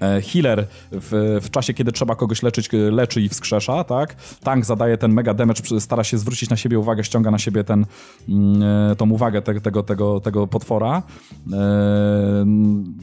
[0.00, 4.16] E, healer w, w, czasie, kiedy trzeba kogoś leczyć, e, leczy i wskrzesza, tak?
[4.42, 7.86] Tank zadaje ten mega damage, stara się zwrócić na siebie uwagę, ściąga na siebie ten,
[8.28, 8.62] mm,
[8.92, 11.02] e, tą uwagę te, tego, tego, tego potwora.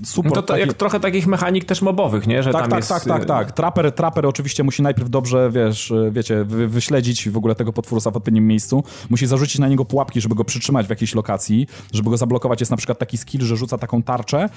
[0.04, 0.32] Super.
[0.32, 2.44] No to, to jak trochę takich mechanik też mobowych, nie?
[2.44, 2.90] Że tak, tam tak, jest...
[2.90, 3.52] tak, tak, tak.
[3.52, 8.18] Trapper, trapper oczywiście musi najpierw dobrze, wiesz, wiecie, wy, wyśledzić w ogóle tego potworusa w
[8.18, 8.84] odpowiednim miejscu.
[9.10, 12.60] Musi zarzucić na niego pułapki, żeby go przytrzymać w jakiejś lokacji, żeby go zablokować.
[12.60, 14.50] Jest na przykład taki skill, że rzuca taką tarczę,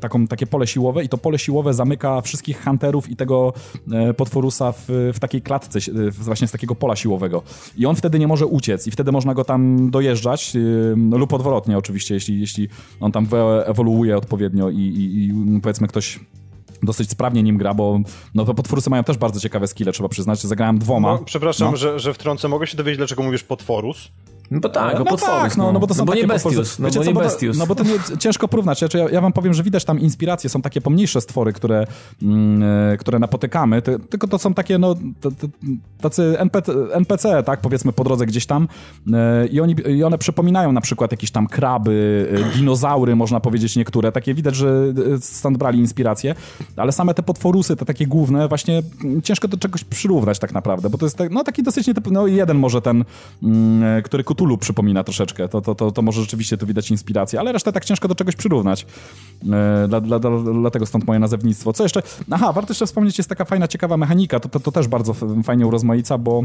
[0.00, 3.52] taką, takie pole siły siłowe i to pole siłowe zamyka wszystkich hunterów i tego
[3.92, 4.84] e, potworusa w,
[5.14, 5.78] w takiej klatce,
[6.12, 7.42] właśnie z takiego pola siłowego.
[7.76, 11.78] I on wtedy nie może uciec i wtedy można go tam dojeżdżać e, lub odwrotnie
[11.78, 12.68] oczywiście, jeśli, jeśli
[13.00, 13.26] on tam
[13.64, 16.20] ewoluuje odpowiednio i, i, i powiedzmy ktoś
[16.82, 18.00] dosyć sprawnie nim gra, bo
[18.34, 20.40] no to potworusy mają też bardzo ciekawe skille, trzeba przyznać.
[20.40, 21.12] Zagrałem dwoma.
[21.12, 21.76] No, przepraszam, no.
[21.76, 22.48] Że, że wtrącę.
[22.48, 24.08] Mogę się dowiedzieć, dlaczego mówisz potworus?
[24.50, 26.28] No bo tak, no, no tak, no, no bo to są no bo takie nie
[26.28, 27.58] Bestius, no bo nie co, Bestius.
[27.58, 28.82] No bo to nie, ciężko porównać.
[28.82, 31.86] Ja, ja wam powiem, że widać tam inspiracje, są takie pomniejsze stwory, które,
[32.22, 32.62] mm,
[32.92, 34.94] e, które napotykamy, Ty, tylko to są takie, no,
[36.00, 38.68] tacy NPC, NPC, tak, powiedzmy po drodze gdzieś tam
[39.12, 43.76] e, i, oni, i one przypominają na przykład jakieś tam kraby, e, dinozaury, można powiedzieć
[43.76, 46.34] niektóre, takie widać, że stąd brali inspiracje,
[46.76, 48.82] ale same te potworusy, te takie główne, właśnie
[49.22, 52.26] ciężko do czegoś przyrównać tak naprawdę, bo to jest tak, no taki dosyć nietypowy, no
[52.26, 53.04] jeden może ten,
[53.42, 55.48] mm, który Cthulhu przypomina troszeczkę.
[55.48, 58.36] To, to, to, to może rzeczywiście tu widać inspirację, ale resztę tak ciężko do czegoś
[58.36, 58.86] przyrównać.
[59.52, 60.30] E, dla, dla, dla,
[60.60, 61.72] dlatego stąd moje nazewnictwo.
[61.72, 62.02] Co jeszcze?
[62.30, 64.40] Aha, warto jeszcze wspomnieć, jest taka fajna, ciekawa mechanika.
[64.40, 65.14] To, to, to też bardzo
[65.44, 66.44] fajnie urozmaica, bo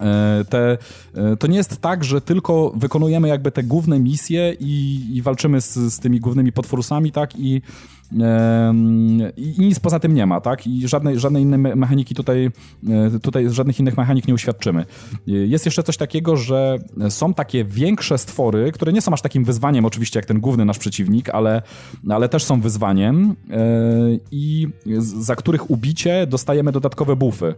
[0.00, 0.78] e, te,
[1.14, 5.60] e, to nie jest tak, że tylko wykonujemy jakby te główne misje i, i walczymy
[5.60, 7.36] z, z tymi głównymi potworusami, tak?
[7.38, 7.62] I
[9.36, 10.66] i nic poza tym nie ma, tak?
[10.66, 12.50] I żadnej, żadnej innej mechaniki tutaj,
[12.88, 14.84] e, tutaj żadnych innych mechanik nie uświadczymy.
[15.26, 16.78] Jest jeszcze coś takiego, że
[17.08, 20.78] są takie większe stwory, które nie są aż takim wyzwaniem oczywiście jak ten główny nasz
[20.78, 21.62] przeciwnik, ale,
[22.08, 23.56] ale też są wyzwaniem e,
[24.30, 24.68] i
[24.98, 27.54] za których ubicie dostajemy dodatkowe buffy.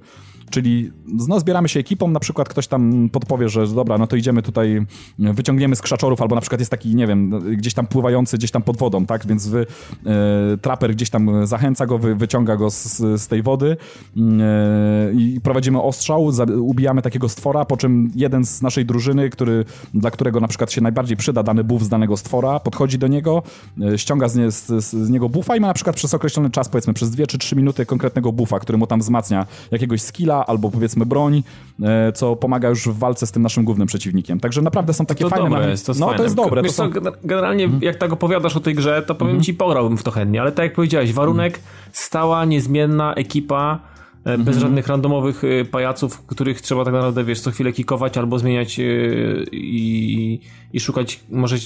[0.51, 0.91] Czyli
[1.29, 4.87] no, zbieramy się ekipą, na przykład ktoś tam podpowie, że dobra, no to idziemy tutaj,
[5.19, 8.63] wyciągniemy z krzaczorów, albo na przykład jest taki, nie wiem, gdzieś tam pływający, gdzieś tam
[8.63, 9.27] pod wodą, tak?
[9.27, 9.67] Więc wy
[10.63, 13.77] traper gdzieś tam zachęca go, wy, wyciąga go z, z tej wody
[14.17, 19.65] e, i prowadzimy ostrzał, za, ubijamy takiego stwora, po czym jeden z naszej drużyny, który,
[19.95, 23.43] dla którego na przykład się najbardziej przyda dany buff z danego stwora, podchodzi do niego,
[23.83, 26.69] e, ściąga z, nie, z, z, niego buffa i ma na przykład przez określony czas,
[26.69, 30.71] powiedzmy przez 2 czy 3 minuty konkretnego buffa, który mu tam wzmacnia jakiegoś skilla albo
[30.71, 31.43] powiedzmy broń,
[31.83, 34.41] e, co pomaga już w walce z tym naszym głównym przeciwnikiem.
[34.41, 35.51] Także naprawdę są takie to fajne...
[35.51, 36.17] Dobre jest, to jest no, fajne.
[36.19, 36.63] to jest dobre.
[36.63, 36.93] To są...
[36.93, 37.83] co, generalnie hmm.
[37.83, 39.45] jak tak opowiadasz o tej grze, to powiem hmm.
[39.45, 41.61] ci, pograłbym w to chętnie, ale tak jak powiedziałeś, warunek
[41.93, 43.79] stała, niezmienna ekipa,
[44.25, 44.61] e, bez mm -hmm.
[44.61, 48.77] żadnych randomowych e, pajaców, których trzeba tak naprawdę, wiesz, co chwilę kikować albo zmieniać
[49.53, 50.41] i,
[50.73, 51.57] i szukać, może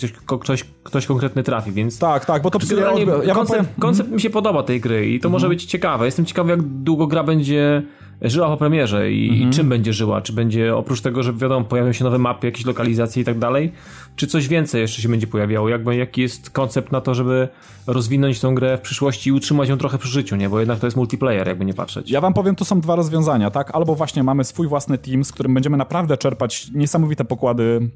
[0.41, 1.99] ktoś, ktoś konkretny trafi, więc...
[1.99, 2.59] Tak, tak, bo to...
[2.71, 3.75] Generalnie ja koncept, powiem...
[3.79, 5.33] koncept mi się podoba tej gry i to mm -hmm.
[5.33, 6.05] może być ciekawe.
[6.05, 7.83] Jestem ciekawy, jak długo gra będzie
[8.31, 9.51] żyła po premierze i, mhm.
[9.51, 10.21] i, czym będzie żyła.
[10.21, 13.73] Czy będzie oprócz tego, że wiadomo, pojawią się nowe mapy, jakieś lokalizacje i tak dalej,
[14.17, 15.69] czy coś więcej jeszcze się będzie pojawiało?
[15.69, 17.49] Jakby, jaki jest koncept na to, żeby
[17.87, 20.49] rozwinąć tą grę w przyszłości i utrzymać ją trochę przy życiu, nie?
[20.49, 22.11] Bo jednak to jest multiplayer, jakby nie patrzeć.
[22.11, 23.75] Ja wam powiem, tu są dwa rozwiązania, tak?
[23.75, 27.91] Albo właśnie mamy swój własny team, z którym będziemy naprawdę czerpać niesamowite pokłady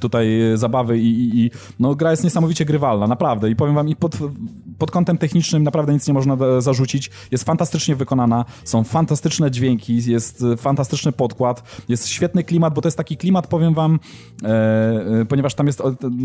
[0.00, 1.50] tutaj zabawy i, i, i,
[1.80, 3.50] no gra jest niesamowicie grywalna, naprawdę.
[3.50, 4.18] I powiem wam i pod,
[4.78, 10.44] pod kątem technicznym naprawdę nic nie można zarzucić, jest fantastycznie wykonana, są fantastyczne dźwięki, jest
[10.56, 14.00] fantastyczny podkład, jest świetny klimat, bo to jest taki klimat, powiem wam,
[14.42, 15.82] e, e ponieważ tam jest,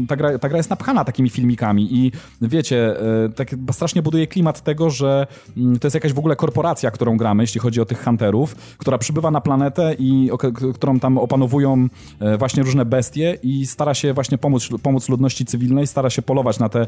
[0.08, 2.12] ta gra, ta gra jest napchana takimi filmikami i
[2.42, 5.28] wiecie, e, tak strasznie buduje klimat tego, że
[5.58, 8.98] mm, to jest jakaś w ogóle korporacja, którą gramy, jeśli chodzi o tych hunterów, która
[8.98, 10.38] przybywa na planetę i o,
[10.74, 11.88] którą tam opanowują
[12.20, 16.60] e, właśnie różne bestie i stara się właśnie pomóc, pomóc ludności cywilnej, stara się polować
[16.60, 16.88] na te,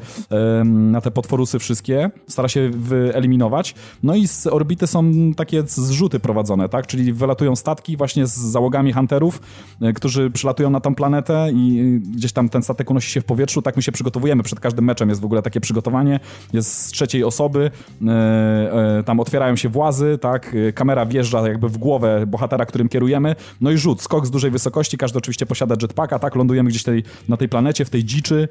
[0.65, 3.75] na te potworusy wszystkie, stara się wyeliminować.
[4.03, 6.87] No i z orbity są takie zrzuty prowadzone, tak?
[6.87, 9.41] Czyli wylatują statki właśnie z załogami hunterów,
[9.81, 13.61] e, którzy przylatują na tą planetę i gdzieś tam ten statek unosi się w powietrzu.
[13.61, 14.43] Tak my się przygotowujemy.
[14.43, 16.19] Przed każdym meczem jest w ogóle takie przygotowanie.
[16.53, 17.71] Jest z trzeciej osoby.
[18.07, 20.55] E, e, tam otwierają się włazy, tak?
[20.75, 23.35] Kamera wjeżdża jakby w głowę bohatera, którym kierujemy.
[23.61, 24.97] No i rzut, skok z dużej wysokości.
[24.97, 26.35] Każdy oczywiście posiada jetpacka, tak?
[26.45, 28.47] Lądujemy gdzieś tej, na tej planecie, w tej dziczy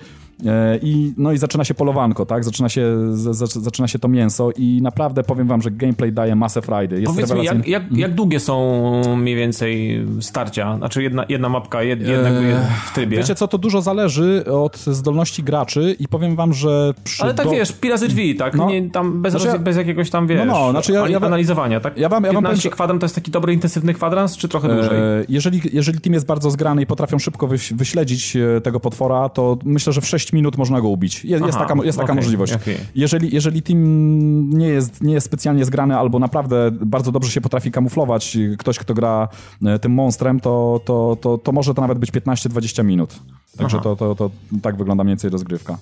[0.46, 2.44] e, i, no i zaczyna się polowanko, tak?
[2.44, 6.62] Zaczyna się, z, zaczyna się to mięso i naprawdę powiem wam, że gameplay daje masę
[6.62, 7.00] frajdy.
[7.00, 10.76] Jest Powiedz mi, jak, jak, jak, długie są mniej więcej starcia?
[10.76, 12.54] Znaczy jedna, jedna mapka, jed, jednak eee,
[12.86, 13.16] w trybie?
[13.16, 17.52] Wiecie co, to dużo zależy od zdolności graczy i powiem wam, że Ale tak do...
[17.52, 18.54] wiesz, pila ze drzwi, tak?
[18.54, 21.80] No, Nie, tam bez, znaczy, bez jakiegoś tam, wiesz, no, no, znaczy ja, ja, analizowania,
[21.80, 21.98] tak?
[21.98, 24.98] Ja wam, ja 15 powiem, kwadrans to jest taki dobry, intensywny kwadrans, czy trochę dłużej?
[24.98, 27.48] Eee, jeżeli, jeżeli team jest bardzo zgrany i potrafią szybko
[27.84, 31.24] wyśledzić śledzić e, tego potwora, to myślę, że w 6 minut można go ubić.
[31.24, 32.52] Jest, Aha, jest taka, jest taka okay, możliwość.
[32.52, 32.76] Okay.
[32.94, 37.70] Jeżeli, jeżeli team nie jest, nie jest specjalnie zgrany albo naprawdę bardzo dobrze się potrafi
[37.70, 39.28] kamuflować, ktoś, kto gra
[39.64, 43.14] e, tym monstrem, to, to, to, to może to nawet być 15-20 minut.
[43.56, 44.30] Także to, to, to
[44.62, 45.78] tak wygląda mniej więcej rozgrywka.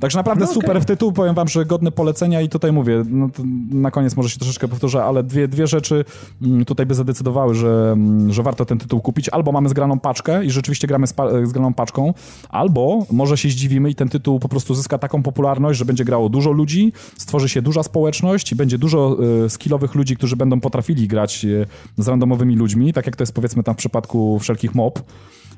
[0.00, 3.30] Także naprawdę no super w tytuł, powiem wam, że godny polecenia i tutaj mówię, no
[3.70, 6.04] na koniec może się troszeczkę powtórzę, ale dwie, dwie rzeczy
[6.42, 9.28] mm, tutaj by zadecydowały, że, mm, że warto ten tytuł kupić.
[9.28, 11.14] Albo mamy zgraną paczkę i rzeczywiście gramy z
[11.44, 12.14] zgraną paczką,
[12.48, 16.28] albo może się zdziwimy i ten tytuł po prostu zyska taką popularność, że będzie grało
[16.28, 21.08] dużo ludzi, stworzy się duża społeczność i będzie dużo y, skillowych ludzi, którzy będą potrafili
[21.08, 21.66] grać y,
[21.98, 25.02] z randomowymi ludźmi, tak jak to jest powiedzmy tam w przypadku wszelkich mob.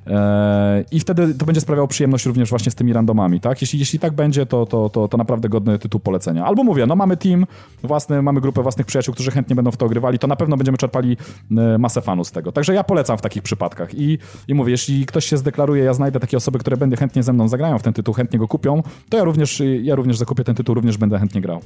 [0.07, 3.61] E, I wtedy to będzie sprawiało przyjemność również właśnie z tymi randomami, tak?
[3.61, 6.45] Jeśli, jeśli tak będzie, to, to, to, to naprawdę godny tytuł polecenia.
[6.45, 7.47] Albo mówię, no mamy team
[7.83, 10.79] własny, mamy grupę własnych przyjaciół, którzy chętnie będą w to grywali, to na pewno będziemy
[10.79, 11.17] czerpali
[11.51, 12.53] e, masę fanów z tego.
[12.53, 13.95] Także ja polecam w takich przypadkach.
[13.95, 14.19] I,
[14.49, 17.49] i mówię, jeśli ktoś się zdeklaruje, ja znajdę takie osoby, które będę chętnie ze mną
[17.49, 20.75] zagrają w ten tytuł, chętnie go kupią, to ja również, ja również zakupię ten tytuł,
[20.75, 21.61] również będę chętnie grał.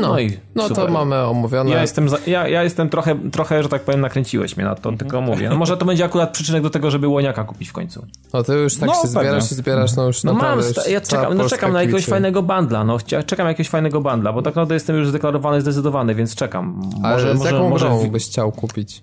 [0.00, 1.70] No, no, i no to mamy omówione.
[1.70, 4.90] Ja jestem, za, ja, ja jestem trochę, trochę, że tak powiem, nakręciłeś mnie na to,
[4.90, 4.98] mhm.
[4.98, 5.48] tylko mówię.
[5.48, 8.06] No może to będzie akurat przyczynek do tego, żeby łoniaka kupić w końcu.
[8.32, 10.58] No to już tak no, się zbierasz i zbierasz, no już no mam,
[10.90, 14.42] ja czekam, no czekam na jakiegoś fajnego bandla, no czekam na jakiegoś fajnego bandla, bo
[14.42, 16.82] tak naprawdę jestem już zdeklarowany, zdecydowany, więc czekam.
[17.02, 19.02] Może, Ale z może, jaką może grą byś chciał kupić?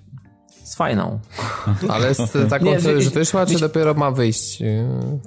[0.77, 1.19] Fajną.
[1.89, 4.59] Ale z taką, nie, co już wyszła, czy dopiero ma wyjść?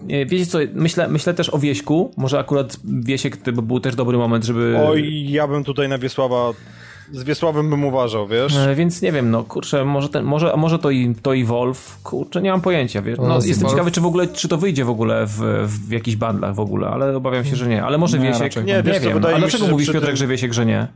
[0.03, 2.15] Nie, wiecie co, myślę, myślę też o Wieśku.
[2.17, 4.79] Może akurat Wiesiek to by był też dobry moment, żeby...
[4.89, 6.53] Oj, ja bym tutaj na Wiesława
[7.13, 8.57] z Wiesławem bym uważał, wiesz?
[8.57, 11.99] E, więc nie wiem, no kurczę, może, ten, może, może to, i, to i Wolf,
[12.03, 13.19] kurczę, nie mam pojęcia, wiesz?
[13.19, 13.73] No, no jestem Wolf...
[13.73, 16.89] ciekawy, czy w ogóle, czy to wyjdzie w ogóle w, w jakichś bandlach w ogóle,
[16.89, 17.85] ale obawiam się, że nie.
[17.85, 19.25] Ale może nie, Wiesiek, nie, nie, wiesz, nie wiem.
[19.35, 20.89] A dlaczego mówisz, Piotrek, że Wiesiek, że nie?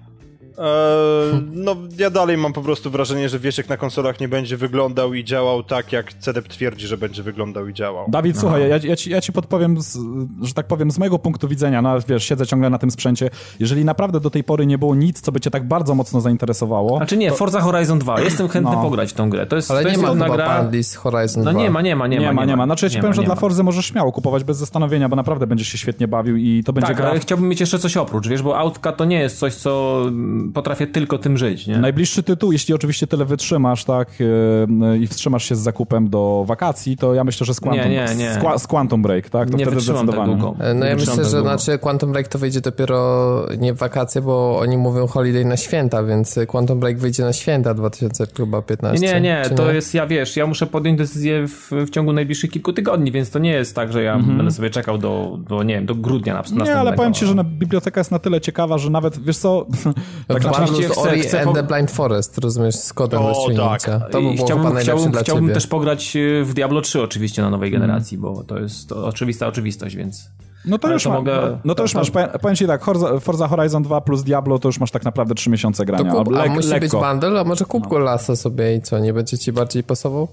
[0.59, 5.15] Eee, no, ja dalej mam po prostu wrażenie, że Wiesiek na konsolach nie będzie wyglądał
[5.15, 8.05] i działał tak, jak CDEP twierdzi, że będzie wyglądał i działał.
[8.09, 9.99] Dawid, słuchaj, ja, ja, ci, ja ci podpowiem, z,
[10.43, 13.85] że tak powiem, z mojego punktu widzenia, no wiesz, siedzę ciągle na tym sprzęcie, jeżeli
[13.85, 16.97] naprawdę do tej pory nie było nic, co by cię tak bardzo mocno zainteresowało...
[16.97, 18.83] Znaczy nie, Forza Horizon 2, jestem chętny No.
[18.83, 19.47] pograć w tą grę.
[19.47, 20.71] To jest, Ale to nie jest ma chyba gra...
[20.83, 21.61] z Horizon No 2.
[21.61, 22.23] nie ma, nie ma, nie ma.
[22.27, 22.65] Nie ma, nie ma.
[22.65, 23.35] Znaczy ja ci Nie powiem, ma, że dla.
[23.35, 26.87] Forzy możesz śmiało kupować bez zastanowienia, bo naprawdę będziesz się świetnie bawił i to będzie
[26.89, 27.11] Tak, gra...
[27.11, 30.44] ale chciałbym mieć jeszcze coś oprócz, wiesz, bo autka to nie jest coś, co mm,
[30.53, 31.79] potrafię tylko tym żyć, nie?
[31.79, 36.97] Najbliższy tytuł, jeśli oczywiście tyle wytrzymasz, tak, yy, i wstrzymasz się z zakupem do wakacji,
[36.97, 38.35] to ja myślę, że z Quantum, Nie, nie, nie.
[38.59, 39.51] Z, z Quantum Break, tak?
[39.51, 40.37] To nie wtedy tak zdecydowanie.
[40.37, 40.65] długo.
[40.65, 41.59] E, No ja myślę, tak że długo.
[41.59, 46.03] znaczy Quantum Break to wyjdzie dopiero nie w wakacje, bo oni mówią holiday na święta,
[46.03, 49.07] więc Quantum Break wyjdzie na święta 2015.
[49.07, 52.73] Nie, nie, to jest, ja wiesz, ja muszę podjąć decyzję w, w ciągu najbliższych kilku
[52.73, 55.87] tygodni, więc to nie jest tak, że ja będę sobie czekał do, do, nie wiem,
[55.87, 56.65] do grudnia na Mhm.
[56.65, 59.67] Nie, ale powiem ci, że na, biblioteka jest na tyle ciekawa, że nawet, wiesz co,
[60.35, 60.83] tak tak naprawdę...
[60.89, 64.01] chcę- Ori chcę and po- the Blind Forest, rozumiesz, z kodem O, rozstrzygnięcia.
[64.01, 67.51] To by było chciałbym, chciałbym, dla chciałbym też pograć y, w Diablo 3 oczywiście na
[67.51, 70.31] nowej generacji, bo to jest to oczywista oczywistość, więc...
[70.67, 72.67] No to Ale już, to ma, mogę- no to już to- masz, powiem, powiem ci
[72.67, 72.85] tak,
[73.21, 76.11] Forza, Horizon 2 plus Diablo to już masz tak naprawdę 3 miesiące To grania.
[76.13, 77.01] kup, a Lek- musi być lekko.
[77.01, 80.29] bundle, a może kup go lasa sobie i co, nie będzie ci bardziej pasował?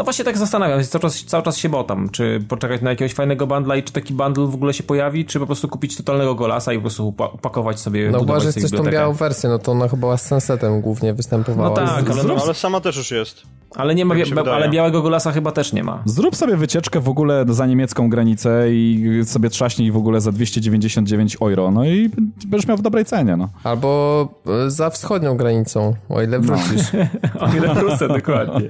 [0.00, 3.14] No właśnie tak zastanawiam się, cały czas, cały czas się botam, czy poczekać na jakiegoś
[3.14, 6.34] fajnego bundla i czy taki bundle w ogóle się pojawi, czy po prostu kupić totalnego
[6.34, 9.12] golasa i po prostu upa- upakować sobie, No budować chyba, że sobie chcesz tą białą
[9.14, 11.68] wersję, no to ona chyba była z Sunsetem głównie występowała.
[11.68, 13.42] No tak, Z- ale, No, no, ale sama też już jest.
[13.76, 14.14] ale nie ma,
[14.52, 16.02] ale białego golasa chyba też nie ma.
[16.04, 21.36] Zrób sobie wycieczkę w ogóle za niemiecką granicę i sobie trzaśnij w ogóle za 299
[21.42, 22.10] euro, no i
[22.46, 23.48] będziesz miał w dobrej cenie, no.
[23.64, 24.28] Albo
[24.66, 26.90] e, za wschodnią granicą, o ile wrócisz.
[27.40, 28.68] O ile wrócę, dokładnie.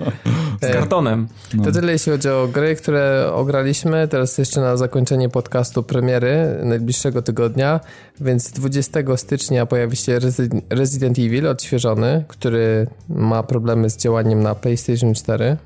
[0.63, 1.20] Z kartonem.
[1.65, 4.09] To tyle jeśli chodzi o gry, które ograliśmy.
[4.09, 7.81] Teraz jeszcze na zakończenie podcastu premiery najbliższego tygodnia,
[8.21, 14.55] więc 20 stycznia pojawi się Resi- Resident Evil odświeżony, który ma problemy z działaniem na
[14.55, 15.57] PlayStation 4.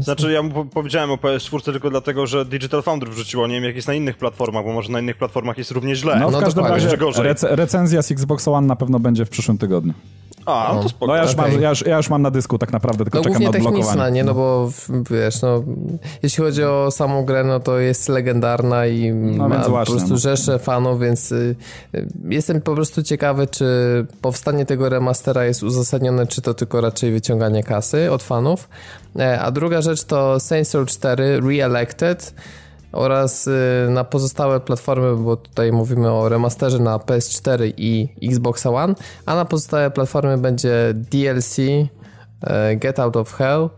[0.00, 3.64] Znaczy, ja mu po- powiedziałem o PS4 tylko dlatego, że Digital Foundry wrzuciło, nie wiem
[3.64, 6.16] jak jest na innych platformach, bo może na innych platformach jest równie źle.
[6.20, 7.24] No w No każdym razie gorzej.
[7.24, 9.92] rec- recenzja z Xbox One na pewno będzie w przyszłym tygodniu.
[10.46, 11.06] A, no to spoko.
[11.06, 11.52] No ja już, Okej.
[11.52, 13.70] mam, ja, już, ja już mam na dysku tak naprawdę, tylko No czekam na techniczna,
[13.70, 14.12] odblokowanie.
[14.14, 14.24] nie?
[14.24, 15.62] No bo w- wiesz, no
[16.22, 20.16] jeśli chodzi o samą grę, no to jest legendarna i ma więc po prostu no.
[20.16, 21.56] rzesze fanów, więc y,
[21.94, 23.66] y, jestem po prostu ciekawy, czy
[24.20, 28.68] powstanie tego remastera jest uzasadnione, czy to tylko raczej wyciąganie kasy od fanów.
[29.18, 32.34] E, A druga rzecz to Saints Row 4 Re-Elected
[32.94, 38.94] oraz y, na pozostałe platformy, bo tutaj mówimy o remasterze na PS4 i Xbox One,
[39.26, 41.58] a na pozostałe platformy będzie DLC
[42.42, 43.70] e, Get Out of Hell.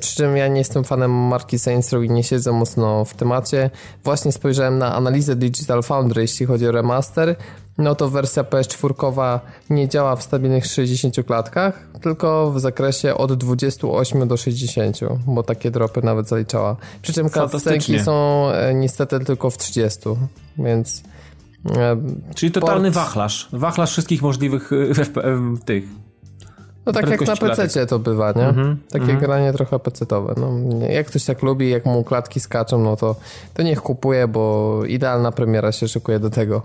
[0.00, 3.70] Przy czym ja nie jestem fanem marki Saints Row i nie siedzę mocno w temacie.
[4.04, 7.36] Właśnie spojrzałem na analizę Digital Foundry, jeśli chodzi o remaster.
[7.78, 9.40] No to wersja PS4
[9.70, 15.70] nie działa w stabilnych 60 klatkach, tylko w zakresie od 28 do 60, bo takie
[15.70, 16.76] dropy nawet zaliczała.
[17.02, 20.00] Przy czym cutscenki są e, niestety tylko w 30,
[20.58, 21.02] więc...
[21.76, 21.96] e,
[22.34, 23.48] Czyli totalny Port- wachlarz.
[23.52, 25.22] Wachlarz wszystkich możliwych FP,
[25.64, 25.84] tych.
[26.86, 27.36] No tak jak na.
[27.36, 28.48] PC to bywa, nie?
[28.48, 30.34] Mhm, Takie granie trochę PC-towe.
[30.36, 33.16] No, jak ktoś tak lubi, jak mu klatki skaczą, no to,
[33.54, 36.62] to niech kupuje, bo idealna premiera się szykuje do tego.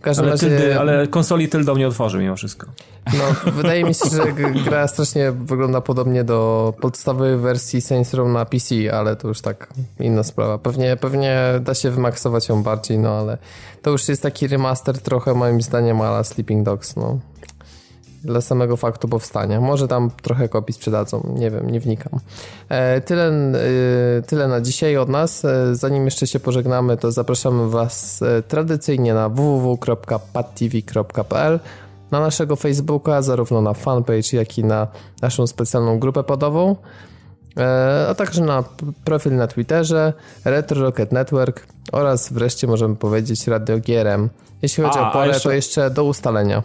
[0.00, 2.66] W każdym Ale, razie, tyldy, ale konsoli tyldą nie otworzy mimo wszystko.
[3.06, 4.32] no, wydaje mi się, że
[4.64, 9.68] gra strasznie wygląda podobnie do podstawowej wersji Saints Row na PC, ale to już tak
[10.00, 10.58] inna sprawa.
[10.58, 13.38] Pewnie, pewnie da się wymaksować ją bardziej, no ale
[13.82, 17.18] to już jest taki remaster trochę moim zdaniem ala Sleeping Dogs, no
[18.24, 19.60] dla samego faktu powstania.
[19.60, 22.20] Może tam trochę kopii sprzedadzą, nie wiem, nie wnikam.
[22.68, 23.52] E, tyle, e,
[24.26, 25.44] tyle na dzisiaj od nas.
[25.44, 31.60] E, zanim jeszcze się pożegnamy, to zapraszamy Was tradycyjnie na www.padtv.pl
[32.10, 34.86] na naszego Facebooka, zarówno na fanpage, jak i na
[35.22, 36.76] naszą specjalną grupę podową,
[38.08, 38.64] a także na
[39.04, 40.12] profil na Twitterze,
[40.44, 44.28] Retro Rocket Network oraz wreszcie możemy powiedzieć Radio GRM.
[44.62, 46.62] Jeśli chodzi A, o porę, jeszcze- to jeszcze do ustalenia.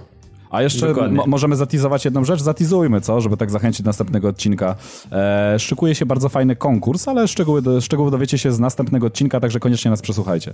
[0.55, 0.93] A jeszcze
[1.27, 2.41] możemy zatizować jedną rzecz?
[2.41, 3.21] Zatizujmy, co?
[3.21, 4.75] Żeby tak zachęcić do następnego odcinka.
[5.11, 9.39] E, szykuje się bardzo fajny konkurs, ale szczegóły, do, szczegóły dowiecie się z następnego odcinka,
[9.39, 10.53] także koniecznie nas przesłuchajcie.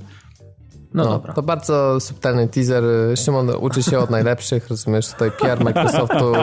[0.94, 1.34] No, No, dobra.
[1.34, 2.84] to bardzo subtelny teaser.
[3.18, 6.34] Szymon uczy się od najlepszych, rozumiesz, tutaj PR Microsoftu.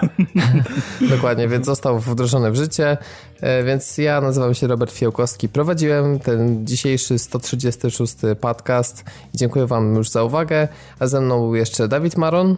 [1.10, 2.96] Dokładnie, więc został wdrożony w życie.
[3.40, 5.48] E, Więc ja nazywam się Robert Fiołkowski.
[5.48, 9.04] Prowadziłem ten dzisiejszy 136 podcast
[9.34, 10.68] i dziękuję wam już za uwagę.
[10.98, 12.56] A ze mną był jeszcze Dawid Maron,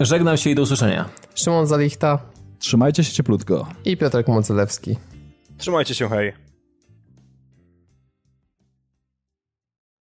[0.00, 1.08] Żegnam się i do usłyszenia.
[1.34, 2.18] Szymon Zalichta
[2.58, 3.66] Trzymajcie się cieplutko.
[3.84, 4.96] i Piotrek Modzelewski.
[5.58, 6.47] Trzymajcie się, hej.